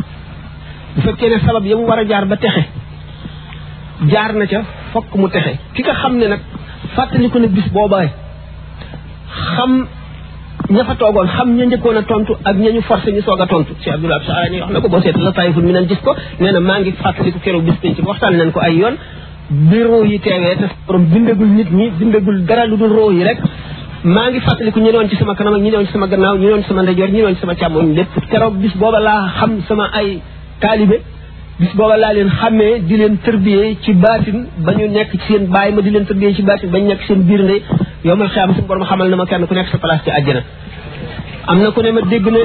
bu 0.95 1.01
fekkee 1.05 1.29
ne 1.29 1.37
sabab 1.47 1.65
ya 1.65 1.75
mu 1.75 1.83
war 1.89 1.99
a 1.99 2.05
jaar 2.07 2.25
ba 2.25 2.35
texe 2.37 2.63
jaar 4.11 4.33
na 4.33 4.45
ca 4.45 4.61
fokk 4.91 5.09
mu 5.15 5.27
texe 5.29 5.53
ki 5.73 5.81
nga 5.83 5.93
xam 6.01 6.13
ne 6.17 6.25
nag 6.27 6.39
fàttaliku 6.95 7.37
ne 7.39 7.47
bis 7.47 7.67
boobaay 7.75 8.09
xam 9.55 9.73
ña 10.69 10.83
fa 10.85 10.93
toogoon 10.99 11.27
xam 11.37 11.55
ña 11.57 11.65
njëkkoon 11.65 11.97
a 11.97 12.01
tontu 12.03 12.33
ak 12.43 12.55
ña 12.57 12.69
ñu 12.71 12.81
forcé 12.81 13.11
ñu 13.11 13.21
soog 13.25 13.41
a 13.41 13.45
tontu 13.47 13.71
Cheikh 13.81 13.93
Abdoul 13.95 14.11
Wahab 14.11 14.25
Saarani 14.27 14.59
wax 14.61 14.69
na 14.73 14.79
ko 14.81 14.87
boo 14.93 15.01
seet 15.03 15.17
la 15.17 15.31
ko 16.03 16.11
nee 16.39 16.51
na 16.51 16.59
maa 16.59 16.79
ngi 16.79 16.91
fàttaliku 17.03 17.39
keroog 17.43 17.63
bis 17.67 17.77
penc 17.81 17.97
waxtaan 18.09 18.37
nañ 18.37 18.51
ko 18.51 18.59
ay 18.59 18.73
yoon 18.79 18.95
bi 19.69 19.79
roo 19.83 20.03
yi 20.11 20.19
te 20.19 20.29
borom 20.87 21.05
nit 21.57 21.69
ñi 21.77 21.85
bindagul 21.99 22.45
dara 22.45 22.65
lu 22.65 22.75
dul 22.81 22.91
roo 22.97 23.11
yi 23.11 23.23
rek 23.23 23.37
maa 24.03 24.29
ngi 24.29 24.39
fàttaliku 24.47 24.79
ñu 24.79 24.91
doon 24.91 25.09
ci 25.09 25.15
sama 25.15 25.35
kanam 25.35 25.53
ak 25.55 25.61
ñu 25.61 25.71
doon 25.71 25.85
ci 25.85 25.91
sama 25.93 26.07
gannaaw 26.11 26.35
ñu 26.37 26.47
doon 26.49 26.61
ci 26.63 26.67
sama 26.69 26.81
ndeyjoor 26.83 27.09
ñu 27.13 27.21
doon 27.21 27.33
ci 27.35 27.39
sama 27.41 27.53
càmmoñ 27.59 27.95
lépp 27.97 28.13
keroog 28.31 28.55
bis 28.61 28.73
booba 28.81 28.99
laa 29.07 29.21
xam 29.39 29.51
sama 29.67 29.85
ay 29.99 30.07
taalibe 30.61 30.97
bis 31.61 31.73
booba 31.77 31.95
laa 32.03 32.13
leen 32.17 32.29
xàmmee 32.41 32.73
di 32.89 32.95
leen 33.01 33.15
tërbiyee 33.25 33.65
ci 33.83 33.91
baatin 34.03 34.37
ba 34.65 34.71
ñu 34.77 34.85
nekk 34.95 35.09
ci 35.11 35.17
seen 35.27 35.43
baay 35.55 35.69
ma 35.75 35.81
di 35.85 35.91
leen 35.95 36.05
tërbiyee 36.09 36.33
ci 36.37 36.43
baatin 36.49 36.69
ba 36.73 36.77
ñu 36.79 36.87
nekk 36.91 37.01
seen 37.07 37.19
biir 37.27 37.41
ndey 37.47 37.61
yow 38.07 38.15
ma 38.19 38.25
xiyaam 38.33 38.51
suñu 38.55 38.67
borom 38.69 38.85
xamal 38.89 39.07
na 39.11 39.15
ma 39.21 39.25
kenn 39.29 39.43
ku 39.49 39.53
nekk 39.59 39.67
sa 39.71 39.77
place 39.81 40.03
ci 40.05 40.09
àjjana 40.17 40.41
am 41.51 41.57
na 41.63 41.69
ko 41.75 41.79
ne 41.83 41.89
ma 41.95 42.01
dégg 42.11 42.25
ne 42.35 42.41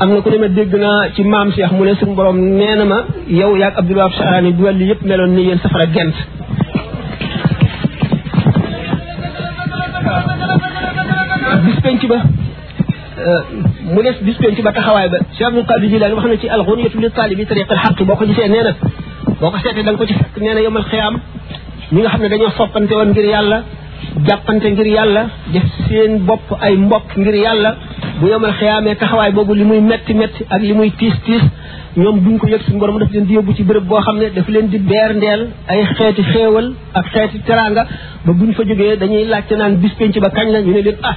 am 0.00 0.08
na 0.14 0.18
ko 0.24 0.28
ne 0.30 0.36
ma 0.42 0.48
dégg 0.56 0.72
na 0.84 0.90
ci 1.14 1.22
maam 1.32 1.48
seex 1.54 1.70
mu 1.76 1.82
ne 1.86 1.92
suñu 2.00 2.14
borom 2.18 2.36
nee 2.58 2.74
na 2.78 2.84
ma 2.92 2.98
yow 3.40 3.52
yaag 3.60 3.74
Abdul 3.80 3.96
Wahab 3.98 4.12
Sahraani 4.18 4.50
du 4.56 4.62
wàllu 4.66 4.84
yëpp 4.90 5.02
meloon 5.08 5.30
ni 5.36 5.42
yéen 5.46 5.58
safara 5.64 5.84
gent 5.94 6.16
bis 11.66 11.78
penc 11.84 12.02
ba 12.12 12.18
euh, 13.28 13.42
mu 13.92 14.02
des 14.02 14.14
bis 14.22 14.36
penc 14.38 14.56
ba 14.62 14.72
taxawaay 14.72 15.08
ba 15.10 15.18
cheikh 15.34 15.46
abdul 15.50 15.64
qadir 15.66 15.90
jilani 15.90 16.14
wax 16.14 16.26
na 16.30 16.36
ci 16.42 16.48
alxuniyatu 16.48 16.98
li 17.04 17.10
talibi 17.10 17.44
tariq 17.50 17.70
al 17.74 17.78
haqq 17.84 18.00
boo 18.08 18.16
ko 18.16 18.24
gisee 18.26 18.48
nee 18.48 18.62
na 18.62 18.72
boo 19.40 19.50
ko 19.50 19.58
seetee 19.64 19.82
da 19.82 19.90
nga 19.92 19.98
ko 20.00 20.06
ci 20.06 20.14
fekk 20.14 20.34
nee 20.42 20.54
na 20.54 20.60
yomal 20.66 20.84
xiyaam 20.90 21.14
ñi 21.92 22.00
nga 22.02 22.08
xam 22.12 22.20
ne 22.22 22.28
dañoo 22.28 22.50
soppante 22.58 22.92
woon 22.98 23.10
ngir 23.12 23.24
yàlla 23.34 23.56
jàppante 24.28 24.66
ngir 24.72 24.86
yàlla 24.96 25.22
def 25.52 25.66
seen 25.88 26.12
bopp 26.28 26.46
ay 26.64 26.74
mbokk 26.76 27.08
ngir 27.20 27.34
yàlla 27.44 27.70
bu 28.20 28.26
yomal 28.32 28.52
xiyaamee 28.60 28.94
taxawaay 28.94 29.32
boobu 29.32 29.54
li 29.54 29.64
muy 29.64 29.80
metti 29.90 30.12
metti 30.14 30.42
ak 30.54 30.60
li 30.68 30.72
muy 30.78 30.90
tiis 30.98 31.16
tiis 31.24 31.42
ñoom 31.96 32.16
duñ 32.24 32.36
ko 32.40 32.46
yëg 32.46 32.62
suñu 32.66 32.78
borom 32.78 32.98
daf 33.00 33.10
leen 33.12 33.24
di 33.26 33.34
yóbbu 33.34 33.52
ci 33.56 33.64
béréb 33.64 33.84
boo 33.90 34.00
xam 34.04 34.16
ne 34.18 34.26
daf 34.36 34.48
leen 34.54 34.66
di 34.70 34.78
beer 34.78 35.10
ndeel 35.18 35.42
ay 35.68 35.82
xeeti 35.98 36.22
xéewal 36.32 36.66
ak 36.98 37.06
xeeti 37.12 37.38
teranga 37.46 37.82
ba 38.26 38.32
buñ 38.38 38.50
fa 38.56 38.62
jógee 38.68 38.96
dañuy 39.02 39.24
laajte 39.30 39.54
naan 39.56 39.74
bis 39.82 39.92
penc 39.98 40.14
ba 40.24 40.30
kañ 40.36 40.48
la 40.52 40.60
ñu 40.64 40.72
ne 40.74 40.82
leen 40.82 40.98
ah 41.10 41.16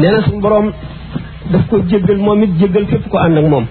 nee 0.00 0.10
na 0.14 0.22
suñu 0.24 0.40
boroom 0.44 0.66
daf 1.50 1.62
ko 1.70 1.76
jéggal 1.90 2.18
moom 2.24 2.42
it 2.46 2.52
jéggal 2.62 2.84
képp 2.90 3.04
ko 3.10 3.16
ànd 3.24 3.38
ak 3.42 3.46
moom 3.52 3.66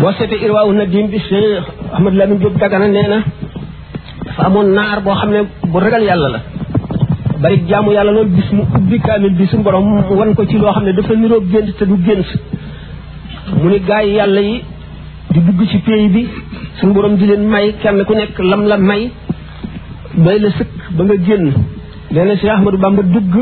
boo 0.00 0.12
seetee 0.16 0.38
irwaawu 0.46 0.72
na 0.74 0.84
diin 0.92 1.06
bi 1.12 1.18
Cheikh 1.26 1.66
Ahmad 1.94 2.14
Lamine 2.18 2.38
Diop 2.40 2.54
Dagana 2.60 2.86
nee 2.88 3.06
na 3.12 3.18
dafa 4.26 4.42
amoon 4.46 4.68
naar 4.76 4.98
boo 5.04 5.14
xam 5.18 5.30
ne 5.34 5.40
bu 5.72 5.78
ragal 5.84 6.02
yàlla 6.08 6.28
la 6.34 6.40
bari 7.42 7.56
jaamu 7.68 7.90
yàlla 7.96 8.12
loolu 8.16 8.30
bis 8.36 8.48
mu 8.56 8.62
ubbi 8.76 8.96
kaamil 9.04 9.34
bi 9.38 9.46
suñu 9.50 9.62
borom 9.66 9.86
wan 10.18 10.32
ko 10.36 10.42
ci 10.48 10.56
loo 10.58 10.72
xam 10.74 10.84
ne 10.86 10.92
dafa 10.98 11.12
niroo 11.16 11.40
génn 11.52 11.68
te 11.78 11.84
du 11.90 11.96
gént 12.06 12.26
mu 13.62 13.66
ni 13.70 13.78
gaay 13.88 14.06
yàlla 14.16 14.40
yi 14.48 14.56
di 15.32 15.38
dugg 15.46 15.60
ci 15.70 15.78
pays 15.84 16.08
bi 16.14 16.22
suñu 16.78 16.92
borom 16.94 17.14
di 17.18 17.24
leen 17.30 17.42
may 17.52 17.66
kenn 17.82 17.98
ku 18.06 18.12
nekk 18.14 18.36
lam 18.50 18.62
la 18.70 18.76
may 18.88 19.02
doy 20.24 20.38
la 20.42 20.48
sëkk 20.56 20.72
ba 20.96 21.02
nga 21.04 21.16
génn 21.28 21.46
nee 22.10 22.24
na 22.24 22.36
Cheikh 22.36 22.50
Ahmadou 22.54 22.78
Bamba 22.80 23.02
dugg 23.02 23.32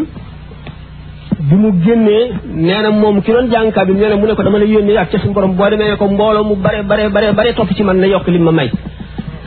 bi 1.48 1.54
mu 1.56 1.70
génnee 1.84 2.32
nee 2.66 2.82
na 2.82 2.90
moom 2.90 3.22
ki 3.22 3.32
doon 3.32 3.50
jàng 3.52 3.72
kaamil 3.72 3.94
nee 3.96 4.16
mu 4.20 4.26
ne 4.26 4.34
ko 4.34 4.42
dama 4.42 4.58
lay 4.58 4.68
yónnee 4.70 4.96
ak 4.98 5.10
ca 5.10 5.18
suñu 5.18 5.32
borom 5.32 5.56
boo 5.56 5.70
demee 5.70 5.96
ko 5.98 6.06
mbooloo 6.08 6.44
mu 6.48 6.54
bare 6.64 6.82
bare 6.90 7.08
bare 7.08 7.32
bare 7.32 7.52
topp 7.54 7.70
ci 7.76 7.82
man 7.82 7.98
na 8.00 8.06
yokk 8.06 8.28
li 8.28 8.38
ma 8.38 8.50
may 8.52 8.70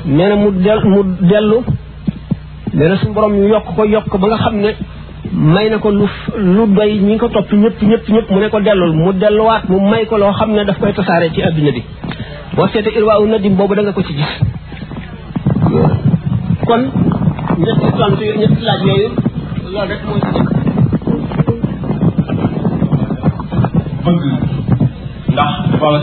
nee 0.05 0.35
mu 0.41 0.49
del 0.63 0.79
mu 0.93 0.99
dellu 1.29 1.57
nee 2.73 2.87
na 2.89 2.95
suñu 2.97 3.13
borom 3.13 3.33
yokk 3.53 3.67
ko 3.75 3.83
yokk 3.85 4.11
ba 4.21 4.27
nga 4.27 4.37
xam 4.43 4.55
ne 4.63 4.69
may 5.53 5.69
na 5.69 5.77
ko 5.77 5.89
lu 5.99 6.05
lu 6.55 6.63
doy 6.77 6.91
ñi 6.97 7.09
ngi 7.13 7.17
ko 7.19 7.27
topp 7.35 7.49
ñëpp 7.61 7.77
ñëpp 7.89 8.05
ñëpp 8.13 8.27
mu 8.31 8.39
ne 8.39 8.49
ko 8.49 8.59
dellul 8.67 8.91
mu 9.03 9.13
delluwaat 9.21 9.69
mu 9.69 9.77
may 9.89 10.05
ko 10.09 10.17
loo 10.17 10.33
xam 10.39 10.49
ne 10.55 10.65
daf 10.65 10.79
koy 10.79 10.93
tasaare 10.93 11.29
ci 11.33 11.41
adduna 11.43 11.71
bi 11.75 11.81
boo 12.55 12.67
seetee 12.71 12.97
irwaa 12.97 13.19
u 13.21 13.27
nadim 13.27 13.55
boobu 13.55 13.75
da 13.75 13.81
nga 13.81 13.91
ko 13.93 14.01
ci 14.07 14.13
gis 14.17 14.31
kon 16.67 16.83
ñetti 17.59 17.87
tontu 17.97 18.23
ñetti 18.39 18.61
laaj 18.67 18.81
yooyu 18.87 19.07
loolu 19.73 19.91
rek 19.91 20.01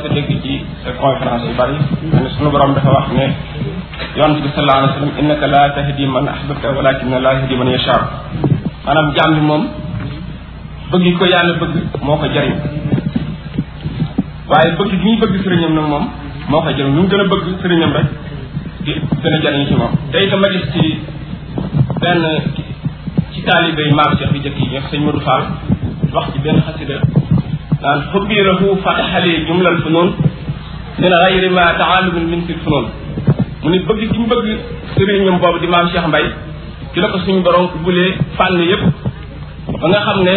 sa 0.02 0.10
dégg 0.14 0.30
ci 0.42 0.54
sa 0.84 0.90
conférence 1.00 1.46
yu 1.46 1.54
bari 1.56 1.72
ne 2.12 2.28
suñu 2.36 2.50
borom 2.50 2.74
dafa 2.74 2.90
wax 2.90 3.08
ne 3.16 3.26
yonent 4.16 4.42
bi 4.42 4.48
sallallahu 4.54 4.78
alayhi 4.78 4.92
wa 4.92 5.00
sallam 5.00 5.20
innaka 5.20 5.46
la 5.46 5.70
tahdi 5.74 6.06
man 6.06 6.28
ahbabta 6.28 6.68
walakin 6.76 7.12
allah 7.14 7.32
yahdi 7.34 7.56
man 7.56 7.68
yashaa 7.68 8.00
maanaam 8.86 9.12
jaam 9.16 9.34
bi 9.34 9.40
moom 9.40 9.64
bëgg 10.92 11.16
ko 11.18 11.24
yàlla 11.26 11.54
bëgg 11.60 11.74
moo 12.02 12.16
ko 12.16 12.26
jariñ 12.34 12.54
waaye 14.48 14.70
bëgg 14.78 14.90
gi 14.90 14.98
ñuy 15.10 15.16
bëgg 15.20 15.42
sëriñam 15.42 15.74
nag 15.74 15.86
moom 15.92 16.06
moo 16.48 16.60
ko 16.60 16.70
jariñ 16.76 16.94
lu 16.94 17.02
mu 17.02 17.08
bëgg 17.08 17.46
sëriñam 17.62 17.92
rek 17.92 18.06
di 18.84 18.92
gën 18.92 19.34
a 19.34 19.38
jariñ 19.42 19.66
ci 19.66 19.74
moom 19.74 19.92
tey 20.12 20.26
itam 20.26 20.40
ma 20.40 20.48
gis 20.52 20.66
benn 22.00 22.24
ci 23.34 23.42
taalibe 23.44 23.80
yi 23.86 23.92
maam 23.94 24.16
Cheikh 24.18 24.30
bi 24.32 24.40
jëkk 24.44 24.58
yi 24.60 24.66
ñoo 24.72 24.82
sëñ 24.90 25.00
Modou 25.04 25.20
Fall 25.20 25.46
wax 26.12 26.26
ci 26.32 26.38
benn 26.40 26.62
xasida 26.66 26.98
naan 27.82 27.98
xubbiirahu 28.12 28.76
fataxali 28.84 29.44
jumlal 29.46 29.76
funoon 29.82 30.08
min 30.98 31.10
xayri 31.10 31.48
ma 31.50 31.72
taalumin 31.78 32.26
min 32.30 32.42
fil 32.46 32.58
funoon 32.64 32.86
mu 33.62 33.70
ni 33.70 33.78
bëgg 33.86 34.00
gi 34.12 34.18
mu 34.18 34.26
bëgg 34.32 34.46
sëriñam 34.94 35.38
boobu 35.40 35.58
di 35.60 35.66
maam 35.66 35.86
Cheikh 35.92 36.06
Mbaye 36.06 36.28
ci 36.92 37.00
la 37.00 37.08
ko 37.08 37.18
suñu 37.24 37.42
borom 37.42 37.66
bulee 37.84 38.16
fànn 38.36 38.60
yépp 38.70 38.84
ba 39.80 39.86
nga 39.88 39.98
xam 40.06 40.20
ne 40.28 40.34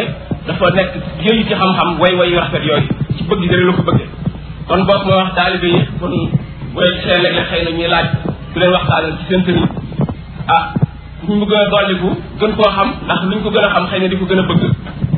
dafa 0.48 0.66
nekk 0.78 0.92
yëyu 1.26 1.44
ci 1.48 1.54
xam-xam 1.62 1.90
way 2.02 2.14
way 2.20 2.30
yu 2.32 2.38
rafet 2.40 2.64
yooyu 2.70 2.84
ci 3.18 3.24
bëgg 3.30 3.50
dëri 3.52 3.64
la 3.70 3.74
ko 3.78 3.82
bëggee 3.90 4.08
kon 4.68 4.82
boobu 4.88 5.06
mooy 5.08 5.18
wax 5.22 5.32
taalibe 5.38 5.70
kon 6.00 6.14
bu 6.74 6.82
seen 7.04 7.20
léeg-léeg 7.24 7.48
xëy 7.50 7.62
na 7.66 7.72
ñuy 7.78 7.88
laaj 7.94 8.08
ku 8.54 8.58
leen 8.60 8.72
waxtaanal 8.76 9.14
ci 9.20 9.24
seen 9.30 9.42
sëriñ 9.46 9.66
ah 10.56 10.66
ñu 11.28 11.46
gën 11.46 11.58
a 11.58 11.70
dolliku 11.70 12.10
gën 12.40 12.52
koo 12.58 12.70
xam 12.76 12.88
ndax 13.06 13.22
luñ 13.30 13.40
ko 13.44 13.50
gën 13.50 13.66
a 13.66 13.70
xam 13.74 13.86
xëy 13.90 14.00
na 14.02 14.08
di 14.08 14.18
ko 14.18 14.26
gën 14.26 14.40
a 14.40 14.42
bëgg 14.50 14.62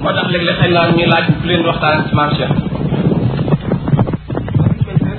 moo 0.01 0.12
tax 0.12 0.28
léeg-léeg 0.32 0.60
xëy 0.60 0.72
naa 0.74 0.91
ñuy 0.95 1.06
laaj 1.08 1.26
ku 1.28 1.47
leen 1.47 1.66
waxtaan 1.66 2.06
ci 2.08 2.16
maam 2.16 2.32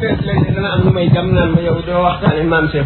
Cheikh 0.05 0.55
dana 0.55 0.73
am 0.73 0.93
may 0.93 1.09
jam 1.15 1.33
naan 1.35 1.51
ma 1.55 1.61
yow 1.63 1.81
doo 1.87 2.03
waxtaane 2.03 2.43
maam 2.47 2.69
Cheikh 2.69 2.85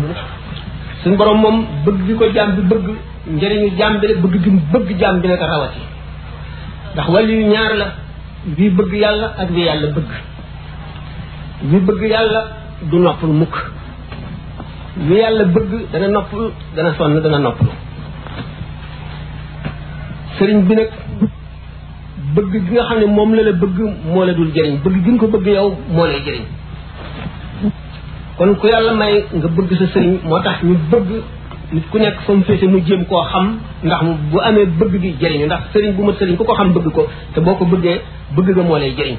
suñ 1.02 1.16
borom 1.16 1.38
moom 1.40 1.66
bëgg 1.84 2.00
bi 2.06 2.14
ko 2.14 2.24
jaam 2.34 2.50
bi 2.56 2.62
bëgg 2.62 2.86
njëriñu 3.34 3.76
jaam 3.78 3.98
bi 4.00 4.06
la 4.06 4.20
bëgg 4.22 4.42
gi 4.44 4.50
bëgg 4.72 4.98
jaam 5.00 5.20
bi 5.20 5.26
rawati 5.28 5.80
ndax 6.92 7.06
yu 7.08 7.46
ñaar 7.52 7.74
la 7.76 7.86
bëgg 8.46 8.92
yàlla 8.92 9.26
ak 9.38 9.48
yàlla 9.50 9.86
bëgg 9.94 10.10
bëgg 11.86 12.02
yàlla 12.10 12.40
du 12.90 12.96
mukk 13.32 13.58
yàlla 15.20 15.44
bëgg 15.44 15.70
dana 15.92 16.08
noppul 16.08 16.52
dana 16.76 16.92
sonn 16.96 17.20
dana 17.22 17.38
noppul 17.38 17.68
sëriñ 20.38 20.62
bi 20.66 20.74
nag 20.74 20.90
bëgg 22.34 22.52
gi 22.68 22.72
nga 22.72 22.82
xam 22.88 22.98
ne 23.00 23.06
moom 23.06 23.34
la 23.34 23.42
la 23.42 23.52
bëgg 23.52 23.76
moo 24.12 24.24
la 24.24 24.32
dul 24.32 24.50
jëriñ 24.54 24.78
bëgg 24.84 25.04
gi 25.04 25.10
nga 25.10 25.18
ko 25.20 25.26
bëgg 25.36 25.46
yow 25.56 25.68
moo 25.94 26.06
lay 26.06 26.20
jëriñ 26.26 26.44
kon 28.38 28.54
ku 28.54 28.66
yàlla 28.66 28.92
may 28.94 29.24
nga 29.36 29.48
bëgg 29.56 29.70
sa 29.78 29.86
sëriñ 29.94 30.12
moo 30.24 30.40
tax 30.44 30.62
ñu 30.62 30.76
bëgg 30.92 31.08
nit 31.72 31.84
ku 31.90 31.98
nekk 31.98 32.16
fa 32.24 32.32
mu 32.34 32.42
féete 32.42 32.66
mu 32.72 32.78
jéem 32.86 33.04
koo 33.06 33.22
xam 33.32 33.46
ndax 33.84 34.00
bu 34.30 34.38
amee 34.48 34.66
bëgg 34.80 34.94
gi 35.02 35.14
jëriñu 35.20 35.46
ndax 35.46 35.62
sëriñ 35.72 35.92
bu 35.96 36.02
mat 36.04 36.16
sëriñ 36.18 36.36
ku 36.36 36.44
ko 36.44 36.52
xam 36.54 36.72
bëgg 36.72 36.88
ko 36.94 37.06
te 37.34 37.40
boo 37.40 37.54
ko 37.54 37.64
bëggee 37.64 38.00
bëgg 38.36 38.50
nga 38.56 38.62
moo 38.62 38.78
lay 38.78 38.94
jëriñ 38.98 39.16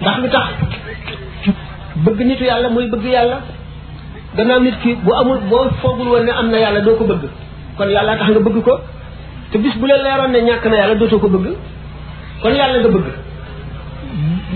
ndax 0.00 0.16
lu 0.22 0.28
tax 0.28 0.48
bëgg 2.04 2.18
nitu 2.28 2.44
yàlla 2.44 2.68
muy 2.68 2.86
bëgg 2.92 3.04
yàlla 3.16 3.38
gannaaw 4.36 4.60
nit 4.60 4.76
ki 4.82 4.96
bu 5.04 5.10
amul 5.20 5.40
boo 5.50 5.64
foogul 5.80 6.08
woon 6.12 6.24
ne 6.24 6.32
am 6.40 6.48
na 6.50 6.58
yàlla 6.58 6.80
doo 6.80 6.96
ko 6.96 7.04
bëgg 7.04 7.22
kon 7.76 7.88
yàllaa 7.96 8.16
tax 8.18 8.30
nga 8.30 8.40
bëgg 8.46 8.60
ko 8.64 8.74
te 9.52 9.58
bis 9.62 9.74
bu 9.80 9.86
la 9.88 9.96
leeroon 10.04 10.32
ne 10.32 10.40
ñàkk 10.48 10.64
na 10.70 10.76
yàlla 10.80 10.94
dootoo 11.00 11.18
ko 11.20 11.28
bëgg 11.34 11.48
kon 12.42 12.54
yàlla 12.60 12.78
nga 12.80 12.90
bëgg 12.94 13.06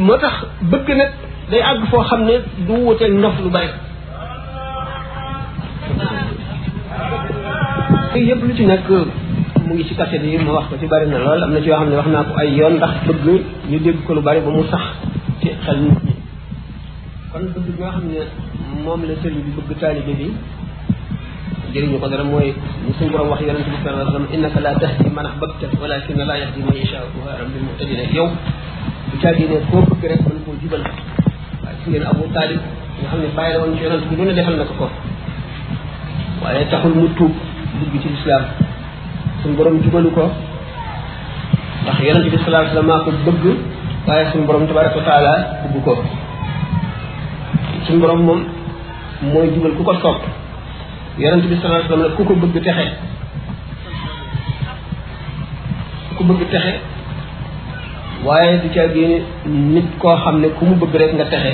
moo 0.07 0.17
tax 0.23 0.35
bëgg 0.71 0.89
nag 1.01 1.11
day 1.51 1.63
àgg 1.71 1.83
foo 1.91 2.03
xam 2.09 2.21
ne 2.29 2.35
du 2.67 2.75
wuteeg 2.87 3.13
ndof 3.21 3.37
lu 3.45 3.51
bari 3.57 3.71
yëpp 8.29 8.43
lu 8.47 8.55
ci 8.57 8.65
nekk 8.73 8.89
mu 9.67 9.73
ngi 9.75 9.85
ci 9.89 9.95
kase 9.95 10.17
bi 10.23 10.39
ma 10.45 10.53
wax 10.57 10.67
ko 10.71 10.75
ci 10.81 10.87
bari 10.93 11.07
lool 11.13 11.43
am 11.45 11.53
na 11.53 11.61
ci 11.63 11.69
yoo 11.69 11.79
xam 11.81 11.89
ne 11.91 11.97
wax 11.97 12.09
naa 12.15 12.25
ko 12.29 12.33
ay 12.41 12.51
yoon 12.59 12.75
ndax 12.77 12.93
bëgg 13.07 13.27
ñu 13.71 13.79
dégg 13.85 13.99
ko 14.07 14.15
lu 14.15 14.21
bari 14.23 14.41
ba 14.45 14.51
mu 14.57 14.65
sax 14.71 14.85
ci 15.41 15.49
xel 15.65 15.79
nit 15.85 16.01
ñi 16.07 16.15
kon 17.33 17.43
bëgg 17.55 17.75
ñoo 17.79 17.91
xam 17.95 18.07
ne 18.15 18.21
moom 18.85 19.01
la 19.09 19.15
sëriñ 19.23 19.43
bi 19.47 19.51
bëgg 19.57 19.79
taalibe 19.81 20.13
bi 20.21 20.27
jëriñu 21.73 21.99
ko 21.99 22.07
dara 22.09 22.25
mooy 22.25 22.53
lu 22.87 22.93
suñu 22.99 23.11
borom 23.11 23.29
wax 23.33 23.41
yonente 23.41 23.65
bi 23.73 23.77
sallallahu 23.81 24.03
alayhi 24.03 24.09
wasallam 24.09 24.35
innaka 24.35 24.61
la 24.61 24.73
tahdi 24.79 25.11
man 25.11 25.27
ahbabta 25.27 25.67
walakin 25.81 26.19
la 26.21 26.37
yahdi 26.37 26.61
man 26.63 26.77
yashaa 26.77 27.03
wa 27.17 27.33
rabbil 27.41 27.65
muhtadin 27.65 28.01
yow 28.17 28.29
bu 29.11 29.17
caagi 29.23 29.45
ne 29.49 29.57
koo 29.73 29.81
bëgg 29.89 30.05
rek 30.13 30.21
mën 30.21 30.39
koo 30.45 30.55
jubal 30.63 30.81
waaye 31.65 31.77
su 31.85 31.91
ngeen 31.91 32.05
abu 32.07 32.29
talib 32.35 32.61
nga 33.01 33.09
xam 33.11 33.21
ne 33.21 33.29
bàyyi 33.37 33.53
la 33.53 33.59
woon 33.65 33.77
ci 33.77 33.83
yonente 33.85 34.05
bi 34.11 34.17
lu 34.17 34.23
ne 34.29 34.33
defal 34.35 34.57
na 34.57 34.65
ko 34.65 34.75
ko 34.81 34.87
waaye 36.45 36.65
taxul 36.71 36.93
mu 36.95 37.09
tuub 37.17 37.33
dugg 37.81 37.95
ci 38.03 38.09
lislaam 38.09 38.45
suñu 39.43 39.57
borom 39.57 39.83
jubalu 39.83 40.11
ko 40.13 40.25
ndax 41.83 41.97
yonente 42.01 42.29
bi 42.31 42.37
sallallahu 42.37 42.61
alayhi 42.61 42.71
wasallam 42.77 42.87
maa 42.87 43.01
ko 43.05 43.11
bëgg 43.27 43.45
waaye 44.07 44.25
suñu 44.33 44.45
borom 44.45 44.67
tabaraka 44.69 44.97
wa 44.99 45.05
taala 45.05 45.33
bëgg 45.73 45.85
ko 45.85 46.05
suñu 47.87 47.99
borom 48.05 48.21
moom 48.29 48.41
mooy 49.33 49.49
jubal 49.55 49.73
ku 49.73 49.85
ko 49.85 49.95
sopp 49.97 50.21
yonent 51.19 51.45
bi 51.49 51.57
sallallahu 51.61 51.77
alayhi 51.77 51.93
wa 51.93 51.97
sallam 51.97 52.17
ku 52.17 52.23
ko 52.25 52.35
bëgg 52.41 52.57
texe 52.65 52.87
ku 56.09 56.15
ko 56.17 56.23
bëgg 56.29 56.43
texe 56.51 56.81
waaye 58.25 58.55
du 58.63 58.69
ca 58.75 58.87
génne 58.95 59.19
nit 59.75 59.89
koo 59.99 60.15
xam 60.23 60.41
ne 60.41 60.49
ku 60.57 60.65
mu 60.65 60.75
bëgg 60.81 60.95
rek 61.01 61.13
nga 61.15 61.27
texe 61.27 61.53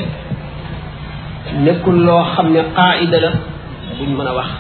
nekkul 1.65 1.97
loo 2.07 2.23
xam 2.35 2.47
ne 2.55 2.61
qaida 2.77 3.19
la 3.25 3.31
buñ 3.99 4.11
mën 4.17 4.29
a 4.29 4.33
wax 4.39 4.51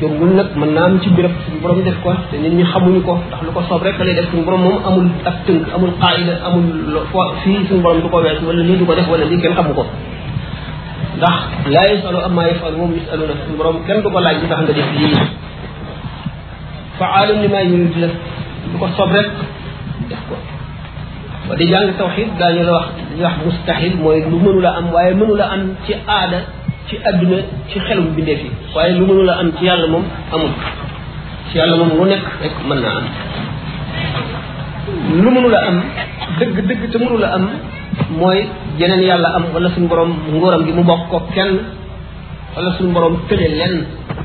jombul 0.00 0.30
nag 0.36 0.48
mën 0.56 0.70
naa 0.74 0.84
am 0.90 1.00
ci 1.00 1.08
mbirab 1.10 1.32
suñu 1.46 1.58
borom 1.62 1.82
def 1.82 1.96
ko 2.02 2.12
te 2.30 2.36
nit 2.36 2.52
ñi 2.52 2.64
xamuñu 2.72 3.00
ko 3.06 3.18
ndax 3.28 3.40
lu 3.42 3.52
ko 3.52 3.62
soob 3.68 3.82
rek 3.84 3.98
lay 3.98 4.14
def 4.16 4.28
suñu 4.30 4.44
borom 4.44 4.60
moom 4.64 4.78
amul 4.86 5.08
ak 5.24 5.36
tënk 5.46 5.64
amul 5.74 5.92
qaida 6.02 6.34
amul 6.46 7.00
foo 7.10 7.32
fii 7.42 7.64
suñu 7.68 7.80
borom 7.80 8.00
du 8.02 8.08
ko 8.10 8.16
wees 8.24 8.36
wala 8.46 8.62
lii 8.62 8.76
du 8.76 8.84
ko 8.84 8.94
def 8.94 9.08
wala 9.08 9.24
lii 9.24 9.40
kenn 9.40 9.54
xamu 9.56 9.72
ko 9.74 9.86
ndax 11.16 11.38
laa 11.72 11.86
yusalu 11.92 12.18
amma 12.26 12.42
yafalu 12.48 12.76
moom 13.56 13.76
kenn 13.86 14.02
du 14.04 14.08
ko 14.14 14.18
laaj 14.24 14.36
li 14.42 14.48
tax 14.52 14.60
nga 14.66 14.72
def 14.78 14.90
lii 14.96 15.14
faalum 16.98 17.38
li 17.44 17.48
maa 17.54 17.64
yurid 17.70 17.96
la 18.02 18.08
du 18.72 18.76
ko 18.80 18.86
sob 18.96 19.10
rek 19.16 19.30
def 20.10 20.20
ko 20.28 20.36
wa 21.48 21.54
di 21.58 21.64
jàng 21.70 21.90
tawxid 22.00 22.28
daañu 22.40 22.62
la 22.68 22.72
wax 22.80 22.88
li 23.16 23.22
wax 23.24 23.36
mustahil 23.46 23.94
mooy 24.04 24.18
lu 24.30 24.36
mënula 24.46 24.70
am 24.78 24.86
waaye 24.94 25.12
mënula 25.20 25.44
am 25.54 25.62
ci 25.86 25.92
aada 26.18 26.38
ci 26.88 26.96
adduna 27.10 27.38
ci 27.70 27.78
xelum 27.86 28.08
bindee 28.16 28.36
fi 28.42 28.48
waaye 28.74 28.92
lu 28.98 29.04
mënula 29.06 29.32
am 29.40 29.48
ci 29.58 29.64
yàlla 29.66 29.86
moom 29.86 30.04
amul 30.32 30.52
ci 31.48 31.54
yàlla 31.58 31.76
moom 31.80 31.90
lu 31.98 32.04
nekk 32.12 32.24
rek 32.42 32.54
mën 32.68 32.80
na 32.84 32.88
am 32.98 33.04
lu 35.22 35.28
mënula 35.36 35.58
am 35.68 35.76
dëgg 36.38 36.56
dëgg 36.68 36.90
te 36.92 36.96
mënula 36.98 37.28
am 37.36 37.44
mooy 38.20 38.40
jeneen 38.78 39.02
yàlla 39.08 39.28
am 39.36 39.44
wala 39.54 39.70
suñu 39.74 39.88
borom 39.88 40.10
nguuram 40.32 40.62
gi 40.66 40.72
mu 40.72 40.82
bokk 40.90 41.02
ko 41.10 41.18
kenn 41.34 41.52
wala 42.56 42.70
suñu 42.76 42.92
borom 42.94 43.14
tële 43.28 43.48
lenn 43.60 43.76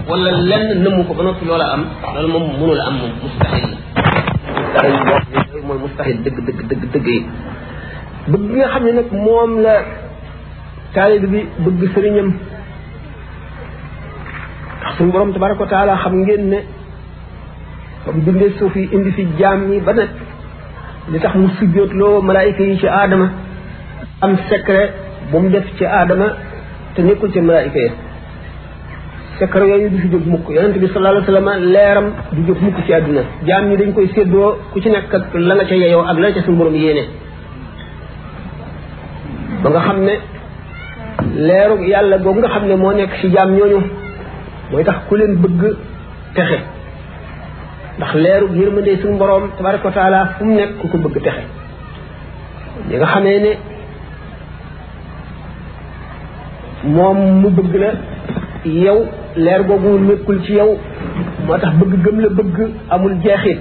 wala 0.10 0.30
lenn 0.50 0.66
nëmm 0.84 0.98
ko 1.08 1.14
ba 1.18 1.24
noppi 1.24 1.46
loola 1.46 1.66
am 1.76 1.84
loolu 2.22 2.30
moom 2.40 2.46
mënul 2.60 2.82
am 2.88 2.94
moom 3.02 3.12
mustahil 3.24 3.68
mustahil 5.16 5.64
mooy 5.68 5.80
mustahil 5.86 6.18
dëgg 6.26 6.38
dëgg 6.48 6.60
dëgg 6.70 6.84
dëgg 6.94 7.08
yi 7.16 7.20
bëgg 8.32 8.48
nga 8.58 8.68
xam 8.74 8.84
ne 8.86 8.92
nag 9.00 9.10
moom 9.26 9.52
la 9.66 9.76
taalib 10.96 11.24
bi 11.32 11.40
bëgg 11.72 11.82
sëriñam 11.94 12.30
ndax 14.78 14.94
suñu 14.98 15.12
borom 15.16 15.32
tabaraka 15.34 15.66
taala 15.74 15.94
xam 16.04 16.16
ngeen 16.24 16.44
ne 16.52 16.60
ba 18.06 18.10
mu 18.16 18.22
bindee 18.26 18.52
suuf 18.58 18.74
yi 18.80 18.86
indi 18.96 19.12
fi 19.18 19.24
jaam 19.40 19.60
yi 19.72 19.78
ba 19.88 19.92
nag 20.00 20.10
li 21.12 21.20
tax 21.24 21.34
mu 21.42 21.48
sujjoot 21.58 21.92
loo 22.00 22.18
malaayika 22.28 22.64
yi 22.70 22.80
ci 22.82 22.88
aadama 23.00 23.28
am 24.24 24.38
secret 24.50 24.92
bu 25.32 25.38
mu 25.40 25.48
def 25.50 25.66
ci 25.78 25.84
aadama 25.98 26.28
te 26.94 27.02
nekkul 27.02 27.30
ci 27.34 27.40
malaayika 27.40 27.80
yi 27.80 27.92
secret 29.40 29.68
yooyu 29.70 29.90
du 29.90 29.98
fi 29.98 30.08
jóg 30.12 30.26
mukk 30.34 30.50
yonente 30.56 30.80
bi 30.80 30.88
sallallahu 30.94 31.62
leeram 31.74 32.08
du 32.36 32.42
jóg 32.48 32.60
mukk 32.66 32.78
ci 32.86 32.94
àdduna 32.94 33.24
jaam 33.48 33.64
ñi 33.70 33.78
dañ 33.78 33.92
koy 33.94 34.08
séddoo 34.16 34.58
ku 34.74 34.78
ci 34.82 34.90
nekk 34.90 35.14
ak 35.16 35.24
la 35.48 35.54
nga 35.56 35.66
ca 35.70 35.76
yeyoo 35.82 36.04
ak 36.10 36.18
la 36.20 36.26
nga 36.28 36.36
ca 36.40 36.44
suñu 36.46 36.58
borom 36.58 36.74
nga 39.64 39.82
xam 39.86 40.00
ne 40.08 40.16
leeru 41.48 41.76
yàlla 41.92 42.18
googu 42.24 42.40
nga 42.40 42.50
xam 42.54 42.66
ne 42.68 42.76
moo 42.76 42.94
nekk 42.94 43.14
ci 43.20 43.28
jaam 43.34 43.50
ñooñu 43.58 43.80
mooy 44.72 44.84
tax 44.88 45.00
ku 45.08 45.16
leen 45.16 45.34
bëgg 45.42 45.62
texe 46.36 46.60
ndax 47.98 48.12
leeru 48.24 48.48
yërmande 48.60 48.92
suñu 49.02 49.18
borom 49.22 49.44
tabaraka 49.58 49.86
wa 49.88 49.94
taala 49.98 50.20
fu 50.38 50.46
mu 50.46 50.54
nekk 50.60 50.72
ku 50.82 50.86
ko 50.92 50.98
bëgg 51.04 51.16
texe 51.26 51.44
ñi 52.90 52.96
nga 52.98 53.06
xamee 53.14 53.40
ne 53.46 53.54
moom 56.84 57.42
mu 57.42 57.50
bëgg 57.52 57.74
la 57.76 57.92
yow 58.66 58.98
leer 59.36 59.64
googu 59.66 60.00
nekkul 60.02 60.40
ci 60.46 60.54
yow 60.54 60.78
moo 61.46 61.58
tax 61.58 61.76
bëgg 61.78 62.02
gëm 62.06 62.20
la 62.20 62.30
bëgg 62.30 62.70
amul 62.90 63.16
jeexit 63.24 63.60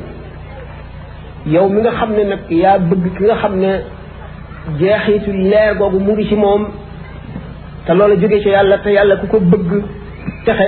yow 1.46 1.68
mi 1.68 1.80
nga 1.80 1.90
xam 1.90 2.10
ne 2.12 2.24
nag 2.28 2.38
yaa 2.50 2.78
bëgg 2.78 3.14
ki 3.16 3.24
nga 3.24 3.36
xam 3.36 3.58
ne 3.58 3.80
jeexitu 4.78 5.30
leer 5.32 5.74
googu 5.78 5.98
mu 5.98 6.12
ngi 6.12 6.28
ci 6.28 6.34
moom 6.36 6.66
te 7.86 7.92
loola 7.92 8.16
jóge 8.16 8.40
ci 8.40 8.48
yàlla 8.48 8.78
te 8.78 8.88
yàlla 8.90 9.16
ku 9.16 9.26
ko 9.26 9.38
bëgg 9.40 9.82
texe 10.46 10.66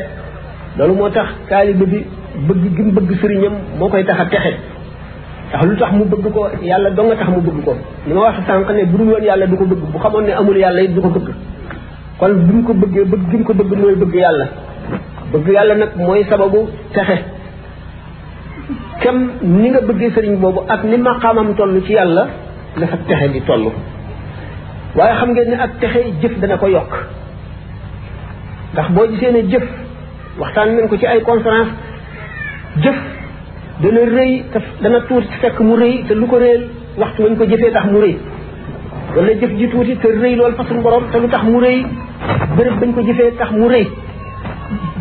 loolu 0.77 0.95
moo 0.95 1.11
tax 1.11 1.29
taaliba 1.49 1.87
bi 1.87 2.05
bëgg 2.49 2.77
gi 2.77 2.83
mu 2.83 2.93
bëgg 2.93 3.17
sëriñam 3.21 3.55
moo 3.79 3.89
koy 3.89 4.05
tax 4.05 4.29
texe 4.31 4.53
ndax 5.51 5.65
lu 5.65 5.77
tax 5.79 5.93
mu 5.93 6.05
bëgg 6.05 6.31
ko 6.33 6.47
yàlla 6.63 6.91
doo 6.91 7.05
nga 7.07 7.17
tax 7.17 7.29
mu 7.29 7.41
bëgg 7.41 7.65
ko 7.65 7.77
li 8.07 8.13
ma 8.15 8.21
wax 8.21 8.45
sànq 8.47 8.71
ne 8.73 8.85
bu 8.85 8.97
dul 8.99 9.09
woon 9.09 9.25
yàlla 9.25 9.47
du 9.47 9.57
ko 9.57 9.65
bëgg 9.65 9.91
bu 9.93 9.99
xamoon 9.99 10.25
ne 10.25 10.33
amul 10.33 10.59
yàlla 10.59 10.81
it 10.83 10.95
du 10.95 11.01
ko 11.01 11.09
bëgg 11.09 11.33
xol 12.23 12.33
bi 12.47 12.53
mu 12.55 12.63
ko 12.67 12.73
bëggee 12.73 13.05
bëgg 13.11 13.25
gi 13.31 13.37
mu 13.39 13.45
ko 13.45 13.53
bëgg 13.59 13.73
mooy 13.83 13.95
bëgg 14.03 14.15
yàlla 14.23 14.47
bëgg 15.33 15.47
yàlla 15.55 15.75
nag 15.75 15.91
mooy 15.97 16.25
sababu 16.31 16.61
texe 16.95 17.17
kem 19.03 19.17
ni 19.59 19.69
nga 19.71 19.81
bëggee 19.89 20.11
sëriñ 20.15 20.37
boobu 20.43 20.61
ak 20.69 20.85
ni 20.85 20.97
maqaamam 20.97 21.55
toll 21.59 21.81
ci 21.87 21.93
yàlla 21.93 22.25
dafa 22.81 22.97
texe 23.09 23.27
di 23.33 23.41
toll 23.41 23.65
waaye 24.97 25.15
xam 25.19 25.31
ngeen 25.33 25.49
ne 25.51 25.57
ak 25.67 25.73
texe 25.81 26.01
jëf 26.23 26.35
dana 26.41 26.57
ko 26.59 26.67
yokk 26.69 26.93
ndax 28.73 28.89
boo 28.95 29.07
gisee 29.11 29.33
ne 29.33 29.43
jëf 29.51 29.65
waxtaan 30.39 30.69
nañ 30.77 30.87
ko 30.89 30.97
ci 30.99 31.07
ay 31.07 31.21
conférence 31.23 31.73
jëf 32.85 32.99
dana 33.83 34.01
rëy 34.17 34.33
te 34.53 34.59
dana 34.83 35.01
tuuti 35.09 35.35
fekk 35.43 35.57
mu 35.61 35.75
rëy 35.77 35.95
te 36.07 36.13
lu 36.15 36.27
ko 36.27 36.37
réel 36.39 36.65
waxtu 36.99 37.23
wañ 37.23 37.35
ko 37.39 37.45
jëfee 37.45 37.73
tax 37.73 37.87
mu 37.93 38.01
rëy 38.01 38.17
wala 39.17 39.33
jëf 39.41 39.51
ji 39.59 39.67
tuuti 39.73 39.95
te 40.01 40.09
rëy 40.21 40.37
lool 40.37 40.55
fa 40.57 40.65
suñu 40.69 40.81
borom 40.83 41.05
te 41.13 41.19
lu 41.21 41.29
tax 41.29 41.43
mu 41.45 41.59
rëy 41.61 41.79
bërëb 42.57 42.77
bañ 42.81 42.93
ko 42.95 43.01
jëfee 43.07 43.35
tax 43.39 43.51
mu 43.53 43.69
rëy 43.69 43.87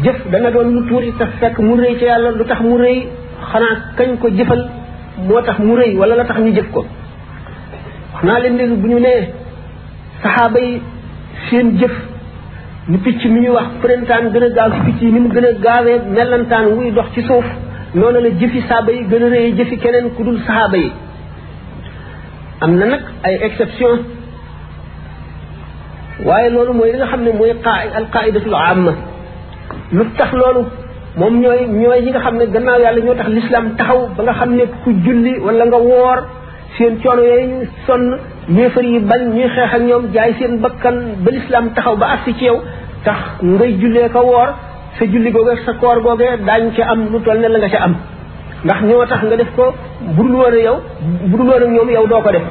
jëf 0.04 0.18
dana 0.32 0.52
doon 0.52 0.70
lu 0.76 0.82
tuuti 0.88 1.12
te 1.18 1.26
fekk 1.40 1.60
mu 1.60 1.76
rëy 1.76 1.98
ci 2.00 2.04
yàlla 2.06 2.32
lu 2.32 2.44
tax 2.46 2.60
mu 2.62 2.78
rëy 2.78 3.08
xanaa 3.52 3.76
kañ 3.98 4.18
ko 4.20 4.28
jëfal 4.30 4.62
moo 5.28 5.42
tax 5.42 5.58
mu 5.60 5.76
rëy 5.76 5.96
wala 5.98 6.16
la 6.16 6.24
tax 6.26 6.40
ñu 6.40 6.52
jëf 6.56 6.70
ko 6.74 6.86
wax 8.14 8.24
naa 8.24 8.40
leen 8.40 8.56
leen 8.58 8.76
bu 8.82 8.88
ñu 8.88 9.00
nee 9.00 9.24
saxaaba 10.24 10.60
yi 10.60 10.82
seen 11.50 11.78
jëf 11.80 11.92
ni 12.88 12.98
picc 12.98 13.22
mi 13.26 13.40
ñuy 13.42 13.50
wax 13.56 13.68
printaan 13.82 14.32
gën 14.34 14.44
a 14.44 14.50
gaaw 14.50 14.70
ci 14.74 14.80
picc 14.86 15.02
yi 15.02 15.12
ni 15.12 15.20
mu 15.20 15.30
gën 15.30 15.46
a 15.46 15.52
gaawee 15.54 16.00
mellantaan 16.18 16.66
wuy 16.76 16.92
dox 16.92 17.08
ci 17.14 17.22
suuf 17.24 17.46
noonu 17.94 18.20
la 18.22 18.30
jëfi 18.40 18.62
saaba 18.68 18.92
yi 18.92 19.06
gën 19.10 19.24
a 19.24 19.28
rëy 19.30 19.54
jëfi 19.58 19.78
keneen 19.78 20.12
ku 20.16 20.24
dul 20.24 20.38
saxaaba 20.40 20.78
yi 20.78 20.92
am 22.64 22.78
na 22.78 22.86
nag 22.94 23.04
ay 23.26 23.34
exception 23.48 23.96
waaye 26.28 26.50
loolu 26.54 26.74
mooy 26.78 26.92
li 26.94 27.00
nga 27.02 27.10
xam 27.12 27.22
ne 27.26 27.32
mooy 27.40 27.52
qaa 27.66 27.82
alqaidatul 28.00 28.56
am 28.66 28.82
lu 29.98 30.04
tax 30.18 30.32
loolu 30.42 30.62
moom 31.20 31.34
ñooy 31.44 31.62
ñooy 31.80 32.00
ñi 32.06 32.12
nga 32.14 32.22
xam 32.26 32.36
ne 32.40 32.46
gannaaw 32.54 32.80
yàlla 32.86 33.02
ñoo 33.06 33.18
tax 33.20 33.30
lislaam 33.38 33.66
taxaw 33.78 34.00
ba 34.16 34.22
nga 34.26 34.34
xam 34.40 34.52
ne 34.58 34.64
ku 34.84 34.90
julli 35.06 35.34
wala 35.46 35.64
nga 35.70 35.80
woor 35.90 36.20
seen 36.78 36.94
coono 37.02 37.22
yooyu 37.30 37.48
ñu 37.58 37.66
sonn 37.88 38.04
ñeefar 38.56 38.86
yi 38.92 39.00
bañ 39.10 39.22
ñuy 39.36 39.48
xeex 39.56 39.70
ak 39.76 39.82
ñoom 39.88 40.04
jaay 40.16 40.32
seen 40.40 40.54
bakkan 40.64 40.96
ba 41.24 41.30
lislaam 41.36 41.66
taxaw 41.76 41.96
ba 42.02 42.08
agsi 42.14 42.32
ci 42.38 42.46
yow 42.50 42.60
tax 43.06 43.18
ngay 43.52 43.72
jullee 43.82 44.10
ko 44.14 44.22
woor 44.30 44.50
sa 44.98 45.04
julli 45.12 45.30
googee 45.36 45.58
sa 45.66 45.72
koor 45.82 45.98
googee 46.06 46.34
ñu 46.62 46.70
ci 46.76 46.82
am 46.92 47.00
lu 47.12 47.18
toll 47.26 47.40
ne 47.42 47.48
la 47.54 47.60
nga 47.64 47.70
ca 47.74 47.82
am 47.88 47.96
ndax 48.64 48.80
ñoo 48.86 49.06
tax 49.06 49.22
nga 49.26 49.38
def 49.38 49.52
ko 49.56 49.74
budul 50.16 50.36
woon 50.38 50.54
ak 50.54 50.62
yow 50.68 50.78
budul 51.30 51.48
woon 51.50 51.64
ak 51.66 51.70
ñoom 51.74 51.90
yow 51.90 52.06
doo 52.08 52.22
ko 52.22 52.32
def 52.32 52.44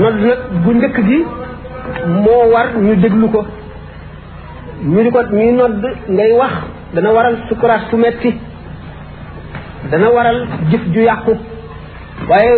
nodd 0.00 0.16
nag 0.24 0.38
bu 0.64 0.70
njëkk 0.76 0.96
gi 1.08 1.18
moo 2.24 2.42
war 2.52 2.66
ñu 2.86 2.94
déglu 3.02 3.28
ko 3.34 3.40
ñu 4.84 5.00
di 5.04 5.10
ko 5.10 5.20
ñuy 5.32 5.52
nodd 5.52 5.82
ngay 6.10 6.32
wax 6.40 6.52
dana 6.94 7.10
waral 7.16 7.36
sukuraat 7.48 7.82
su 7.90 7.96
metti 7.96 8.34
dana 9.90 10.10
waral 10.14 10.46
jëf 10.70 10.84
ju 10.92 11.00
yàqu 11.08 11.32
waaye 12.28 12.52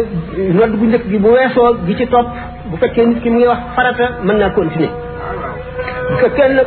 nodd 0.58 0.72
bu 0.78 0.84
njëkk 0.86 1.04
gi 1.08 1.18
bu 1.18 1.28
weesoo 1.36 1.76
gi 1.86 1.96
ci 1.98 2.06
topp 2.08 2.28
bu 2.70 2.76
fekkee 2.78 3.06
nit 3.06 3.20
ki 3.22 3.30
mu 3.30 3.36
ngi 3.38 3.46
wax 3.46 3.60
farata 3.76 4.06
mën 4.24 4.36
naa 4.38 4.50
continuer 4.50 4.90
bu 6.10 6.16
fekkee 6.22 6.48
nag 6.48 6.66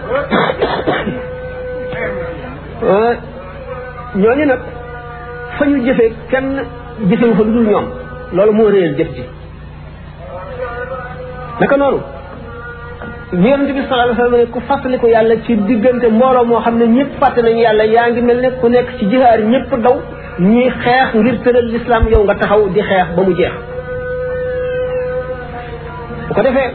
ñooñu 4.16 4.46
nag 4.46 4.60
fa 5.58 5.66
ñu 5.66 5.84
jëfee 5.86 6.12
kenn 6.30 6.56
jëfewu 7.10 7.34
fa 7.38 7.44
lu 7.44 7.52
dul 7.54 7.68
ñoom 7.70 7.86
loolu 8.36 8.52
moo 8.54 8.68
réer 8.70 8.96
jëf 8.98 9.08
ji 9.16 9.24
naka 11.60 11.78
noonu 11.78 12.00
bi 13.32 13.48
yonente 13.50 13.72
bi 13.74 13.82
sallallahu 13.88 14.12
alayhi 14.20 14.32
wa 14.32 14.38
ne 14.38 14.46
ku 14.52 14.60
fàttaliku 14.68 15.08
yàlla 15.08 15.36
ci 15.46 15.56
diggante 15.56 16.08
mbooloo 16.12 16.44
moo 16.46 16.60
xam 16.60 16.78
ne 16.80 16.86
ñëpp 16.88 17.12
fàtte 17.22 17.42
nañu 17.42 17.60
yàlla 17.62 17.84
yaa 17.86 18.10
ngi 18.12 18.22
mel 18.22 18.42
ne 18.42 18.50
ku 18.60 18.68
nekk 18.68 18.88
ci 19.00 19.06
jihaar 19.10 19.40
ñëpp 19.52 19.74
daw 19.84 19.98
ñuy 20.40 20.70
xeex 20.84 21.14
ngir 21.16 21.40
tëral 21.44 21.66
lislaam 21.72 22.08
yow 22.12 22.24
nga 22.24 22.36
taxaw 22.36 22.68
di 22.68 22.82
xeex 22.82 23.08
ba 23.16 23.22
mu 23.24 23.32
jeex 23.34 23.54
bu 26.28 26.34
ko 26.34 26.42
defee 26.42 26.70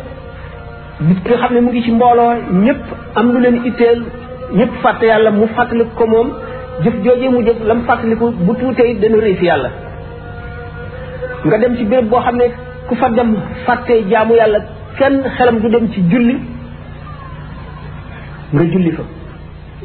nit 1.00 1.18
ki 1.22 1.28
nga 1.28 1.38
xam 1.42 1.54
ne 1.54 1.60
mu 1.60 1.68
ngi 1.70 1.82
ci 1.82 1.90
mbooloo 1.90 2.32
ñëpp 2.64 2.80
am 3.14 3.26
lu 3.32 3.40
leen 3.40 3.56
itteel 3.68 3.98
ñëpp 4.56 4.72
fàtte 4.82 5.04
yàlla 5.06 5.30
mu 5.32 5.46
fàttaliku 5.56 5.92
ko 5.98 6.06
moom 6.06 6.28
jëf 6.84 6.94
joojee 7.06 7.28
mu 7.32 7.40
jëf 7.46 7.62
lam 7.68 7.84
fàttaliku 7.88 8.30
bu 8.46 8.54
tuutee 8.60 8.94
dana 9.00 9.16
rëy 9.24 9.34
fi 9.40 9.44
yàlla 9.48 9.70
nga 11.46 11.58
dem 11.62 11.76
ci 11.76 11.84
béréb 11.84 12.08
boo 12.10 12.20
xam 12.20 12.36
ne 12.36 12.46
ku 12.88 12.94
fa 12.94 13.08
dem 13.10 13.36
fàttee 13.64 14.02
jaamu 14.10 14.34
yàlla 14.36 14.58
kenn 14.98 15.22
xelam 15.36 15.58
du 15.62 15.68
dem 15.68 15.88
ci 15.92 16.02
julli 16.10 16.36
nga 18.52 18.62
julli 18.64 18.90
fa 18.92 19.02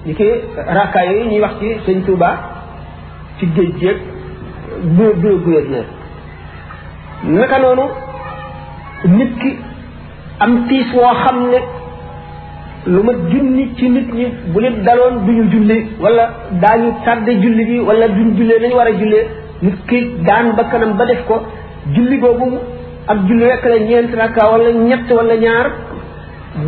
li 0.06 0.14
ki 0.16 0.30
raaka 0.76 1.06
yooyu 1.06 1.30
ñuy 1.30 1.40
wax 1.42 1.56
ci 1.60 1.68
sëñ 1.86 2.04
Touba 2.06 2.30
ci 3.40 3.46
géej 3.56 3.74
géej 3.80 3.98
bu 4.84 5.14
bu 5.22 5.30
gouverneur 5.46 5.86
naka 7.24 7.60
noonu 7.60 7.86
nit 9.06 9.38
ki 9.42 9.56
am 10.40 10.66
tiis 10.68 10.94
woo 10.94 11.14
xam 11.24 11.48
ne 11.52 11.60
lu 12.86 13.04
mat 13.04 13.16
junni 13.32 13.70
ci 13.78 13.90
nit 13.90 14.14
ñi 14.14 14.26
bu 14.54 14.60
leen 14.60 14.84
daloon 14.84 15.26
du 15.28 15.32
ñu 15.32 15.44
julli 15.52 15.86
wala 16.00 16.30
daañu 16.62 16.92
tardé 17.06 17.32
julli 17.42 17.66
bi 17.66 17.80
wala 17.80 18.08
duñ 18.08 18.36
jullee 18.38 18.60
nañu 18.60 18.76
war 18.76 18.88
a 18.88 18.92
jullee 19.00 19.28
nit 19.62 19.76
ki 19.88 20.12
daan 20.26 20.56
ba 20.56 20.64
ba 20.98 21.06
def 21.06 21.26
ko 21.28 21.36
julli 21.96 22.18
boobu 22.20 22.58
ak 23.08 23.18
julli 23.28 23.46
rekk 23.46 23.66
la 23.66 23.80
ñeent 23.88 24.14
rakka 24.18 24.50
wala 24.52 24.72
ñett 24.72 25.12
wala 25.18 25.36
ñaar 25.38 25.68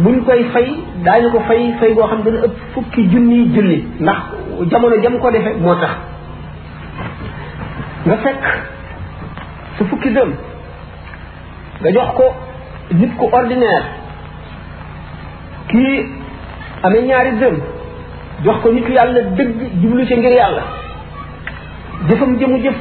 buñ 0.03 0.23
koy 0.25 0.43
fay 0.53 0.67
daañu 1.03 1.31
ko 1.31 1.39
fay 1.47 1.73
fay 1.79 1.93
boo 1.93 2.07
xam 2.07 2.21
dana 2.25 2.37
ëpp 2.45 2.55
fukki 2.73 3.01
junni 3.11 3.49
julli 3.55 3.77
ndax 3.99 4.19
jamono 4.71 4.95
jam 5.03 5.15
ko 5.19 5.31
defe 5.31 5.51
moo 5.63 5.75
tax 5.81 5.93
nga 8.05 8.15
fekk 8.23 8.43
su 9.77 9.85
fukki 9.89 10.09
dëm 10.15 10.31
nga 11.81 11.89
jox 11.95 12.09
ko 12.17 12.25
nit 12.99 13.11
ku 13.19 13.25
ordinaire 13.39 14.02
kii 15.71 15.99
amee 16.85 17.01
ñaari 17.07 17.31
dërëm 17.39 17.57
jox 18.43 18.57
ko 18.61 18.67
nitu 18.73 18.91
yàlla 18.97 19.21
dëgg 19.37 19.55
jublu 19.81 20.05
ci 20.07 20.15
ngir 20.15 20.33
yàlla 20.41 20.63
jëfam 22.09 22.31
jëmu 22.39 22.57
jëf 22.63 22.75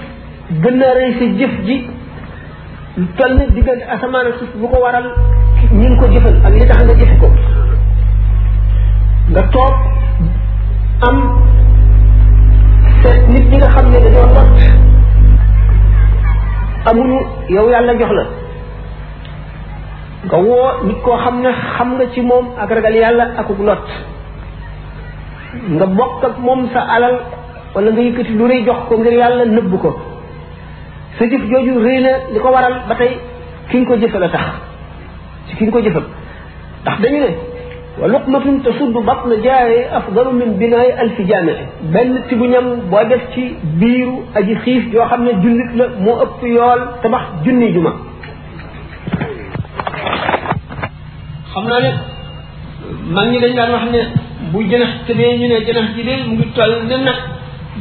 gën 0.63 0.75
naa 0.81 0.95
rëy 0.97 1.13
sa 1.19 1.25
jëf 1.39 1.53
ji 1.67 1.77
toll 3.17 3.35
na 3.37 3.45
diggante 3.55 3.85
asamaan 3.95 4.27
ak 4.27 4.39
suuf 4.39 4.51
bu 4.61 4.67
ko 4.69 4.79
waral 4.85 5.07
ñi 5.79 5.87
ngi 5.89 5.97
ko 6.01 6.07
jëfal 6.15 6.37
ak 6.47 6.53
li 6.55 6.67
tax 6.69 6.81
nga 6.87 6.95
jëf 7.01 7.13
ko 7.21 7.27
nga 9.33 9.43
toog 9.53 9.75
am 11.09 11.19
seet 13.03 13.23
nit 13.29 13.47
ñi 13.51 13.57
nga 13.59 13.71
xam 13.75 13.87
ne 13.91 13.99
dañoo 14.05 14.27
natt 14.27 14.53
amuñu 16.89 17.17
yow 17.49 17.71
yàlla 17.71 17.93
jox 17.99 18.11
la 18.19 18.42
nga 20.27 20.37
woo 20.45 20.69
nit 20.87 20.99
koo 21.05 21.17
xam 21.25 21.37
ne 21.43 21.51
xam 21.75 21.89
nga 21.99 22.07
ci 22.13 22.21
moom 22.29 22.47
ak 22.63 22.71
ragal 22.71 22.95
yàlla 22.95 23.25
akuk 23.41 23.59
not 23.59 23.85
nga 25.77 25.87
bokk 25.99 26.23
ak 26.29 26.37
moom 26.47 26.61
sa 26.73 26.81
alal 26.97 27.15
wala 27.75 27.89
nga 27.91 28.03
yëkkati 28.07 28.33
lu 28.39 28.45
rëy 28.47 28.61
jox 28.67 28.81
ko 28.89 28.93
ngir 28.97 29.15
yàlla 29.21 29.45
nëbb 29.45 29.73
ko 29.83 29.91
sa 31.19 31.23
jëf 31.31 31.43
jooju 31.51 31.75
rëy 31.87 31.99
na 32.07 32.13
li 32.35 32.39
ko 32.43 32.49
waral 32.55 32.75
ba 32.89 32.95
tey 33.01 33.13
ki 33.69 33.81
nga 33.83 33.89
ko 33.91 33.95
jëfal 34.03 34.27
a 34.27 34.29
tax 34.35 34.47
ci 35.47 35.53
ki 35.57 35.65
nga 35.65 35.73
ko 35.75 35.81
jëfal 35.85 36.05
ndax 36.83 36.97
dañu 37.03 37.21
ne 37.27 37.31
wa 38.01 38.07
luqmatun 38.13 38.63
tasuddu 38.65 39.01
batna 39.09 39.35
jaare 39.45 39.79
afdalu 39.99 40.31
min 40.41 40.51
binaay 40.61 40.91
alfi 41.03 41.23
jaame 41.29 41.55
benn 41.93 42.13
tibu 42.29 42.45
ñam 42.53 42.67
boo 42.91 43.05
def 43.11 43.23
ci 43.35 43.45
biiru 43.81 44.17
aji 44.37 44.55
xiif 44.65 44.83
yoo 44.95 45.07
xam 45.11 45.23
ne 45.25 45.33
jullit 45.43 45.71
la 45.79 45.85
moo 46.05 46.23
ëpp 46.25 46.39
yool 46.55 46.81
tabax 47.03 47.25
junni 47.45 47.73
juma 47.75 47.93
xam 51.55 51.65
naa 51.69 51.81
ne 51.85 51.91
mag 53.15 53.27
ñi 53.31 53.39
dañ 53.43 53.53
daan 53.59 53.71
wax 53.75 53.85
ne 53.95 54.01
bu 54.53 54.59
jënax 54.71 54.93
tëbee 55.07 55.39
ñu 55.41 55.47
ne 55.49 55.57
jënax 55.67 55.87
ji 55.97 56.03
de 56.09 56.15
mu 56.27 56.33
ngi 56.37 56.47
toll 56.57 56.73
ne 56.89 56.97
nag 57.07 57.19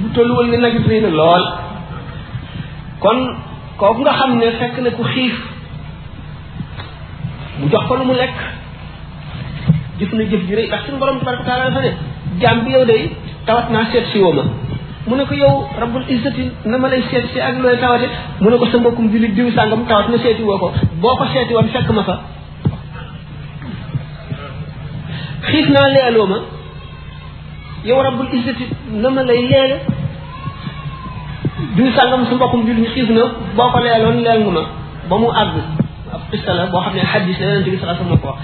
bu 0.02 0.08
toll 0.16 0.30
woon 0.36 0.48
ne 0.52 0.58
nag 0.64 0.74
rëy 0.90 1.00
na 1.02 1.10
lool 1.20 1.44
kon 3.04 3.18
kooku 3.80 4.02
nga 4.04 4.14
xam 4.20 4.32
ne 4.42 4.48
fekk 4.60 4.76
na 4.84 4.90
ku 4.98 5.04
xiif 5.14 5.36
mu 7.60 7.66
jox 7.72 7.84
ko 7.88 7.94
lu 7.98 8.04
mu 8.10 8.14
lekk 8.22 8.38
jëf 10.00 10.12
na 10.18 10.24
jëf 10.30 10.42
ji 10.48 10.54
rëy 10.58 10.68
ndax 10.68 10.82
suñu 10.86 10.98
borom 11.02 11.18
tabaraka 11.20 11.44
taala 11.48 11.64
dafa 11.70 11.82
ne 11.86 11.92
jaam 12.42 12.58
bi 12.66 12.70
yow 12.76 12.86
day 12.92 13.04
tawat 13.48 13.68
naa 13.74 13.86
seet 13.92 14.06
si 14.12 14.18
woo 14.24 14.34
ma 14.38 14.44
mu 15.08 15.14
ne 15.18 15.24
ko 15.30 15.34
yow 15.44 15.56
rabbul 15.82 16.06
izzati 16.14 16.44
na 16.70 16.76
ma 16.82 16.88
lay 16.92 17.02
seet 17.10 17.26
si 17.34 17.38
ak 17.48 17.56
looy 17.62 17.78
tawate 17.84 18.08
mu 18.42 18.48
ne 18.50 18.56
ko 18.62 18.66
sa 18.72 18.76
mbokkum 18.78 19.06
julit 19.12 19.34
diw 19.38 19.48
sàngam 19.56 19.82
tawat 19.90 20.08
na 20.12 20.18
seeti 20.24 20.44
woo 20.50 20.58
ko 20.62 20.68
boo 21.02 21.16
ko 21.18 21.24
seeti 21.34 21.52
woon 21.56 21.70
fekk 21.76 21.90
ma 22.00 22.04
fa 22.10 22.16
xiif 25.50 25.66
naa 25.74 25.90
leeloo 25.96 26.28
ma 26.32 26.38
yow 27.88 28.02
rabbul 28.06 28.30
izzati 28.38 28.66
na 29.02 29.10
ma 29.16 29.22
lay 29.30 29.42
leele 29.52 29.78
duy 31.76 31.90
sàngam 31.98 32.24
su 32.30 32.36
mbokkum 32.36 32.62
jullit 32.68 32.90
xiif 32.94 33.10
na 33.18 33.22
boo 33.58 33.70
ko 33.74 33.80
leeloon 33.86 34.18
leel 34.26 34.42
nga 34.46 34.52
ma 34.58 34.64
ba 35.10 35.16
mu 35.22 35.28
àgg 35.42 35.56
ab 36.16 36.22
qissa 36.32 36.54
la 36.60 36.66
boo 36.72 36.82
xam 36.84 36.94
ne 36.96 37.06
xadis 37.12 37.38
la 37.42 37.46
yonente 37.48 37.70
bi 37.72 37.80
sa 37.82 37.96
sama 37.98 38.16
ko 38.24 38.28
wax 38.28 38.38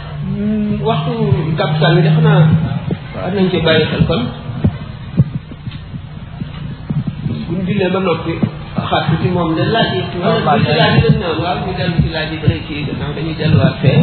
waxtu 0.89 1.13
gàttal 1.59 1.93
bi 1.95 2.01
def 2.05 2.17
naa 2.27 2.41
war 3.15 3.31
nañ 3.35 3.45
ci 3.51 3.57
bàyyi 3.65 3.85
xel 3.91 4.03
kon 4.09 4.21
buñ 7.47 7.59
jullee 7.67 7.89
ba 7.93 7.99
noppi 7.99 8.33
xaar 8.89 9.03
ci 9.21 9.27
moom 9.35 9.55
de 9.57 9.63
laaj 9.73 9.89
yi 9.95 10.01
waaw 10.21 10.59
ci 10.65 10.71
laaj 10.79 10.91
yi 10.95 11.01
dañ 11.05 11.15
naan 11.21 11.37
waaw 11.43 11.57
ñu 11.67 11.71
dellu 11.79 11.97
ci 12.03 12.09
laaj 12.15 12.27
yi 12.31 12.37
ba 12.41 12.47
léegi 12.51 12.95
dañuy 13.13 13.33
delluwaat 13.39 13.75
fee 13.81 14.01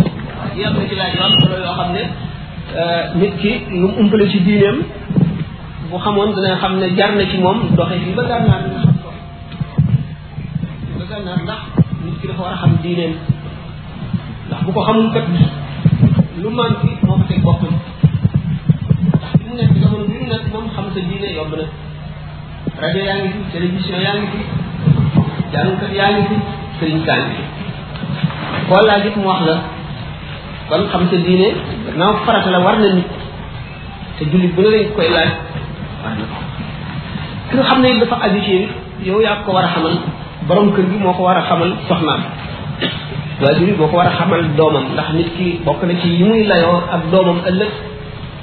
yem 0.59 0.73
na 0.79 0.83
ci 0.89 0.95
laaj 1.01 1.11
yoo 1.15 1.75
xam 1.79 1.91
ne 1.95 2.03
Euh, 2.77 3.15
nit 3.15 3.31
ki 3.41 3.53
lu 3.71 3.87
mu 3.87 4.11
ci 4.29 4.41
diineem 4.43 4.83
bu 5.91 5.97
xamoon 6.05 6.33
dina 6.35 6.59
xam 6.61 6.75
ne 6.81 6.89
jar 6.97 7.15
na 7.15 7.23
ci 7.31 7.39
moom 7.39 7.61
doxe 7.79 7.95
fii 8.05 8.15
ba 8.19 8.23
gànnaar 8.29 8.61
dina 8.65 8.83
nit 12.05 12.15
ki 12.21 12.27
dafa 12.29 12.43
war 12.43 12.53
a 12.53 12.57
xam 12.59 12.73
diineem 12.83 13.15
ndax 14.47 14.61
bu 14.65 14.73
ko 14.73 14.81
xamul 14.87 15.13
kat 15.15 15.23
lu 16.43 16.51
man 16.51 16.73
fi 16.83 16.89
moo 17.07 17.15
ko 17.19 17.23
teg 17.29 17.43
boppam 17.47 17.75
ndax 19.07 19.33
fi 19.39 19.45
mu 19.49 19.55
nekk 19.59 19.71
jamono 19.81 20.05
bi 20.11 20.15
mu 20.21 20.27
nekk 20.27 20.45
moom 20.53 20.67
xam 20.75 20.87
sa 20.95 20.99
diine 21.09 21.29
yomb 21.37 21.55
na 21.59 21.65
rajo 22.83 23.01
yaa 23.07 23.19
ngi 23.23 23.31
fi 23.35 23.41
télévision 23.53 24.01
yaa 24.05 24.17
ngi 24.19 24.29
fi 24.33 24.43
jàngkat 25.53 25.93
yaa 25.99 26.11
ngi 26.13 26.25
fi 26.29 26.37
sëriñ 26.79 26.99
kaan 27.07 27.21
bi 27.31 27.37
koo 28.69 28.81
laaj 28.87 29.07
it 29.07 29.17
mu 29.17 29.29
wax 29.31 29.41
la 29.49 29.57
kon 30.75 30.89
xam 30.91 31.03
sa 31.11 31.17
diine 31.25 31.49
gannaaw 31.87 32.15
farata 32.27 32.51
la 32.55 32.59
war 32.67 32.77
na 32.83 32.89
nit 32.99 33.09
te 34.19 34.23
jullit 34.31 34.53
bu 34.57 34.63
ne 34.63 34.71
dañ 34.75 34.87
koy 34.97 35.09
laaj 35.17 35.31
war 36.03 36.15
na 36.19 36.25
ko 36.31 36.37
ki 37.49 37.55
nga 37.57 37.65
xam 37.71 37.79
ne 37.85 37.89
dafa 38.03 38.17
aju 38.27 38.41
ci 38.47 38.55
yow 39.09 39.19
yaa 39.27 39.37
ko 39.47 39.51
war 39.57 39.65
a 39.67 39.71
xamal 39.75 39.95
borom 40.49 40.69
kër 40.75 40.85
gi 40.91 40.97
moo 41.05 41.15
ko 41.19 41.23
war 41.29 41.37
a 41.43 41.47
xamal 41.49 41.71
soxnaam 41.89 42.23
waajur 43.41 43.67
yi 43.69 43.75
moo 43.79 43.89
ko 43.91 43.97
war 43.99 44.07
a 44.13 44.17
xamal 44.19 44.43
doomam 44.59 44.85
ndax 44.93 45.09
nit 45.17 45.29
ki 45.37 45.47
bokk 45.67 45.81
na 45.89 45.95
ci 46.01 46.09
yi 46.19 46.25
muy 46.29 46.43
layoo 46.51 46.79
ak 46.95 47.03
doomam 47.13 47.39
ëllëg 47.51 47.73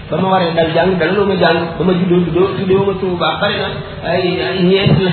ba 0.10 0.16
ma 0.22 0.28
waree 0.34 0.52
dal 0.58 0.70
jàng 0.76 0.92
dal 1.00 1.12
ma 1.30 1.36
jàng 1.42 1.60
ba 1.78 1.82
ma 1.88 1.94
juddoo 2.00 2.20
juddoo 2.26 2.48
tuddee 2.58 2.82
ma 2.88 2.94
tuubaa 3.02 3.34
bari 3.42 3.58
na 3.64 3.68
ay 4.10 4.24
ñeent 4.70 4.98
la 5.04 5.12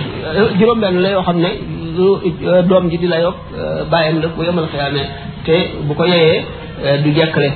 juróom 0.58 0.78
benn 0.82 0.94
la 1.04 1.08
yoo 1.14 1.22
xam 1.26 1.38
ne 1.44 1.50
Euh, 1.96 2.62
doom 2.68 2.88
ji 2.90 2.98
di 2.98 3.06
la 3.06 3.18
yokk 3.20 3.34
euh, 3.56 3.84
bàyyam 3.90 4.20
la 4.20 4.28
bu 4.36 4.42
yemal 4.44 4.66
xiyaamee 4.72 5.08
te 5.44 5.54
bu 5.88 5.94
ko 5.94 6.04
yeyee 6.04 6.44
euh, 6.84 6.96
du 7.04 7.12
jekkale 7.14 7.48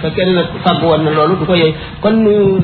fekkee 0.00 0.24
nag 0.26 0.46
fàgg 0.64 0.82
woon 0.84 1.04
na 1.04 1.10
loolu 1.10 1.36
du 1.38 1.44
ko 1.44 1.54
yey 1.54 1.74
kon 2.00 2.24
nu 2.24 2.60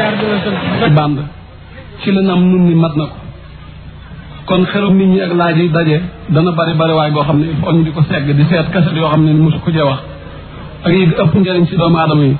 kon 0.00 1.28
ci 2.02 2.10
la 2.10 2.20
nam 2.22 2.50
nun 2.50 2.66
ni 2.68 2.74
mat 2.74 2.90
na 2.96 3.04
ko 3.06 3.16
kon 4.46 4.64
xelum 4.66 4.94
nit 4.98 5.08
ñi 5.08 5.20
ak 5.22 5.32
laaj 5.38 5.56
yi 5.58 5.68
daje 5.70 5.98
dana 6.34 6.50
bari 6.52 6.74
bari 6.74 6.92
waay 6.92 7.10
boo 7.12 7.22
xam 7.22 7.38
ne 7.38 7.46
il 7.46 7.74
ñu 7.76 7.82
di 7.84 7.90
ko 7.92 8.02
segg 8.10 8.26
di 8.38 8.44
seet 8.50 8.70
kaset 8.72 8.94
yoo 8.96 9.08
xam 9.08 9.24
ne 9.24 9.32
mosu 9.32 9.58
ko 9.64 9.70
jee 9.70 9.82
wax 9.86 10.00
ak 10.84 10.92
yi 10.92 11.04
ëpp 11.20 11.34
njariñ 11.38 11.66
ci 11.66 11.76
doomu 11.76 11.98
aadama 11.98 12.22
yi 12.24 12.36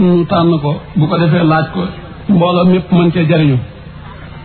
ñu 0.00 0.24
tànn 0.26 0.58
ko 0.60 0.80
bu 0.96 1.06
ko 1.08 1.16
defee 1.18 1.44
laaj 1.44 1.66
ko 1.74 1.80
mbooloo 2.28 2.64
mépp 2.66 2.92
mën 2.92 3.10
cee 3.12 3.26
jariñu 3.26 3.58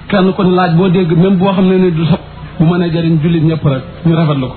kenn 0.07 0.33
ko 0.33 0.43
ni 0.43 0.55
laaj 0.55 0.71
boo 0.75 0.89
dégg 0.89 1.11
même 1.15 1.37
boo 1.37 1.51
xam 1.53 1.67
ne 1.69 1.75
ni 1.77 1.91
du 1.91 2.05
sax 2.05 2.19
bu 2.57 2.65
mënee 2.65 2.91
jariñ 2.91 3.19
jullit 3.21 3.43
ñëpp 3.43 3.63
rek 3.65 3.83
ñu 4.05 4.15
rafetlu 4.15 4.47
ko 4.53 4.55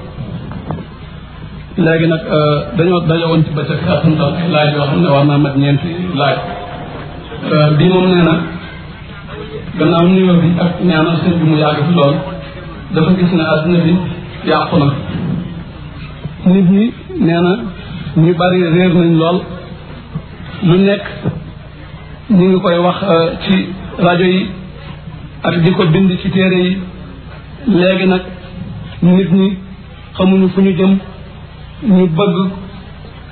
léegi 1.77 2.07
nag 2.07 2.21
euh, 2.25 2.59
dañoo 2.77 3.01
dajowoon 3.01 3.45
ci 3.45 3.51
bëccëg 3.57 3.85
kàttan 3.87 4.15
laaj 4.53 4.73
yoo 4.75 4.83
xam 4.89 5.01
ne 5.03 5.09
war 5.09 5.25
naa 5.27 5.39
mat 5.39 5.57
ñeenti 5.57 5.89
laaj 6.17 6.37
euh, 7.53 7.71
bii 7.79 7.89
moom 7.93 8.09
am 9.91 10.15
nuyoo 10.15 10.37
bi 10.43 10.49
ak 10.65 10.73
ñaanal 10.89 11.17
sëñ 11.21 11.35
bi 11.39 11.45
mu 11.51 11.57
yàgg 11.63 11.79
fi 11.87 11.93
lool 11.99 12.15
dafa 12.95 13.11
gis 13.19 13.33
ne 13.37 13.43
àdduna 13.53 13.77
bi 13.85 13.93
yàqu 14.49 14.77
na 14.79 14.87
nit 16.55 16.69
ñi 16.73 16.85
nee 17.27 17.41
na 17.47 17.53
ñu 18.23 18.33
bari 18.39 18.59
réer 18.75 18.93
nañ 19.01 19.11
lool 19.21 19.37
lu 20.67 20.75
nekk 20.87 21.03
ñu 22.37 22.45
ngi 22.49 22.59
koy 22.65 22.77
wax 22.85 22.97
euh, 23.03 23.31
ci 23.43 23.55
rajo 24.05 24.25
yi 24.25 24.47
ak 25.43 25.55
di 25.63 25.71
ko 25.77 25.85
bind 25.87 26.11
ci 26.21 26.31
téere 26.31 26.59
yi 26.65 26.73
léegi 27.67 28.07
nag 28.07 28.23
nit 29.03 29.31
ñi 29.33 29.57
xamuñu 30.17 30.49
fu 30.55 30.61
ñu 30.63 30.71
jëm 30.79 30.93
ñu 31.97 32.07
bëgg 32.19 32.37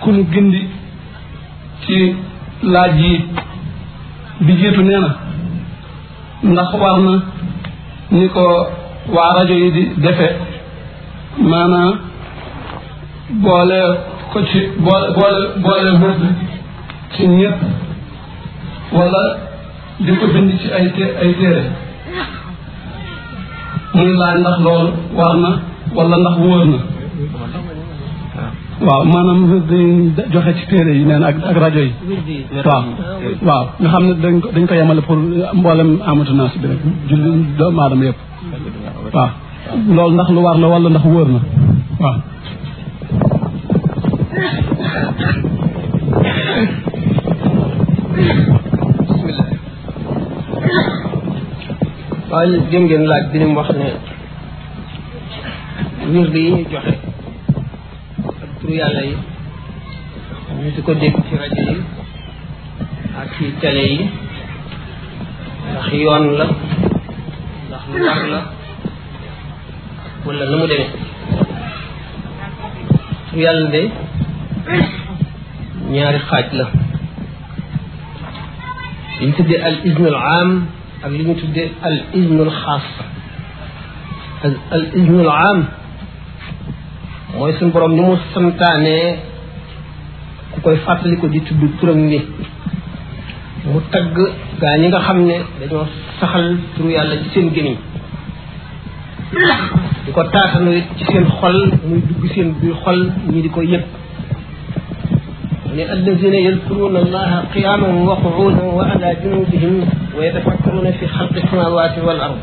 ku 0.03 0.11
ñu 0.11 0.23
gindi 0.33 0.61
ci 1.83 2.15
laaj 2.63 2.99
yi 3.01 3.25
bi 4.41 4.53
jiitu 4.59 4.83
nee 4.83 5.01
na 5.01 5.30
ndax 6.43 6.73
war 6.81 6.99
na 7.01 7.13
ni 8.11 8.29
ko 8.33 8.45
waa 9.15 9.33
rajo 9.35 9.55
yi 9.55 9.71
di 9.71 9.83
defe 10.03 10.29
maanaam 11.51 11.93
boole 13.43 13.81
ko 14.33 14.39
ci 14.49 14.61
boole 14.85 15.07
boole 15.15 15.41
boole 15.63 15.91
boobu 16.01 16.27
ci 17.17 17.25
ñëpp 17.37 17.59
wala 18.97 19.23
di 20.05 20.13
ko 20.19 20.27
bind 20.33 20.51
ci 20.61 20.67
ay 20.77 20.87
té 20.97 21.05
ay 21.21 21.31
téere 21.39 21.63
muy 23.95 24.11
laaj 24.19 24.37
ndax 24.41 24.59
loolu 24.65 24.89
war 25.17 25.35
na 25.41 25.51
wala 25.97 26.17
ndax 26.23 26.37
wóor 26.43 26.65
na 26.73 26.79
waaw 28.89 29.03
maanaam 29.13 29.41
joxe 30.33 30.53
ci 30.59 30.65
téere 30.71 30.93
yi 30.99 31.05
neen 31.09 31.23
ak 31.29 31.37
ak 31.51 31.57
rajo 31.65 31.81
yi 31.87 31.93
waaw 32.69 32.85
waaw 33.49 33.65
nga 33.81 33.89
xam 33.93 34.05
ne 34.09 34.13
dañ 34.23 34.35
ko 34.43 34.49
dañ 34.55 34.65
ko 34.69 34.75
yemale 34.79 35.03
pour 35.07 35.19
mboolem 35.59 35.91
amatu 36.09 36.33
naas 36.35 36.55
bi 36.61 36.67
rek 36.71 36.81
julli 37.09 37.31
doomu 37.59 37.81
aadama 37.83 38.05
yëpp 38.07 38.19
waaw 39.17 39.31
loolu 39.97 40.15
ndax 40.15 40.29
lu 40.35 40.41
war 40.47 40.57
la 40.63 40.67
wala 40.73 40.89
ndax 40.93 41.05
wóor 41.15 41.29
na 41.35 41.41
waaw 42.03 42.19
waaw 52.31 52.59
jëm 52.71 52.83
ngeen 52.85 53.05
laaj 53.11 53.25
bi 53.33 53.37
ni 53.41 53.47
mu 53.51 53.57
wax 53.59 53.69
ne 53.81 53.87
wir 56.13 56.29
bi 56.33 56.43
ñu 56.55 56.65
joxe 56.73 57.00
turu 58.71 58.79
yàlla 58.79 59.03
yi 59.05 59.15
ñu 60.63 60.71
di 60.75 60.83
ko 60.83 60.95
dégg 61.01 61.17
ci 61.29 61.35
rajo 61.41 61.63
yi 61.71 61.77
ak 63.21 63.29
ci 63.35 63.45
télé 63.61 63.85
yi 63.93 63.99
ndax 65.75 65.93
yoon 66.03 66.25
la 66.39 66.47
ndax 67.69 67.83
lu 67.93 67.99
war 68.07 68.23
la 68.33 68.41
wala 70.25 70.45
nu 70.51 70.57
mu 70.61 70.67
demee 70.71 70.89
turu 73.31 73.41
yàlla 73.45 73.69
de 73.75 73.83
ñaari 75.93 76.19
xaaj 76.29 76.47
la 76.59 76.67
li 79.19 79.27
ñu 79.27 79.33
tuddee 79.37 79.63
al 79.69 79.77
isnu 79.89 80.07
al 80.13 80.17
am 80.41 80.51
ak 81.05 81.11
li 81.17 81.23
ñu 81.25 81.35
tuddee 81.41 81.69
al 81.89 81.97
isnu 82.21 82.41
al 82.47 82.53
xaas 82.63 82.87
al 84.75 84.85
isnu 84.99 85.19
al 85.27 85.31
am 85.51 85.59
mooy 87.39 87.53
suñ 87.59 87.71
borom 87.73 87.93
ni 87.95 88.01
mu 88.03 88.17
santaanee 88.35 89.17
ku 90.53 90.59
koy 90.65 90.77
fàttaliku 90.85 91.27
di 91.33 91.41
tudd 91.47 91.63
turam 91.81 91.99
ni 92.11 92.19
mu 93.73 93.81
tagg 93.93 94.15
gaa 94.61 94.77
ñi 94.81 94.87
nga 94.89 95.01
xam 95.07 95.19
ne 95.29 95.37
dañoo 95.61 95.85
saxal 96.19 96.47
turu 96.77 96.89
yàlla 96.97 97.15
ci 97.23 97.29
seen 97.33 97.47
gémiñ 97.55 97.77
di 100.05 100.11
ko 100.17 100.23
taatanu 100.35 100.71
ci 100.97 101.05
seen 101.11 101.25
xol 101.37 101.57
muy 101.89 102.01
dugg 102.07 102.25
seen 102.35 102.49
biir 102.61 102.75
xol 102.83 102.99
ñi 103.33 103.41
di 103.45 103.49
ko 103.55 103.61
yëpp 103.73 103.87
ne 105.77 105.83
alladina 105.95 106.39
yadkuruna 106.49 106.99
allaha 107.05 107.39
qiyaman 107.53 107.95
wa 108.09 108.15
quudan 108.23 108.69
wa 108.79 108.85
ala 108.93 109.09
junubihim 109.23 109.77
wa 110.17 110.21
yatafakkaruna 110.27 110.91
fi 110.99 111.05
xalqi 111.15 111.41
samawati 111.49 112.01
wal 112.09 112.21
ard 112.29 112.41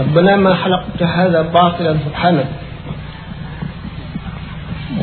ربنا 0.00 0.32
ما 0.44 0.52
خلقت 0.62 0.98
هذا 1.18 1.40
باطلا 1.56 1.92
سبحانك 2.06 2.48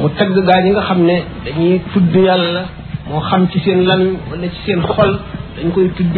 mu 0.01 0.07
tagg 0.17 0.33
gaa 0.47 0.59
ñi 0.63 0.69
nga 0.71 0.83
xam 0.89 0.99
ne 1.09 1.15
dañuy 1.45 1.75
tudd 1.93 2.13
yàlla 2.27 2.61
moo 3.09 3.21
xam 3.29 3.41
ci 3.51 3.57
seen 3.63 3.79
lan 3.89 4.01
wala 4.29 4.45
ci 4.53 4.59
seen 4.65 4.81
xol 4.93 5.11
dañ 5.55 5.67
koy 5.73 5.87
tudd 5.97 6.15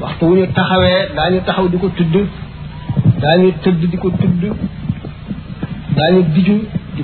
waxtu 0.00 0.22
wu 0.28 0.34
ñu 0.38 0.44
taxawee 0.56 1.00
daañu 1.16 1.38
taxaw 1.46 1.66
di 1.72 1.76
ko 1.82 1.88
tudd 1.98 2.12
daañu 3.22 3.48
tëdd 3.62 3.80
di 3.90 3.96
ko 4.02 4.08
tudd 4.20 4.42
daañu 5.96 6.20
diju 6.34 6.56
di 6.96 7.00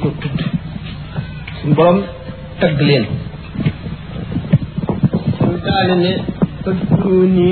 leen 2.90 3.04
suñu 5.36 5.56
daale 5.66 5.94
ne 6.04 6.12
adkuruni 6.80 7.50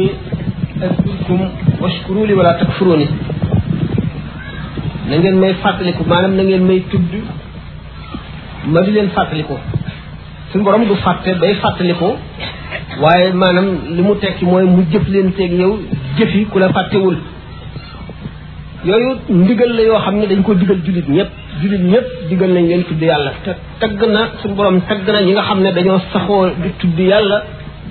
adkurkum 0.85 1.41
washkuru 1.83 2.21
li 2.29 2.35
wala 2.39 2.53
takfuruni 2.59 3.07
na 5.09 5.13
ngeen 5.17 5.37
may 5.43 5.55
fàttaliku 5.63 6.03
maanaam 6.11 6.33
na 6.37 6.43
may 6.69 6.81
tudd 6.93 7.15
ma 8.67 8.81
di 8.85 8.91
leen 8.93 9.11
fàttaliku 9.11 9.55
suñu 10.53 10.65
borom 10.65 10.85
du 10.87 10.95
fàtte 10.95 11.29
day 11.41 11.55
fàttaliku 11.63 12.09
waaye 13.03 13.33
maanaam 13.33 13.69
li 13.97 14.03
mu 14.03 14.15
tekki 14.21 14.45
mooy 14.45 14.65
mu 14.65 14.83
jëf 14.93 15.07
leen 15.09 15.33
teeg 15.33 15.53
yow 15.53 15.73
jëfi 16.17 16.47
ku 16.51 16.59
la 16.59 16.69
fàttewul 16.75 17.17
yooyu 18.85 19.13
ndigal 19.29 19.71
la 19.77 19.83
yoo 19.89 19.99
xam 20.05 20.15
ne 20.19 20.27
dañ 20.27 20.43
ko 20.43 20.55
digal 20.55 20.79
jullit 20.85 21.09
ñëpp 21.17 21.31
jullit 21.61 21.81
ñëpp 21.93 22.07
digal 22.29 22.51
nañ 22.55 22.67
leen 22.71 22.85
tudd 22.85 23.03
yàlla 23.03 23.33
te 23.45 23.51
tagg 23.81 24.01
na 24.15 24.23
suñu 24.43 24.55
borom 24.55 24.81
tagg 24.89 25.07
na 25.15 25.21
ñi 25.23 25.33
nga 25.33 25.43
xam 25.49 25.61
ne 25.63 25.71
dañoo 25.77 26.01
saxoo 26.13 26.49
di 26.63 26.71
tudd 26.81 26.99
yàlla 26.99 27.37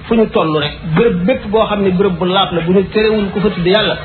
fu 0.06 0.14
ñu 0.16 0.26
toll 0.34 0.52
rek 0.64 0.74
bërëb 0.96 1.18
bépp 1.28 1.42
boo 1.52 1.66
xam 1.70 1.82
ne 1.84 1.90
bërëb 1.98 2.16
bu 2.20 2.26
laab 2.26 2.50
la 2.56 2.62
bu 2.66 2.72
ñu 2.74 2.84
terewul 2.94 3.28
ku 3.32 3.40
fa 3.44 3.50
tudd 3.56 3.66
yàlla 3.74 3.96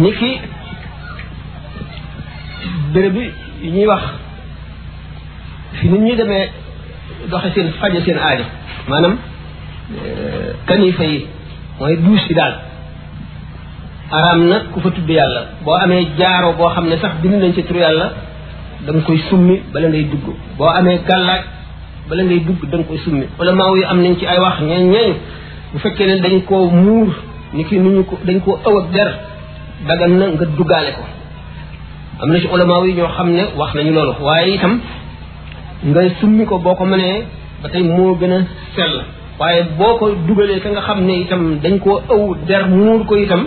ni 0.00 0.10
ki 0.18 0.30
bërëb 2.92 3.16
yi 3.18 3.70
ñuy 3.74 3.86
wax 3.92 4.04
fi 5.78 5.88
nit 5.88 6.00
ñi 6.02 6.16
demee 6.16 6.50
doxe 7.30 7.48
seen 7.54 7.68
faje 7.80 7.98
seen 8.06 8.18
aajo 8.18 8.44
maanaam 8.90 9.14
euh, 9.92 10.50
kanifa 10.68 11.04
yi 11.10 11.18
mooy 11.78 11.96
duus 12.04 12.22
yi 12.28 12.34
daal 12.38 12.54
araam 14.16 14.40
na 14.50 14.56
ku 14.72 14.80
fa 14.80 14.90
tudd 14.90 15.08
yàlla 15.08 15.40
boo 15.64 15.74
amee 15.84 16.02
jaaro 16.18 16.52
boo 16.58 16.68
xam 16.74 16.88
ne 16.88 16.96
sax 17.02 17.12
bind 17.22 17.34
nañ 17.42 17.52
ci 17.54 17.62
turu 17.62 17.78
la 17.80 18.06
da 18.84 18.92
koy 19.06 19.18
summi 19.28 19.60
bala 19.72 19.88
ngay 19.88 20.04
dugg 20.12 20.26
boo 20.58 20.70
amee 20.78 20.98
gàllaaj 21.08 21.42
bala 22.08 22.22
ngay 22.24 22.40
dugg 22.46 22.60
da 22.70 22.76
nga 22.78 22.86
koy 22.90 22.98
summi 23.04 23.24
wala 23.38 23.52
yi 23.78 23.84
am 23.90 23.98
nañ 24.04 24.14
ci 24.18 24.24
ay 24.26 24.38
wax 24.44 24.56
ñeeñ 24.68 24.84
ñeeñ 24.92 25.10
bu 25.72 25.78
fekkee 25.82 26.06
ne 26.06 26.14
dañ 26.24 26.36
koo 26.48 26.64
muur 26.82 27.10
ni 27.54 27.62
ki 27.68 27.78
ni 27.78 27.88
ñu 27.96 28.02
ko 28.08 28.14
dañ 28.26 28.38
koo 28.44 28.56
ëw 28.66 28.76
ak 28.80 28.86
der 28.94 29.10
dagan 29.86 30.12
na 30.18 30.24
nga 30.34 30.44
duggaale 30.56 30.92
ko 30.98 31.02
am 32.20 32.28
na 32.32 32.38
ci 32.40 32.46
ulama 32.54 32.74
yi 32.86 32.92
ñoo 32.98 33.08
xam 33.16 33.28
ne 33.36 33.42
wax 33.58 33.70
nañu 33.76 33.92
loolu 33.96 34.12
waaye 34.26 34.54
itam 34.56 34.74
nga 35.88 36.00
summi 36.20 36.44
ko 36.44 36.58
boo 36.60 36.76
ko 36.76 36.84
mënee 36.84 37.24
ba 37.62 37.68
tey 37.72 37.82
moo 37.82 38.14
gën 38.20 38.32
a 38.36 38.38
sell 38.76 38.94
waaye 39.38 39.60
boo 39.78 39.94
ko 39.98 40.04
dugalee 40.28 40.60
ka 40.62 40.68
nga 40.74 40.82
xam 40.86 41.00
ne 41.08 41.14
itam 41.24 41.42
dañ 41.62 41.74
koo 41.84 42.00
ëw 42.14 42.24
der 42.48 42.64
muur 42.76 43.00
ko 43.08 43.14
itam 43.16 43.42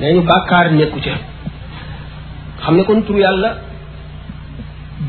dañu 0.00 0.20
bàkkaar 0.30 0.66
nekku 0.74 0.98
ca 1.06 1.14
xam 2.64 2.74
ne 2.76 2.82
kon 2.86 3.00
tur 3.06 3.16
yàlla 3.24 3.50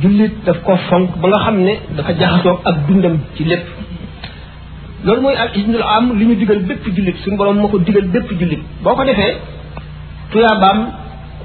jullit 0.02 0.34
daf 0.46 0.60
ko 0.66 0.74
fonk 0.88 1.10
ba 1.22 1.28
nga 1.30 1.40
xam 1.46 1.58
ne 1.68 1.74
dafa 1.98 2.12
jaxasoog 2.20 2.60
ak 2.70 2.76
dundam 2.88 3.16
ci 3.36 3.44
lépp 3.50 3.66
loolu 5.04 5.22
mooy 5.24 5.36
al 5.42 5.50
isnul 5.60 5.84
am 5.96 6.06
li 6.20 6.24
ñu 6.28 6.36
digal 6.42 6.60
bépp 6.68 6.84
jullit 6.96 7.18
suñu 7.22 7.38
borom 7.40 7.58
moo 7.62 7.68
ko 7.74 7.78
digal 7.88 8.08
bépp 8.14 8.28
jullit 8.40 8.62
boo 8.84 8.96
ko 8.98 9.04
defee 9.10 9.36
tuyaabaam 10.32 10.80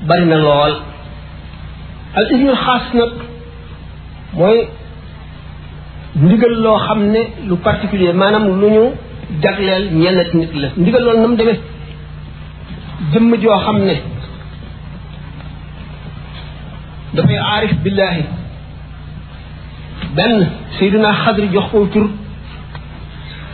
bari 0.08 0.24
na 0.26 0.36
lool 0.46 0.74
al 2.18 2.26
isnul 2.32 2.54
nag 2.96 3.12
mooy 4.40 4.58
ndigal 6.22 6.52
lo 6.64 6.72
xamne 6.86 7.20
lu 7.48 7.56
particulier 7.66 8.12
manam 8.14 8.44
luñu 8.60 8.84
daglel 9.42 9.84
ñen 10.00 10.14
ci 10.30 10.36
nit 10.38 10.52
la 10.60 10.68
ndigal 10.80 11.02
loolu 11.04 11.20
nam 11.22 11.36
demé 11.36 11.52
jëm 13.12 13.34
jo 13.42 13.50
xamne 13.64 13.94
da 17.14 17.22
fay 17.26 17.38
arif 17.56 17.72
billahi 17.84 18.22
ben 20.16 20.36
sayyidina 20.78 21.10
xadri 21.24 21.46
jox 21.54 21.66
ko 21.72 21.86
tur 21.92 22.06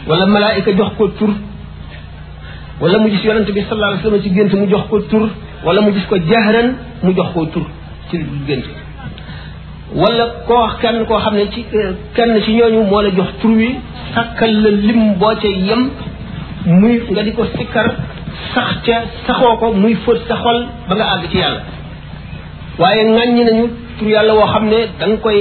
wala 0.08 0.26
malaika 0.26 0.70
jox 0.78 0.90
ko 0.98 1.08
tur 1.18 1.30
wala 2.80 2.96
mu 2.98 3.08
gis 3.10 3.22
yaronte 3.24 3.50
bi 3.54 3.60
sallallahu 3.68 3.90
alayhi 3.90 4.04
wasallam 4.06 4.22
ci 4.24 4.30
gént 4.34 4.52
mu 4.60 4.66
jox 4.70 4.84
ko 4.90 4.98
tur 5.10 5.24
wala 5.66 5.80
mu 5.84 5.90
gis 5.94 6.06
ko 6.10 6.16
jahran 6.30 6.68
mu 7.04 7.10
jox 7.16 7.28
ko 7.34 7.46
tur 7.52 7.64
ci 8.10 8.16
gént 8.46 8.64
wala 10.00 10.24
koo 10.48 10.66
kenn 10.82 10.98
koo 11.08 11.18
xam 11.24 11.34
ne 11.38 11.44
ci 11.52 11.60
euh, 11.76 11.88
kenn 12.16 12.32
ci 12.44 12.50
ñooñu 12.58 12.80
moo 12.90 13.00
la 13.02 13.10
jox 13.16 13.30
tur 13.40 13.52
wi 13.60 13.70
sàkkal 14.14 14.52
la 14.64 14.70
lim 14.86 15.02
boo 15.20 15.34
ca 15.42 15.48
yem 15.68 15.82
muy 16.78 16.94
nga 17.10 17.22
di 17.24 17.32
ko 17.36 17.44
sikkar 17.56 17.86
sax 18.54 18.70
ca 18.84 18.96
saxoo 19.26 19.56
ko 19.60 19.66
muy 19.82 19.94
fóot 20.04 20.18
sa 20.28 20.34
xol 20.42 20.58
ba 20.88 20.92
nga 20.98 21.06
àgg 21.14 21.24
ci 21.30 21.36
yàlla 21.42 21.62
waaye 22.80 23.02
ŋàññi 23.16 23.42
nañu 23.48 23.66
tur 23.98 24.08
yàlla 24.14 24.32
woo 24.38 24.46
xam 24.52 24.64
ne 24.72 24.78
danga 24.98 25.16
koy 25.24 25.40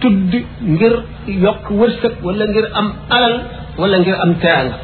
tudd 0.00 0.32
ngir 0.72 0.94
yokk 1.44 1.62
wërsëg 1.78 2.14
wala 2.26 2.44
ngir 2.50 2.66
am 2.78 2.88
alal 3.16 3.34
wala 3.80 3.96
ngir 3.98 4.16
am 4.22 4.32
teraanga 4.40 4.74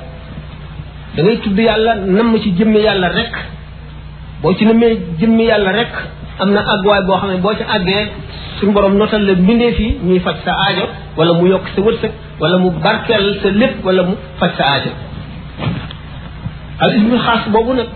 dangay 1.16 1.34
ngay 1.36 1.42
tudd 1.44 1.58
yàlla 1.68 1.92
namm 2.16 2.32
ci 2.42 2.50
jëmm 2.58 2.72
yàlla 2.86 3.08
rek 3.18 3.32
boo 4.42 4.52
ci 4.56 4.64
nammee 4.66 4.92
jëmmi 5.18 5.44
yàlla 5.50 5.72
rek 5.80 5.92
amna 6.38 6.62
na 6.62 6.66
agwaay 6.72 7.02
boo 7.06 7.16
xam 7.20 7.30
ne 7.30 7.56
ci 7.58 7.64
agge 7.76 8.00
sun 8.58 8.72
borom 8.74 8.94
notal 8.98 9.22
le 9.28 9.34
mbindee 9.34 9.72
fi 9.78 9.86
ñi 10.08 10.18
faj 10.24 10.36
sa 10.44 10.52
aajo 10.60 10.84
wala 11.16 11.32
mu 11.38 11.46
yok 11.48 11.62
sa 11.74 11.80
wërsëg 11.86 12.10
wala 12.40 12.56
mu 12.62 12.68
barkel 12.84 13.24
sa 13.42 13.48
lépp 13.60 13.84
wala 13.84 14.02
mu 14.08 14.14
faj 14.40 14.50
sa 14.56 14.64
aajo 14.70 14.90
al 16.84 16.90
ismul 16.98 17.18
khas 17.26 17.42
bobu 17.52 17.72
nak 17.74 17.88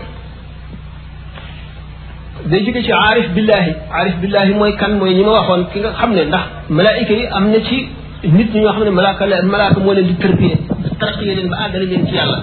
day 2.49 2.61
jige 2.65 2.81
ci 2.85 2.91
arif 2.91 3.27
billahi 3.35 3.71
arif 3.99 4.15
billahi 4.21 4.53
moy 4.53 4.75
kan 4.77 4.91
moy 4.99 5.13
ñi 5.15 5.23
ma 5.23 5.31
waxoon 5.39 5.65
ki 5.73 5.79
nga 5.79 5.91
xamne 5.99 6.23
ndax 6.25 6.43
malaika 6.69 7.13
yi 7.13 7.25
amna 7.37 7.59
ci 7.67 7.87
nit 8.23 8.53
ñi 8.53 8.61
ñoo 8.61 8.71
xam 8.73 8.83
ne 8.83 8.89
malaaka 8.91 9.25
la 9.25 9.41
malaaka 9.43 9.79
mo 9.79 9.93
leen 9.93 10.07
di 10.07 10.13
tërbiye 10.23 10.55
tarqiye 10.99 11.35
leen 11.35 11.47
ba 11.49 11.57
àggale 11.65 11.85
leen 11.85 12.05
ci 12.07 12.13
yàlla 12.15 12.39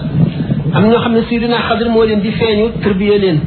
am 0.75 0.89
ñoo 0.89 0.99
xamne 1.03 1.21
sayyidina 1.23 1.57
khadir 1.69 1.89
mo 1.89 2.03
leen 2.03 2.19
di 2.21 2.31
feñu 2.31 2.65
tërbiye 2.83 3.17
leen 3.17 3.39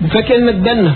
bu 0.00 0.08
fekkee 0.10 0.38
nag 0.44 0.56
benn 0.62 0.92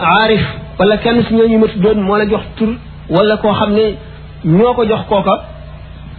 aarif 0.00 0.42
wala 0.78 0.96
kenn 0.98 1.18
si 1.26 1.34
ñu 1.34 1.58
ma 1.58 1.66
doon 1.76 2.00
moo 2.02 2.16
la 2.16 2.26
jox 2.28 2.42
tur 2.56 2.72
wala 3.08 3.36
koo 3.38 3.52
xam 3.58 3.72
ne 3.72 3.96
ñoo 4.44 4.74
ko 4.74 4.84
jox 4.86 5.02
kooka 5.08 5.34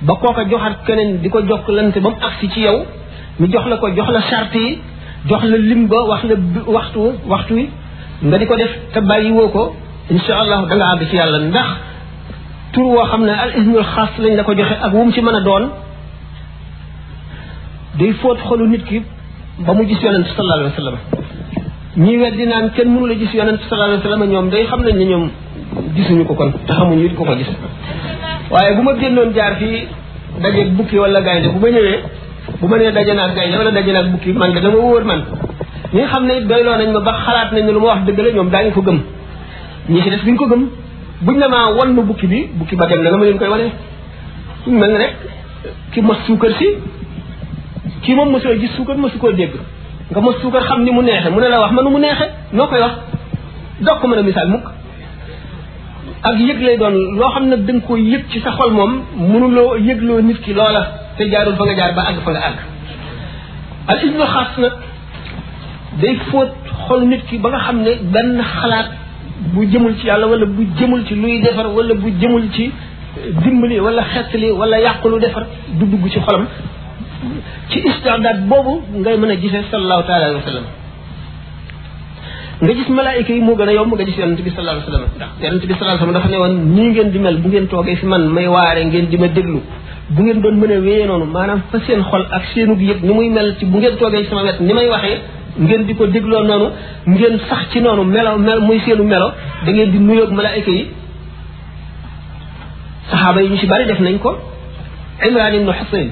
ba 0.06 0.14
kooka 0.22 0.44
joxat 0.50 0.76
keneen 0.88 1.20
di 1.22 1.30
ko 1.30 1.40
jox 1.48 1.62
lante 1.70 2.00
ba 2.04 2.10
mu 2.10 2.16
agsi 2.28 2.48
ci 2.54 2.62
yow 2.62 2.80
mu 3.40 3.48
jox 3.52 3.66
la 3.68 3.78
ko 3.78 3.88
jox 3.96 4.10
la 4.10 4.22
charte 4.22 4.56
yi 4.58 4.80
jox 5.30 5.44
la 5.44 5.58
lim 5.70 5.86
ba 5.88 5.98
wax 6.10 6.24
la 6.30 6.36
waxtu 6.76 7.00
waxtu 7.32 7.54
yi 7.60 7.70
nga 8.24 8.38
di 8.40 8.46
ko 8.48 8.56
def 8.56 8.72
te 8.92 9.00
bàyyi 9.02 9.32
woo 9.38 9.50
ko 9.50 9.76
insha 10.10 10.34
allah 10.42 10.64
da 10.68 10.76
nga 10.78 10.86
àgg 10.94 11.10
ci 11.10 11.16
yàlla 11.16 11.40
ndax 11.48 11.70
tur 12.72 12.84
woo 12.96 13.06
xam 13.10 13.22
ne 13.24 13.32
al 13.44 13.52
ismul 13.60 13.84
xaas 13.94 14.12
lañ 14.24 14.34
la 14.40 14.44
ko 14.44 14.52
joxe 14.58 14.76
ak 14.86 14.92
wum 14.96 15.12
ci 15.14 15.22
mën 15.22 15.36
a 15.42 15.42
doon 15.50 15.66
day 18.00 18.12
fóot 18.22 18.38
xolu 18.48 18.66
nit 18.68 18.84
ki 18.90 18.98
ba 19.68 19.74
mu 19.78 19.84
gis 19.90 20.00
yonent 20.06 20.26
sallallahu 20.28 20.60
alayhi 20.60 20.72
wa 20.72 20.80
sallam 20.82 20.98
di 22.40 22.46
naan 22.52 22.66
kenn 22.76 22.88
mënu 22.94 23.06
la 23.12 23.16
gis 23.22 23.32
yonent 23.40 23.60
sallallahu 23.62 23.90
alayhi 23.90 24.02
wa 24.02 24.06
sallam 24.08 24.22
ñoom 24.34 24.48
day 24.54 24.64
xam 24.70 24.82
nañ 24.86 24.96
ni 25.00 25.06
ñoom 25.12 25.24
gisuñu 25.96 26.26
ko 26.30 26.34
kon 26.40 26.50
te 26.68 26.74
xamuñu 26.80 27.04
it 27.08 27.14
ko 27.18 27.24
ko 27.26 27.34
gis 27.40 27.52
waaye 28.52 28.72
bu 28.78 28.82
ma 28.88 28.92
génnoon 29.02 29.30
jaar 29.38 29.54
fii 29.60 29.78
daje 30.42 30.62
bukki 30.78 30.98
wala 31.04 31.22
gaynde 31.28 31.48
bu 31.54 31.60
ma 31.64 31.68
ñëwee 31.76 31.98
bu 32.60 32.66
ma 32.72 32.76
nee 32.82 32.92
dajee 32.98 33.14
naag 33.20 33.32
gaynde 33.38 33.56
wala 33.62 33.72
daje 33.78 33.92
naag 33.96 34.08
bukki 34.14 34.30
man 34.42 34.50
de 34.54 34.60
dama 34.64 34.78
wóor 34.86 35.04
man 35.10 35.20
ñi 35.94 36.00
nga 36.02 36.08
xam 36.12 36.24
ne 36.28 36.34
it 36.40 36.46
doyloo 36.52 36.76
nañ 36.80 36.90
ma 36.96 37.00
ba 37.08 37.14
xalaat 37.26 37.50
nañ 37.56 37.64
ne 37.68 37.72
lu 37.76 37.80
ma 37.84 37.88
wax 37.92 38.02
dëgg 38.08 38.20
la 38.26 38.30
ñoom 38.38 38.50
daañu 38.54 38.72
ko 38.78 38.82
gëm 38.88 39.00
ñi 39.94 40.02
ci 40.04 40.10
des 40.14 40.22
duñ 40.28 40.36
ko 40.42 40.46
gëm 40.52 40.64
buñ 41.26 41.38
ne 41.42 41.48
maa 41.54 41.68
wan 41.78 41.90
ma 41.98 42.02
bukki 42.10 42.26
bi 42.32 42.40
bukki 42.60 42.76
ba 42.80 42.86
dem 42.90 43.02
na 43.04 43.10
nga 43.12 43.18
ma 43.22 43.26
koy 43.40 43.48
wane 43.54 43.68
mel 44.82 44.92
ne 45.02 45.08
ki 45.92 46.00
mos 46.08 46.18
suukar 46.26 46.50
mom 48.12 48.30
moom 48.30 48.42
soy 48.42 48.60
gis 48.60 48.72
suukar 48.76 48.98
mosu 48.98 49.14
suko 49.16 49.32
deg 49.32 49.54
nga 50.10 50.20
mos 50.22 50.36
suukar 50.42 50.62
xamni 50.68 50.92
mu 50.92 51.02
neexe 51.02 51.30
mu 51.30 51.40
ne 51.40 51.48
la 51.50 51.60
wax 51.62 51.72
manu 51.74 51.90
mu 51.90 52.00
neexe 52.00 52.26
nokoy 52.52 52.80
wax 52.80 52.92
dokku 53.80 54.02
ko 54.08 54.16
na 54.16 54.22
misal 54.22 54.46
misaal 54.46 54.50
mukk 54.50 54.66
ak 56.22 56.40
yëg 56.40 56.62
lay 56.62 56.78
doon 56.78 56.96
lo 57.20 57.28
xam 57.34 57.50
dang 57.50 57.64
da 57.66 57.88
ko 57.88 57.96
yëg 57.98 58.24
ci 58.30 58.40
sa 58.42 58.52
xol 58.52 58.72
mom 58.74 59.02
munu 59.16 59.48
lo 59.56 59.76
yeg 59.78 60.02
lo 60.02 60.20
nit 60.22 60.40
ki 60.44 60.54
lola 60.54 60.82
te 61.18 61.30
jaarul 61.32 61.56
fa 61.56 61.64
nga 61.64 61.76
jaar 61.80 61.94
ba 61.96 62.02
ag 62.10 62.16
fa 62.26 62.32
nga 62.32 62.40
ag 62.40 62.58
al 63.88 64.00
ibn 64.08 64.22
xaas 64.34 64.58
nag 64.58 64.74
day 66.02 66.16
fot 66.30 66.52
xol 66.88 67.02
nit 67.08 67.24
ki 67.30 67.38
ba 67.40 67.50
nga 67.50 67.60
xamne 67.66 67.92
ben 68.12 68.44
xalaat 68.60 68.88
bu 69.54 69.64
jëmul 69.66 69.96
ci 70.00 70.06
yàlla 70.08 70.28
wala 70.28 70.46
bu 70.46 70.64
jëmul 70.78 71.06
ci 71.08 71.16
luy 71.16 71.40
defar 71.42 71.68
wala 71.68 71.94
bu 71.94 72.10
jëmul 72.20 72.50
ci 72.54 72.70
dimbali 73.44 73.80
wala 73.80 74.04
xettali 74.14 74.52
wala 74.52 74.78
yàqulu 74.80 75.20
defar 75.20 75.46
du 75.78 75.86
dugg 75.86 76.12
ci 76.12 76.20
xolam 76.20 76.48
ci 77.72 77.78
istidaat 77.90 78.38
boobu 78.50 78.74
ngay 79.02 79.16
mën 79.22 79.32
a 79.34 79.36
gisee 79.44 79.62
sallallahu 79.72 80.04
taala 80.10 80.26
alayhi 80.30 80.42
wa 80.44 80.48
sallam 80.52 80.66
nga 82.64 82.74
gis 82.78 82.90
malaayika 82.98 83.32
yi 83.38 83.42
moo 83.48 83.56
gën 83.60 83.70
a 83.70 83.74
yomb 83.80 83.92
nga 83.96 84.04
gis 84.08 84.18
yonente 84.22 84.44
bi 84.48 84.52
sallallahu 84.56 84.76
alayhi 84.76 84.92
wa 84.92 84.94
sallam 84.94 85.12
ndax 85.18 85.32
yonente 85.44 85.66
bi 85.70 85.74
sallallahu 85.76 85.96
alayhi 85.96 86.06
wa 86.08 86.14
sallam 86.14 86.18
dafa 86.20 86.30
ne 86.34 86.38
woon 86.44 86.56
nii 86.76 86.90
ngeen 86.94 87.10
di 87.14 87.20
mel 87.26 87.38
bu 87.44 87.48
ngeen 87.52 87.66
toogee 87.74 87.96
fi 88.00 88.06
man 88.12 88.24
may 88.38 88.48
waare 88.56 88.82
ngeen 88.90 89.06
di 89.12 89.16
ma 89.22 89.28
déglu 89.38 89.62
bu 90.16 90.22
ngeen 90.26 90.38
doon 90.44 90.56
mën 90.62 90.72
a 90.76 90.78
wéyee 90.86 91.06
noonu 91.10 91.26
maanaam 91.36 91.60
fa 91.72 91.78
seen 91.88 92.02
xol 92.12 92.24
ak 92.38 92.44
seenug 92.54 92.82
yëg 92.90 93.00
ni 93.08 93.14
muy 93.18 93.28
mel 93.36 93.50
ci 93.60 93.64
bu 93.72 93.78
ngeen 93.82 93.96
toogee 94.00 94.24
sama 94.30 94.42
wet 94.48 94.58
ni 94.68 94.74
may 94.78 94.88
waxee 94.94 95.18
ngeen 95.68 95.82
di 95.88 95.94
ko 95.98 96.04
dégloo 96.14 96.44
noonu 96.50 96.68
ngeen 97.12 97.36
sax 97.50 97.62
ci 97.72 97.80
noonu 97.86 98.04
melo 98.16 98.32
mel 98.48 98.60
muy 98.68 98.80
seenu 98.84 99.04
melo 99.12 99.28
da 99.66 99.70
ngeen 99.76 99.90
di 99.94 100.00
nuyoog 100.08 100.32
malaayika 100.38 100.72
yi 100.78 100.84
saxaaba 103.12 103.40
yi 103.44 103.50
ñu 103.52 103.58
ci 103.62 103.68
bari 103.72 103.86
def 103.90 104.00
nañ 104.08 104.18
ko 104.24 104.32
imran 105.28 105.54
ibnu 105.60 105.74
xusain 105.82 106.10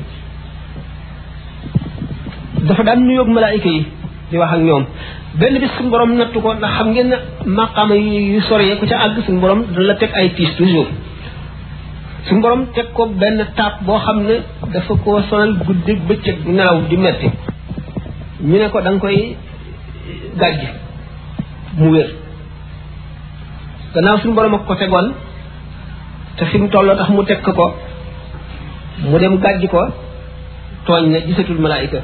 dafa 2.60 2.84
daan 2.84 3.08
nuyoog 3.08 3.28
malaayika 3.32 3.70
yi 3.70 3.82
di 4.32 4.36
wax 4.38 4.52
ak 4.56 4.62
ñoom 4.68 4.84
benn 5.40 5.60
bis 5.60 5.72
suñu 5.78 5.90
borom 5.90 6.12
nattu 6.18 6.40
ko 6.44 6.54
ndax 6.54 6.72
xam 6.78 6.88
ngeen 6.94 7.08
ne 7.12 7.18
maqaama 7.58 7.96
yu 8.32 8.42
sore 8.50 8.66
ku 8.80 8.86
ca 8.90 8.96
àgg 9.06 9.18
suñu 9.26 9.40
borom 9.42 9.62
dana 9.74 9.84
la 9.88 9.96
teg 10.02 10.12
ay 10.20 10.28
tiis 10.36 10.52
toujours 10.58 10.88
suñu 12.28 12.42
borom 12.44 12.62
teg 12.76 12.88
ko 12.96 13.04
benn 13.20 13.38
taab 13.58 13.74
boo 13.86 14.00
xam 14.06 14.20
ne 14.28 14.36
dafa 14.74 14.94
ko 15.04 15.10
sonal 15.30 15.52
guddi 15.66 15.94
bëccëg 16.08 16.38
nelaw 16.56 16.78
di 16.90 16.96
metti 17.04 17.28
ñu 18.50 18.58
ne 18.62 18.68
ko 18.72 18.78
da 18.86 18.92
koy 19.04 19.18
gàjj 20.40 20.62
mu 21.80 21.88
wér 21.94 22.08
gannaaw 23.94 24.18
suñu 24.22 24.34
borom 24.38 24.54
ko 24.68 24.74
tegoon 24.80 25.08
te 26.38 26.44
fi 26.50 26.58
mu 26.62 26.68
tolloo 26.74 26.96
tax 27.00 27.10
mu 27.16 27.22
teg 27.30 27.42
ko 27.46 27.66
mu 29.10 29.16
dem 29.22 29.34
gàjj 29.44 29.62
ko 29.74 29.82
tooñ 30.86 31.04
ne 31.12 31.18
gisatul 31.28 31.60
malaayika 31.68 32.00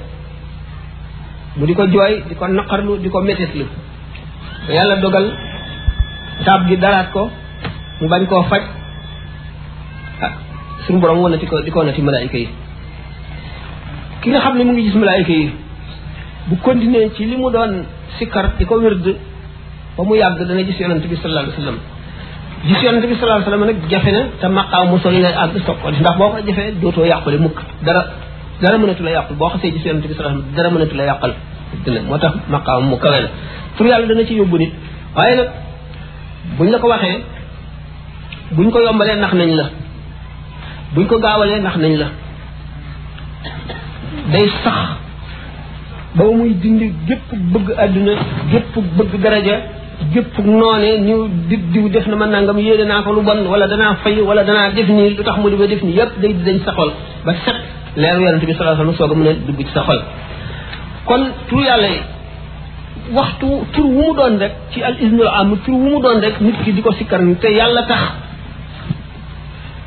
mu 1.58 1.66
di 1.66 1.74
ko 1.74 1.88
jooy 1.90 2.22
di 2.30 2.36
ko 2.38 2.46
naqarlu 2.54 2.98
di 3.04 3.10
ko 3.10 3.22
métitlu 3.26 3.66
yàlla 4.76 4.96
dogal 5.02 5.26
taab 6.46 6.62
gi 6.70 6.78
dalaat 6.78 7.08
ko 7.12 7.30
mu 8.02 8.08
bañ 8.12 8.26
koo 8.30 8.44
faj 8.50 8.64
ah 10.24 10.32
suñu 10.86 11.00
borom 11.02 11.20
wanati 11.24 11.46
ko 11.48 11.62
di 11.66 11.72
ko 11.72 11.80
wanati 11.80 12.02
malaayika 12.02 12.38
yi 12.44 12.48
ki 14.22 14.30
nga 14.30 14.40
xam 14.44 14.58
ne 14.58 14.64
mu 14.64 14.72
ngi 14.74 14.84
gis 14.88 14.96
malaayika 15.02 15.38
bu 16.48 16.56
continuer 16.66 17.08
ci 17.16 17.26
li 17.26 17.36
mu 17.38 17.50
doon 17.56 17.74
sikkar 18.18 18.46
di 18.60 18.66
ko 18.66 18.76
wérd 18.84 19.02
ba 19.98 20.02
mu 20.04 20.14
yàgg 20.16 20.40
dana 20.48 20.62
gis 20.68 20.78
yonent 20.80 21.04
bi 21.12 21.16
sallallahu 21.16 21.44
alayhi 21.44 21.58
wasallam 21.58 21.80
gis 22.68 22.82
yonent 22.86 23.06
bi 23.10 23.14
sallallahu 23.16 23.38
alayhi 23.38 23.50
wasallam 23.50 23.68
nag 23.70 23.80
jafe 23.92 24.12
na 24.16 24.22
te 24.42 24.48
maqaam 24.58 24.88
mu 24.92 24.98
soli 25.04 25.20
na 25.26 25.30
àgg 25.44 25.56
soog 25.66 25.78
ko 25.82 25.88
ndax 25.92 26.18
boo 26.20 26.30
ko 26.32 26.38
jafee 26.48 26.72
dootoo 26.82 27.06
yàqule 27.12 27.38
mukk 27.44 27.58
dara 27.86 28.04
dara 28.62 28.78
mënatu 28.78 29.04
la 29.04 29.12
yàqal 29.12 29.36
boo 29.38 29.50
xasee 29.50 29.72
gis 29.72 29.86
yonente 29.86 30.08
bi 30.08 30.14
salaam 30.14 30.42
dara 30.56 30.70
mënatu 30.72 30.96
la 30.96 31.04
yàqal 31.06 31.34
dina 31.86 32.02
moo 32.02 32.18
tax 32.18 32.34
maqaam 32.50 32.84
mu 32.90 32.98
kawe 32.98 33.20
la 33.24 33.30
tur 33.78 33.86
yàlla 33.88 34.08
dana 34.08 34.26
ci 34.26 34.34
yóbbu 34.34 34.58
nit 34.58 34.72
waaye 35.16 35.36
nag 35.38 35.50
buñ 36.58 36.70
la 36.72 36.80
ko 36.80 36.88
waxee 36.90 37.18
buñ 38.56 38.72
ko 38.72 38.80
yombalee 38.82 39.16
nax 39.22 39.34
nañ 39.34 39.52
la 39.60 39.64
buñ 40.96 41.06
ko 41.08 41.20
gaawalee 41.20 41.62
nax 41.62 41.76
nañ 41.78 41.94
la 42.02 42.08
day 44.32 44.48
sax 44.64 44.80
ba 46.16 46.24
muy 46.38 46.54
dindi 46.62 46.94
gépp 47.08 47.28
bëgg 47.54 47.70
àdduna 47.84 48.12
gépp 48.52 48.74
bëgg 48.98 49.14
daraja 49.24 49.56
gépp 50.14 50.38
noone 50.60 50.90
ñu 51.08 51.16
di 51.50 51.58
diw 51.74 51.90
def 51.90 52.06
na 52.08 52.16
ma 52.16 52.26
nangam 52.26 52.58
yéene 52.60 52.86
naa 52.88 53.04
ko 53.04 53.14
lu 53.14 53.22
bon 53.28 53.40
wala 53.52 53.68
danaa 53.68 53.96
fay 54.04 54.16
wala 54.30 54.44
danaa 54.44 54.70
def 54.72 54.88
nii 54.90 55.10
lu 55.18 55.24
tax 55.24 55.38
mu 55.42 55.50
di 55.52 55.56
ba 55.62 55.68
def 55.68 55.82
nii 55.84 55.96
yépp 56.00 56.12
day 56.22 56.34
dañ 56.46 56.58
saxol 56.66 56.92
ba 57.26 57.34
set 57.46 57.58
leer 58.02 58.18
yonent 58.22 58.44
bi 58.46 58.54
sallallahu 58.54 58.76
alayhi 58.76 58.94
wasallam 58.94 59.00
soog 59.02 59.14
mën 59.20 59.28
a 59.28 59.34
dugg 59.48 59.58
ci 59.68 59.74
sa 59.74 59.82
xol 59.88 60.02
kon 61.08 61.24
tu 61.48 61.58
yàlla 61.68 61.90
waxtu 63.18 63.48
tur 63.74 63.86
wu 63.86 64.02
mu 64.02 64.14
doon 64.18 64.34
rek 64.44 64.54
ci 64.72 64.80
al 64.88 64.96
isnul 65.04 65.28
am 65.40 65.50
tur 65.66 65.74
wu 65.82 65.90
mu 65.92 66.00
doon 66.04 66.18
rek 66.26 66.36
nit 66.46 66.56
ki 66.64 66.72
di 66.76 66.82
ko 66.86 66.92
sikkar 67.00 67.22
te 67.42 67.48
yàlla 67.60 67.82
tax 67.90 68.02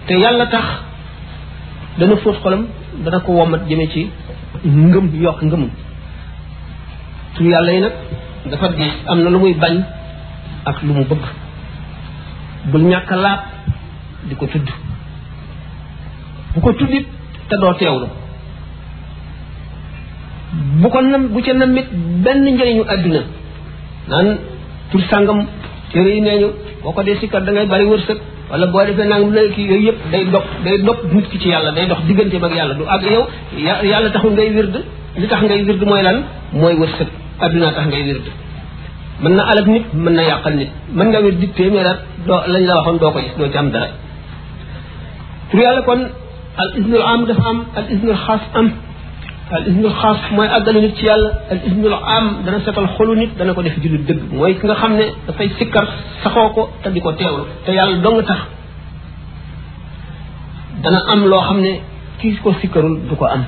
te 0.06 0.14
yàlla 0.22 0.46
tax 0.52 0.64
dana 1.98 2.14
fóot 2.22 2.36
xolam 2.44 2.62
dana 3.04 3.18
ko 3.24 3.30
womat 3.40 3.62
jëme 3.68 3.86
ci 3.92 4.02
ngëm 4.90 5.06
yokk 5.24 5.40
ngëm 5.46 5.64
tur 7.34 7.46
yàlla 7.52 7.70
yi 7.76 7.80
nag 7.84 7.92
dafa 8.50 8.66
gis 8.76 8.92
am 9.10 9.18
na 9.22 9.28
lu 9.34 9.38
muy 9.42 9.54
bañ 9.62 9.76
ak 10.70 10.76
lu 10.86 10.92
mu 10.96 11.04
bëgg 11.10 11.24
bul 12.72 12.82
ñàkk 12.90 13.10
laab 13.24 13.40
di 14.28 14.34
tudd 14.52 14.68
bu 16.54 16.60
ko 16.66 16.72
tuddit 16.78 17.06
te 17.50 17.56
doo 17.62 17.72
teewlu 17.80 18.06
bu 20.82 20.86
ko 20.94 20.98
nam 21.12 21.22
bu 21.34 21.40
ca 21.46 21.52
namit 21.60 21.86
benn 22.24 22.40
njëriñu 22.56 22.84
àdduna 22.94 23.20
naan 24.12 24.26
tur 24.90 25.02
sàngam 25.10 25.38
téere 25.92 26.10
yi 26.14 26.20
nee 26.26 26.38
ñu 26.42 26.48
boo 26.82 26.92
ko 26.94 27.02
dee 27.06 27.16
sikkar 27.20 27.42
da 27.46 27.50
ngay 27.52 27.66
bari 27.72 27.84
wërsëg 27.90 28.18
wala 28.50 28.66
boo 28.72 28.84
defee 28.88 29.08
nangam 29.10 29.30
la 29.36 29.42
kii 29.54 29.66
yooyu 29.70 29.86
yëpp 29.88 29.98
day 30.12 30.24
dox 30.34 30.46
day 30.64 30.76
dox 30.86 30.98
nit 31.14 31.26
ki 31.30 31.38
ci 31.42 31.48
yàlla 31.52 31.70
day 31.76 31.86
dox 31.90 32.00
digganteem 32.06 32.44
ak 32.46 32.52
yàlla 32.58 32.74
du 32.78 32.84
ak 32.94 33.02
yow 33.14 33.24
yàlla 33.92 34.08
taxul 34.14 34.32
ngay 34.36 34.48
wird 34.56 34.74
li 35.20 35.26
tax 35.30 35.40
ngay 35.46 35.60
wird 35.66 35.82
mooy 35.90 36.02
lan 36.06 36.16
mooy 36.60 36.74
wërsëg 36.80 37.08
àdduna 37.44 37.70
tax 37.76 37.86
ngay 37.90 38.02
wird 38.10 38.26
mën 39.22 39.32
na 39.36 39.42
alal 39.50 39.66
nit 39.74 39.86
mën 40.02 40.12
na 40.16 40.22
yàqal 40.30 40.54
nit 40.60 40.70
mën 40.96 41.06
nga 41.10 41.18
wird 41.24 41.40
téeméeraat 41.58 41.98
doo 42.28 42.40
lañ 42.52 42.62
la 42.68 42.72
waxoon 42.76 42.96
doo 43.02 43.10
ko 43.14 43.18
gis 43.24 43.34
doo 43.40 43.46
ci 43.54 43.70
dara 43.74 43.88
tur 45.50 45.60
yàlla 45.66 45.82
kon 45.88 46.02
الاذن 46.58 46.94
العام 46.94 47.24
دا 47.24 47.34
فام 47.34 47.64
الاذن 47.76 48.08
الخاص 48.10 48.40
ام 48.56 48.72
الاذن 49.52 49.84
الخاص 49.84 50.16
ما 50.36 50.56
ادل 50.56 50.80
نيت 50.80 50.96
سي 50.98 51.06
الاذن 51.54 51.82
العام 51.92 52.26
دا 52.44 52.50
نا 52.52 52.58
سيتال 52.66 52.88
خلو 52.96 53.12
نيت 53.20 53.30
دا 53.38 53.44
نكو 53.48 53.60
ديف 53.66 53.76
جولي 53.84 53.98
دغ 54.08 54.18
موي 54.38 54.54
كيغا 54.60 54.74
خامني 54.82 55.04
دا 55.26 55.32
فاي 55.38 55.50
سيكر 55.58 55.84
ساخوكو 56.24 56.62
تا 56.84 56.90
ديكو 56.94 57.10
تيولو 57.18 57.44
تا 57.66 57.70
يالا 57.78 58.02
دونغ 58.04 58.20
تاخ 58.28 58.40
دا 60.84 60.90
نا 60.94 60.98
ام 61.12 61.20
لو 61.30 61.40
خامني 61.48 61.72
كيس 62.20 62.36
كو 62.44 62.50
سيكرول 62.62 62.92
دوكو 63.10 63.26
ام 63.34 63.42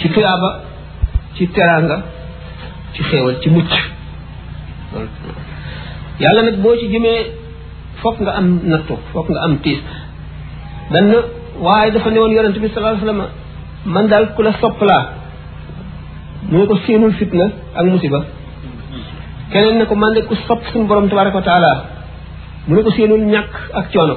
سي 0.00 0.06
تيابا 0.14 0.50
سي 1.38 1.44
تيرانغا 1.54 1.96
سي 2.96 3.02
خيوال 3.08 3.34
سي 3.44 3.48
موتش 3.54 3.74
يالا 6.24 6.40
نك 6.46 6.54
بو 6.64 6.70
سي 6.80 6.86
جيمي 6.94 7.14
فوك 8.02 8.16
نغا 8.22 8.32
ام 8.40 8.46
نتو 8.72 8.94
فوك 9.14 9.26
نغا 9.30 9.44
ام 9.46 9.56
تيس 9.64 9.82
benn 10.92 11.12
waaye 11.66 11.90
dafa 11.90 12.10
new 12.10 12.20
woon 12.22 12.32
yonent 12.36 12.56
bi 12.62 12.68
sallallahu 12.68 12.96
alayhi 12.96 13.28
man 13.94 14.04
daal 14.10 14.24
ku 14.36 14.42
la 14.42 14.52
sopp 14.60 14.78
laa 14.88 15.04
mu 16.50 16.58
ne 16.60 16.66
ko 16.70 16.74
séenul 16.86 17.12
fitna 17.20 17.46
ak 17.78 17.84
musiba 17.94 18.20
keneen 19.52 19.76
ne 19.80 19.84
ko 19.90 19.94
man 20.02 20.12
de 20.16 20.20
ku 20.28 20.34
sopp 20.46 20.60
suñu 20.72 20.86
borom 20.90 21.06
tabaraka 21.10 21.38
wa 21.46 21.72
mu 22.66 22.72
ne 22.76 22.82
ko 22.86 22.90
séenul 22.96 23.20
ñàkk 23.32 23.52
ak 23.78 23.86
coono 23.92 24.14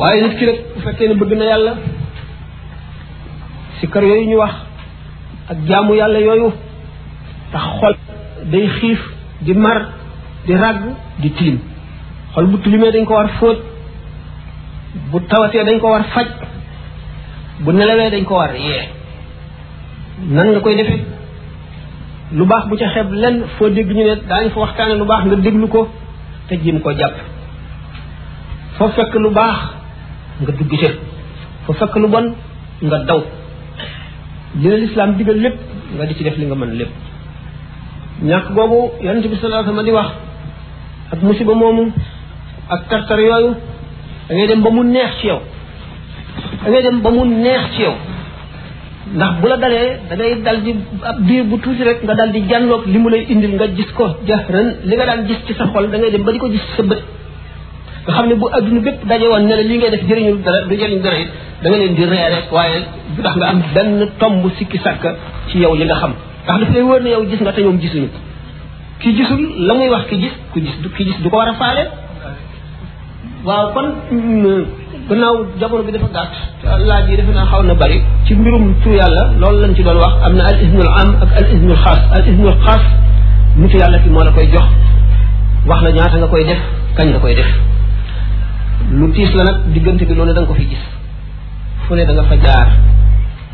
waaye 0.00 0.22
nit 0.24 0.34
ki 0.38 0.44
rek 0.48 0.58
bu 0.74 0.78
fekkee 0.84 1.14
bëgg 1.20 1.32
na 1.38 1.44
yàlla 1.52 1.72
si 3.78 3.84
kër 3.92 4.02
yooyu 4.10 4.24
ñu 4.30 4.36
wax 4.42 4.54
ak 5.52 5.58
jaamu 5.68 5.92
yàlla 6.00 6.18
yooyu 6.26 6.48
tax 7.52 7.64
xol 7.80 7.94
day 8.52 8.66
xiif 8.80 9.00
di 9.44 9.52
mar 9.64 9.78
di 10.46 10.52
ràgg 10.62 10.82
di 11.22 11.30
tilim 11.36 11.58
xol 12.34 12.44
iya. 12.44 12.50
kan, 12.50 12.52
bu 12.52 12.56
tilimee 12.62 12.90
dañ 12.92 13.04
ko 13.06 13.14
war 13.14 13.28
foot 13.38 13.58
bu 15.14 15.18
tawatee 15.30 15.64
dañ 15.66 15.78
ko 15.80 15.86
war 15.94 16.02
faj 16.14 16.26
bu 17.64 17.70
nelawé 17.72 18.10
dañ 18.10 18.24
ko 18.26 18.34
war 18.40 18.52
yé 18.68 18.78
nan 20.36 20.46
nga 20.50 20.60
koy 20.60 20.74
defee 20.76 21.02
lu 22.36 22.44
bax 22.50 22.62
bu 22.68 22.74
ca 22.80 22.86
xeb 22.94 23.08
lenn 23.22 23.36
fo 23.58 23.68
dégg 23.76 23.88
ñu 23.96 24.04
né 24.04 24.14
dañ 24.30 24.50
fa 24.54 24.58
waxtaane 24.64 24.94
lu 25.00 25.06
bax 25.10 25.20
nga 25.26 25.36
déglu 25.44 25.66
ko 25.74 25.82
te 26.48 26.54
jim 26.62 26.78
ko 26.82 26.90
japp 26.98 27.14
fo 28.78 28.84
fekk 28.96 29.12
lu 29.24 29.30
bax 29.38 29.58
nga 30.40 30.52
dugg 30.58 30.68
ca 30.80 30.90
fo 31.66 31.70
fekk 31.80 31.94
lu 32.02 32.08
bon 32.14 32.26
nga 32.86 32.98
daw 33.08 33.20
jël 34.60 34.74
l'islam 34.82 35.10
digal 35.16 35.38
lépp 35.44 35.56
nga 35.96 36.04
di 36.08 36.12
ci 36.16 36.22
def 36.26 36.36
li 36.40 36.46
nga 36.46 36.54
mën 36.60 36.72
lépp 36.80 36.90
ñàkk 38.28 38.46
googu 38.56 38.80
yonente 39.04 39.28
bi 39.32 39.36
salaa 39.40 39.64
sama 39.66 39.82
di 39.86 39.90
wax 39.98 40.08
ak 41.12 41.18
musiba 41.26 41.54
momu 41.62 41.84
ak 42.68 42.82
tartar 42.88 43.18
yooyu 43.20 43.50
da 44.28 44.46
dem 44.48 44.60
ba 44.64 44.70
mu 44.70 44.82
neex 44.84 45.10
ci 45.20 45.26
yow 45.28 45.40
da 46.62 46.66
ngay 46.70 46.82
dem 46.86 46.96
ba 47.04 47.10
mu 47.10 47.22
neex 47.24 47.64
ci 47.76 47.82
yow 47.82 47.94
ndax 49.16 49.32
bu 49.40 49.46
la 49.52 49.56
dalee 49.64 49.88
da 50.08 50.14
dal 50.48 50.58
di 50.64 50.70
ab 51.08 51.16
biir 51.26 51.44
bu 51.50 51.56
tuuti 51.62 51.82
rek 51.88 51.98
nga 52.04 52.14
dal 52.20 52.30
di 52.34 52.40
jànloog 52.50 52.82
li 52.92 52.98
mu 53.02 53.08
lay 53.14 53.22
indil 53.32 53.52
nga 53.58 53.66
gis 53.76 53.90
ko 53.98 54.04
jahran 54.26 54.68
li 54.88 54.94
nga 54.96 55.06
daan 55.08 55.20
gis 55.28 55.38
ci 55.46 55.52
sa 55.58 55.64
xol 55.72 55.84
da 55.92 55.96
ngay 55.98 56.10
dem 56.14 56.22
ba 56.26 56.30
di 56.32 56.38
ko 56.42 56.48
gis 56.54 56.64
sa 56.76 56.82
bët 56.90 57.00
nga 58.04 58.12
xam 58.16 58.26
ne 58.30 58.34
bu 58.40 58.46
adduna 58.56 58.80
bépp 58.86 59.00
daje 59.10 59.26
woon 59.32 59.44
ne 59.48 59.54
la 59.60 59.64
li 59.70 59.74
ngay 59.78 59.90
def 59.94 60.02
jëriñul 60.08 60.36
dara 60.44 60.58
du 60.68 60.74
jëriñ 60.80 61.00
dara 61.04 61.18
it 61.22 61.30
da 61.62 61.66
nga 61.70 61.78
leen 61.82 61.94
di 61.98 62.04
ree 62.12 62.28
rek 62.34 62.46
waaye 62.56 62.78
du 63.16 63.20
tax 63.24 63.34
nga 63.40 63.46
am 63.52 63.60
benn 63.74 64.00
tomb 64.20 64.42
sikki 64.58 64.78
sàkk 64.84 65.04
ci 65.50 65.56
yow 65.64 65.74
li 65.80 65.84
nga 65.88 65.96
xam 66.00 66.12
ndax 66.44 66.56
daf 66.64 66.70
lay 66.74 66.82
wóor 66.88 67.00
ne 67.04 67.08
yow 67.14 67.22
gis 67.30 67.40
nga 67.44 67.52
te 67.56 67.60
ñoom 67.64 67.78
gisuñu 67.82 68.08
ki 69.00 69.08
gisul 69.16 69.42
la 69.66 69.72
muy 69.76 69.88
wax 69.94 70.04
ki 70.10 70.16
gis 70.22 70.32
ku 70.52 70.56
gis 70.64 70.74
ki 70.96 71.02
gis 71.06 71.16
waaw 73.44 73.68
kon 73.76 73.86
mm, 74.10 74.60
gannaaw 75.08 75.34
jamono 75.60 75.82
bi 75.86 75.92
dafa 75.94 76.08
gàtt 76.16 76.80
laaj 76.88 77.04
yi 77.10 77.16
defe 77.20 77.32
naa 77.36 77.44
xaw 77.50 77.60
na 77.68 77.74
bari 77.74 77.98
ci 78.24 78.34
mbirum 78.34 78.64
tur 78.82 78.92
yàlla 78.98 79.22
loolu 79.40 79.58
lañ 79.64 79.72
ci 79.76 79.82
doon 79.82 79.98
wax 80.02 80.12
am 80.26 80.34
na 80.38 80.44
al 80.50 80.58
ismul 80.64 80.88
am 81.00 81.10
ak 81.24 81.30
al 81.38 81.46
ismul 81.54 81.76
xaas 81.82 82.00
al 82.14 82.22
ismul 82.30 82.54
xaas 82.64 82.82
nitu 83.60 83.76
yàlla 83.76 83.98
ki 84.02 84.08
moo 84.08 84.24
la 84.24 84.32
koy 84.32 84.48
jox 84.54 84.64
wax 85.68 85.80
la 85.82 85.90
ñaata 85.92 86.16
nga 86.18 86.26
koy 86.32 86.44
def 86.44 86.60
kañ 86.96 87.06
nga 87.12 87.18
koy 87.20 87.34
def 87.34 87.48
lu 88.98 89.12
tiis 89.12 89.30
la 89.38 89.44
nag 89.44 89.56
diggante 89.74 90.04
bi 90.08 90.14
loolu 90.14 90.32
da 90.34 90.40
nga 90.40 90.48
ko 90.48 90.54
fi 90.54 90.64
gis 90.70 90.82
fu 91.84 91.94
ne 91.94 92.04
da 92.08 92.12
nga 92.12 92.24
fa 92.30 92.36
jaar 92.46 92.66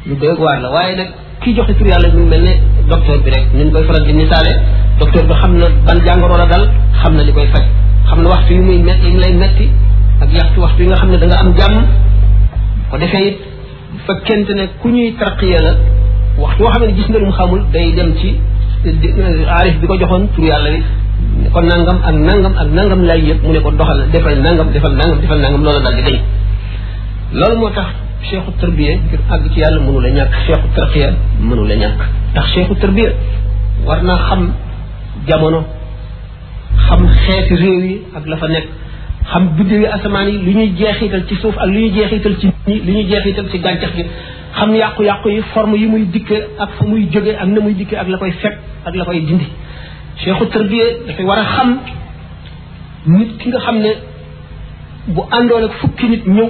lu 0.08 0.14
doy 0.20 0.34
waar 0.38 0.60
la 0.62 0.68
waaye 0.74 0.94
nag 1.00 1.08
kii 1.42 1.54
joxe 1.56 1.74
tur 1.78 1.86
yàlla 1.92 2.08
ñu 2.14 2.26
mel 2.32 2.42
ne 2.48 2.54
docteur 2.90 3.18
bi 3.24 3.30
rek 3.34 3.44
ñu 3.56 3.70
koy 3.74 3.84
faral 3.88 4.06
di 4.06 4.12
misaale 4.12 4.52
docteur 5.00 5.24
bi 5.28 5.34
xam 5.40 5.52
na 5.60 5.66
ban 5.86 5.98
jàngoro 6.06 6.36
la 6.42 6.46
dal 6.46 6.64
xam 7.00 7.12
na 7.16 7.22
li 7.22 7.32
koy 7.32 7.48
faj 7.54 7.64
xam 8.10 8.22
na 8.22 8.28
waxtu 8.34 8.52
yu 8.56 8.62
muy 8.62 8.78
metti 8.86 9.06
yi 9.06 9.12
mu 9.14 9.20
lay 9.24 9.32
metti 9.42 9.66
ak 10.22 10.28
yaxtu 10.38 10.58
waxtu 10.64 10.82
yi 10.82 10.86
nga 10.90 10.96
xam 11.00 11.08
ne 11.12 11.16
da 11.32 11.36
am 11.42 11.50
jàmm 11.58 11.76
ko 12.90 12.96
defee 13.00 13.24
it 13.30 13.38
fekkente 14.06 14.52
ne 14.58 14.64
ku 14.80 14.88
ñuy 14.94 15.08
tarqiya 15.20 15.58
la 15.66 15.72
waxtu 16.42 16.62
woo 16.62 16.72
xam 16.74 16.82
ne 16.86 16.92
gis 16.96 17.08
na 17.12 17.18
lu 17.18 17.26
mu 17.26 17.32
xamul 17.38 17.60
day 17.72 17.88
dem 17.98 18.10
ci 18.20 18.28
aarif 19.56 19.76
bi 19.80 19.86
ko 19.86 19.94
joxoon 20.02 20.24
tur 20.34 20.44
yàlla 20.50 20.70
bi 20.70 21.48
kon 21.54 21.64
nangam 21.72 21.98
ak 22.08 22.14
nangam 22.28 22.54
ak 22.62 22.68
nangam 22.76 23.00
lay 23.10 23.20
yëpp 23.28 23.40
mu 23.44 23.52
ne 23.52 23.60
ko 23.64 23.70
doxal 23.78 23.98
defal 24.12 24.36
nangam 24.46 24.68
defal 24.74 24.92
nangam 25.00 25.18
defal 25.22 25.38
nangam 25.44 25.62
loolu 25.66 25.80
daal 25.84 25.94
di 25.98 26.02
day 26.08 26.18
loolu 27.38 27.54
moo 27.60 27.70
tax 27.78 27.88
cheikhu 28.26 28.50
tarbiya 28.60 28.92
ngir 28.96 29.20
àgg 29.34 29.44
ci 29.52 29.58
yàlla 29.62 29.80
mënu 29.86 29.98
la 30.04 30.08
ñàkk 30.18 30.32
cheikhu 30.46 30.66
tarqiya 30.76 31.08
mënu 31.48 31.62
la 31.70 31.74
ñàkk 31.82 32.00
ndax 32.32 32.46
cheikhu 32.54 32.74
war 33.86 34.00
naa 34.06 34.18
xam 34.28 34.40
jamono 35.28 35.60
xam 36.78 37.00
xeeti 37.26 37.54
réew 37.62 37.80
yi 37.86 37.98
ak 38.16 38.24
la 38.30 38.36
fa 38.42 38.48
nekk 38.48 38.66
xam 39.32 39.44
biddewu 39.56 39.86
asamaan 39.96 40.26
yi 40.32 40.36
lu 40.44 40.50
ñuy 40.58 40.70
jeexital 40.78 41.22
ci 41.28 41.34
suuf 41.42 41.56
ak 41.62 41.66
lu 41.72 41.78
ñuy 41.80 41.90
jeexital 41.96 42.34
ci 42.40 42.46
ñi 42.66 42.76
lu 42.86 42.90
ñuy 42.92 43.04
jeexital 43.10 43.46
ci 43.50 43.58
gàncax 43.64 43.92
gi 43.96 44.04
xam 44.56 44.70
yàqu-yàqu 44.80 45.28
yi 45.36 45.40
forme 45.52 45.76
yi 45.82 45.86
muy 45.86 46.04
dikke 46.14 46.36
ak 46.62 46.68
fa 46.76 46.84
muy 46.90 47.08
jóge 47.12 47.32
ak 47.42 47.48
na 47.48 47.60
muy 47.60 47.74
dikke 47.80 47.94
ak 48.02 48.08
la 48.08 48.16
koy 48.20 48.32
fekk 48.42 48.56
ak 48.86 48.94
la 48.98 49.04
koy 49.04 49.20
dindi 49.28 49.46
cheikhu 50.18 50.44
tarbiya 50.52 50.84
dafay 51.06 51.24
war 51.30 51.38
a 51.38 51.44
xam 51.54 51.70
nit 53.06 53.30
ki 53.38 53.48
nga 53.48 53.60
xam 53.66 53.76
ne 53.84 53.92
bu 55.14 55.22
àndoon 55.36 55.64
ak 55.66 55.72
fukki 55.80 56.06
nit 56.12 56.24
ñëw 56.36 56.48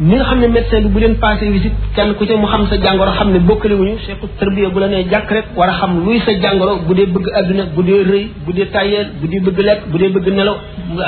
ni 0.00 0.14
nga 0.14 0.24
xam 0.30 0.38
ne 0.40 0.46
médecin 0.54 0.80
bi 0.82 0.88
bu 0.94 0.98
leen 1.02 1.16
passé 1.22 1.46
visite 1.50 1.72
kenn 1.96 2.14
ku 2.16 2.24
ci 2.26 2.32
mu 2.36 2.46
xam 2.46 2.66
sa 2.70 2.76
jàngoro 2.80 3.12
xam 3.18 3.32
ne 3.32 3.38
bokkalewuñu 3.40 3.96
cheikhu 4.06 4.28
tarbiya 4.38 4.68
bu 4.70 4.78
la 4.80 4.86
nee 4.86 5.02
jàkk 5.10 5.28
rek 5.30 5.46
war 5.56 5.68
a 5.68 5.72
xam 5.80 6.04
luy 6.04 6.20
sa 6.24 6.32
jàngoro 6.42 6.72
bu 6.86 6.94
dee 6.94 7.06
bëgg 7.06 7.26
adduna 7.38 7.64
bu 7.74 7.82
dee 7.82 8.02
rëy 8.10 8.24
bu 8.46 8.52
dee 8.52 8.66
tayeel 8.74 9.06
bu 9.20 9.26
dee 9.30 9.40
bëgg 9.40 9.58
lekk 9.68 9.80
bu 9.90 9.98
dee 9.98 10.08
bëgg 10.08 10.26
nelaw 10.36 10.56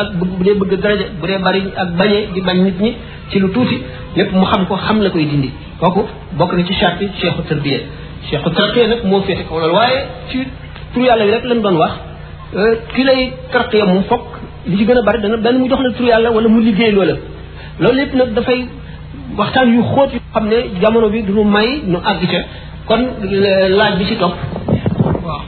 ak 0.03 0.09
bu 0.18 0.45
dee 0.47 0.55
bëgg 0.61 0.72
daraja 0.82 1.05
bu 1.20 1.26
dee 1.28 1.38
bari 1.47 1.61
ak 1.82 1.88
bañee 1.99 2.26
di 2.34 2.41
bañ 2.41 2.57
nit 2.64 2.80
ñi 2.80 2.93
ci 3.30 3.38
lu 3.38 3.49
tuuti 3.51 3.76
lépp 4.16 4.32
mu 4.32 4.45
xam 4.51 4.66
ko 4.68 4.74
xam 4.76 5.01
la 5.05 5.11
koy 5.11 5.24
dindi 5.30 5.51
kooku 5.80 6.03
bokk 6.38 6.53
na 6.57 6.62
ci 6.66 6.74
charte 6.80 7.05
cheikhu 7.18 7.43
tarbiya 7.49 7.78
cheikhu 8.28 8.51
tarbiya 8.51 8.86
nag 8.88 9.01
moo 9.05 9.22
féete 9.22 9.43
kaw 9.49 9.57
loolu 9.61 9.74
waaye 9.74 9.99
ci 10.30 10.38
tur 10.93 11.03
yàlla 11.05 11.24
bi 11.26 11.30
rek 11.30 11.45
lañ 11.47 11.61
doon 11.62 11.76
wax 11.82 11.93
euh, 12.57 12.74
ki 12.95 13.03
lay 13.05 13.20
tarbiya 13.53 13.84
moom 13.86 14.03
fokk 14.11 14.26
li 14.66 14.76
ci 14.78 14.84
gën 14.88 14.99
a 14.99 15.03
bari 15.07 15.18
dana 15.22 15.36
benn 15.36 15.57
mu 15.61 15.68
jox 15.68 15.80
la 15.82 15.91
tur 15.97 16.07
yàlla 16.07 16.28
wala 16.36 16.49
mu 16.49 16.61
liggéey 16.61 16.91
loola 16.97 17.14
loolu 17.80 17.97
lépp 17.99 18.14
nag 18.20 18.32
dafay 18.38 18.61
waxtaan 19.39 19.70
yu 19.76 19.83
xóot 19.83 20.09
yu 20.14 20.20
xam 20.35 20.45
ne 20.51 20.57
jamono 20.83 21.09
bi 21.12 21.22
du 21.26 21.33
ñu 21.35 21.45
may 21.45 21.68
ñu 21.93 21.99
àgg 22.11 22.33
kon 22.89 23.01
euh, 23.24 23.66
laaj 23.78 23.93
bi 23.99 24.05
ci 24.09 24.14
topp 24.22 24.35
waaw 25.26 25.41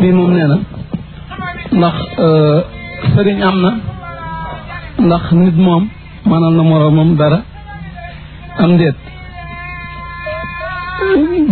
bii 0.00 0.12
moom 0.18 0.30
nee 0.36 0.46
na 0.52 0.56
ndax 1.78 1.96
euh, 2.26 2.58
sëriñ 3.12 3.38
am 3.48 3.56
na 3.64 3.70
ndax 5.06 5.24
nit 5.40 5.56
moom 5.66 5.82
manal 6.30 6.54
na 6.56 6.62
moroomam 6.68 7.10
dara 7.20 7.38
am 8.62 8.70
ndéet 8.74 8.96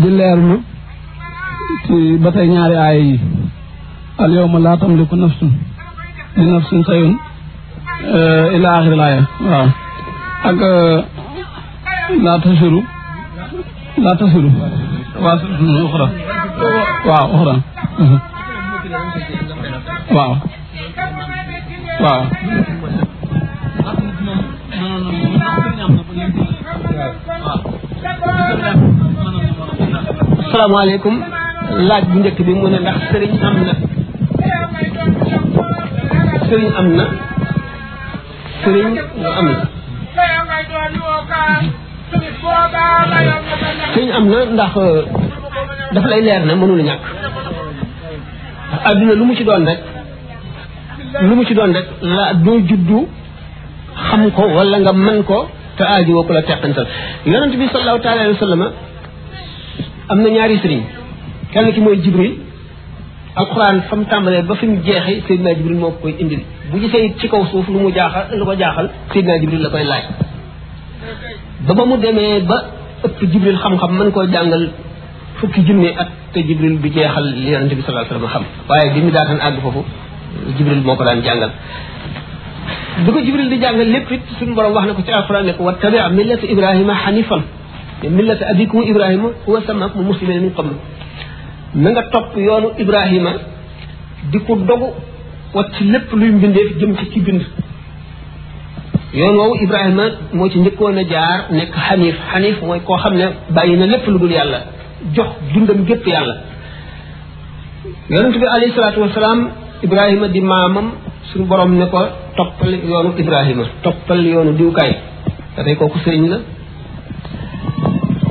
di 0.03 0.09
leerlu 0.19 0.57
ci 1.87 1.97
ba 2.23 2.31
tey 2.35 2.47
ñaari 2.55 2.75
aaya 2.79 2.99
yi 3.09 3.19
al 4.23 4.33
yawma 4.37 4.59
laa 4.65 4.77
tamliku 4.81 5.17
nafsun 5.17 5.51
li 6.37 6.45
nafsin 6.53 6.83
sayun 6.89 7.13
euh, 8.17 8.57
ila 8.57 8.69
axiri 8.77 8.97
laaya 8.97 9.23
waaw 9.51 9.69
لا 12.11 12.39
تهجروا 12.39 12.83
لا 13.99 14.15
تهجروا 14.15 14.51
واخرى 15.23 16.09
واو 17.07 17.35
أخرى 17.35 17.61
واو 20.13 20.37
واو 22.03 22.25
السلام 30.47 30.75
عليكم 30.77 31.21
لا 31.77 32.01
جنك 32.01 32.43
بمونا 32.43 32.77
لا 32.77 32.93
سرين 33.13 33.33
أمنا 33.47 33.75
سرين 36.51 36.67
أمنا 36.77 37.09
سرين 38.65 38.99
أمنا 39.39 39.65
suñ 43.95 44.11
am 44.17 44.29
na 44.31 44.45
ndax 44.45 44.77
euh, 44.77 45.03
dafa 45.95 46.09
lay 46.09 46.23
leer 46.23 46.43
na 46.47 46.55
mënul 46.55 46.83
ñàkk 46.89 47.03
adduna 48.89 49.15
lu 49.21 49.25
mu 49.29 49.35
ci 49.37 49.45
doon 49.45 49.65
rek 49.69 49.81
lu 51.29 51.35
mu 51.39 51.45
ci 51.47 51.55
doon 51.55 51.73
rek 51.77 51.87
la 52.15 52.35
doo 52.45 52.59
juddu 52.69 52.99
xam 54.09 54.31
ko 54.37 54.43
wala 54.57 54.77
nga 54.81 54.93
mën 54.93 55.23
ko 55.29 55.37
te 55.77 55.83
aaji 55.85 56.13
woo 56.17 56.25
ko 56.27 56.33
la 56.35 56.43
teqantal 56.43 56.87
yonent 57.31 57.55
bi 57.61 57.67
sallallahu 57.73 58.01
taala 58.05 58.21
alayhi 58.21 58.37
wa 58.39 58.47
sallam 58.47 58.63
am 60.11 60.19
na 60.23 60.29
ñaari 60.35 60.57
sëriñ 60.63 60.83
kenn 61.53 61.73
ki 61.75 61.81
mooy 61.81 61.97
jibril 62.03 62.35
alxuraan 63.41 63.79
fa 63.87 63.97
mu 63.97 64.05
tàmbalee 64.11 64.43
ba 64.49 64.55
fi 64.61 64.67
mu 64.71 64.77
jeexee 64.87 65.23
Seydina 65.27 65.55
Jibril 65.59 65.79
moo 65.81 65.91
ko 65.95 65.99
koy 66.03 66.15
indil 66.23 66.43
bu 66.71 66.79
gisee 66.83 67.15
ci 67.19 67.27
kaw 67.31 67.43
suuf 67.51 67.67
lu 67.73 67.79
mu 67.85 67.91
jaaxal 67.97 68.25
lu 68.39 68.45
ko 68.49 68.55
jaaxal 68.61 68.89
Seydina 69.13 69.39
Jibril 69.43 69.63
la 69.65 69.71
koy 69.75 69.85
laaj 69.93 70.05
ba 71.67 71.73
ba 71.73 71.83
mu 71.89 71.97
demee 71.97 72.41
ba 72.45 72.57
ëpp 73.09 73.21
jibril 73.33 73.57
xam-xam 73.59 73.97
ko 74.01 74.05
koo 74.13 74.25
fukki 75.37 75.65
junne 75.67 75.89
at 75.99 76.09
te 76.33 76.41
jibril 76.47 76.79
bi 76.79 76.91
jeexal 76.93 77.25
li 77.35 77.51
yonent 77.51 77.73
bi 77.75 77.83
sallallahu 77.83 78.15
alayhi 78.15 78.33
xam 78.35 78.45
waaye 78.69 78.93
bi 78.95 79.01
mu 79.05 79.11
daataan 79.11 79.41
àgg 79.49 79.57
foofu 79.63 79.83
jibril 80.59 80.83
moo 80.85 80.97
ko 80.97 81.05
daan 81.05 81.23
jàngal 81.25 81.51
bi 83.05 83.11
ko 83.13 83.19
jibril 83.27 83.49
di 83.51 83.59
jàngal 83.61 83.89
lépp 83.93 84.11
it 84.11 84.23
suñu 84.39 84.55
borom 84.55 84.73
wax 84.75 84.87
na 84.87 84.93
ko 84.95 85.03
ci 85.07 85.13
alquran 85.13 85.45
ne 85.45 85.53
ko 85.55 85.63
wattabi 85.65 85.97
millata 86.13 86.47
ibrahima 86.47 86.95
hanifan 87.05 87.43
te 88.01 88.09
millata 88.09 88.45
abikum 88.51 88.83
ibrahima 88.83 89.29
huwa 89.47 89.61
sammakum 89.67 90.05
muslimina 90.07 90.41
min 90.41 90.53
qabl 90.55 90.73
na 91.75 91.91
nga 91.91 92.03
topp 92.13 92.37
yoonu 92.37 92.69
ibrahima 92.79 93.31
di 94.31 94.39
ko 94.47 94.55
dogu 94.69 94.89
wat 95.55 95.69
ci 95.79 95.85
lépp 95.85 96.13
luy 96.13 96.31
mbindeef 96.31 96.79
jëm 96.81 96.95
ci 96.99 97.05
ci 97.13 97.21
bind 97.21 97.43
yoon 99.19 99.35
woowu 99.39 99.55
Ibrahima 99.65 100.05
moo 100.37 100.49
ci 100.51 100.59
njëkkoon 100.61 100.97
a 100.99 101.05
jaar 101.13 101.39
nekk 101.57 101.73
xaniif 101.87 102.17
xaniif 102.33 102.57
mooy 102.67 102.81
koo 102.87 102.97
xam 103.03 103.15
ne 103.19 103.27
bàyyi 103.55 103.77
na 103.81 103.87
lépp 103.93 104.07
lu 104.13 104.19
dul 104.19 104.33
yàlla 104.37 104.61
jox 105.17 105.29
dundam 105.53 105.81
gépp 105.89 106.07
yàlla 106.13 106.35
yonent 108.11 108.37
bi 108.41 108.47
alayhi 108.47 108.73
salaatu 108.77 109.01
wasalaam 109.01 109.39
Ibrahima 109.87 110.29
di 110.35 110.41
maamam 110.41 110.87
suñu 111.29 111.45
borom 111.51 111.71
ne 111.79 111.87
ko 111.93 112.01
toppal 112.37 112.73
yoonu 112.91 113.11
Ibrahima 113.19 113.65
toppal 113.85 114.21
yoonu 114.35 114.53
diwkaay 114.59 114.93
dafay 115.57 115.75
kooku 115.77 115.99
sëriñ 116.05 116.25
la 116.33 116.39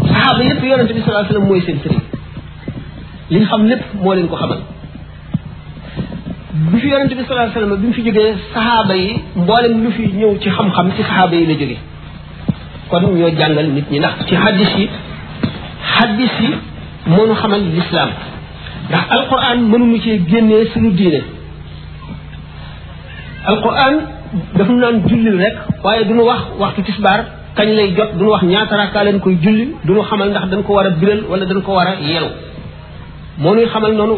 saxaaba 0.09 0.43
yépp 0.43 0.63
yonent 0.63 0.91
bi 0.93 1.01
salaa 1.05 1.25
sallam 1.27 1.45
mooy 1.47 1.61
seen 1.65 1.77
sëriñ 1.83 1.99
liñ 3.31 3.43
xam 3.49 3.61
lépp 3.71 3.83
moo 4.01 4.13
leen 4.15 4.27
ko 4.27 4.35
xamal 4.35 4.59
bi 6.53 6.77
fi 6.81 6.87
yonente 6.93 7.13
bi 7.17 7.21
sallallahu 7.25 7.45
alayhi 7.49 7.55
wasallam 7.55 7.81
bi 7.81 7.87
mu 7.87 7.93
fi 7.97 8.01
jógee 8.05 8.33
saxaaba 8.53 8.95
yi 9.03 9.09
mboolem 9.41 9.73
lu 9.83 9.89
fi 9.97 10.03
ñëw 10.19 10.31
ci 10.41 10.49
xam-xam 10.57 10.87
ci 10.95 11.01
saxaaba 11.03 11.35
yi 11.35 11.45
la 11.49 11.53
jóge 11.59 11.77
kon 12.89 13.03
yoo 13.21 13.29
jàngal 13.39 13.67
nit 13.75 13.87
ñi 13.91 13.97
ndax 13.99 14.13
ci 14.27 14.35
xaddis 14.43 14.71
yi 14.77 14.85
xaddis 15.93 16.33
yi 16.45 16.51
mënu 17.15 17.33
xamal 17.41 17.61
lislaam 17.77 18.09
ndax 18.89 19.03
alquran 19.15 19.57
mënuñu 19.71 19.97
ci 20.03 20.11
génnee 20.29 20.65
suñu 20.73 20.91
diine 20.99 21.21
alquran 23.51 23.93
daf 24.55 24.69
ñu 24.69 24.77
naan 24.83 24.97
jullil 25.09 25.35
rek 25.43 25.55
waaye 25.83 26.05
nu 26.17 26.23
wax 26.29 26.41
waxtu 26.61 26.81
tisbaar 26.83 27.19
kañ 27.57 27.67
lay 27.77 27.89
jot 27.97 28.09
duñu 28.17 28.29
wax 28.35 28.43
ñaata 28.51 28.75
rakkaa 28.79 29.03
leen 29.05 29.19
koy 29.23 29.35
julli 29.43 29.63
duñu 29.85 30.01
xamal 30.09 30.29
ndax 30.29 30.45
dañ 30.51 30.61
ko 30.65 30.71
war 30.77 30.85
a 30.87 30.89
biral 30.99 31.21
wala 31.29 31.45
dañ 31.49 31.61
ko 31.65 31.71
war 31.77 31.87
a 31.87 31.93
yeelu 32.09 32.29
moo 33.41 33.53
nuy 33.55 33.65
xamal 33.73 33.91
noonu 33.99 34.13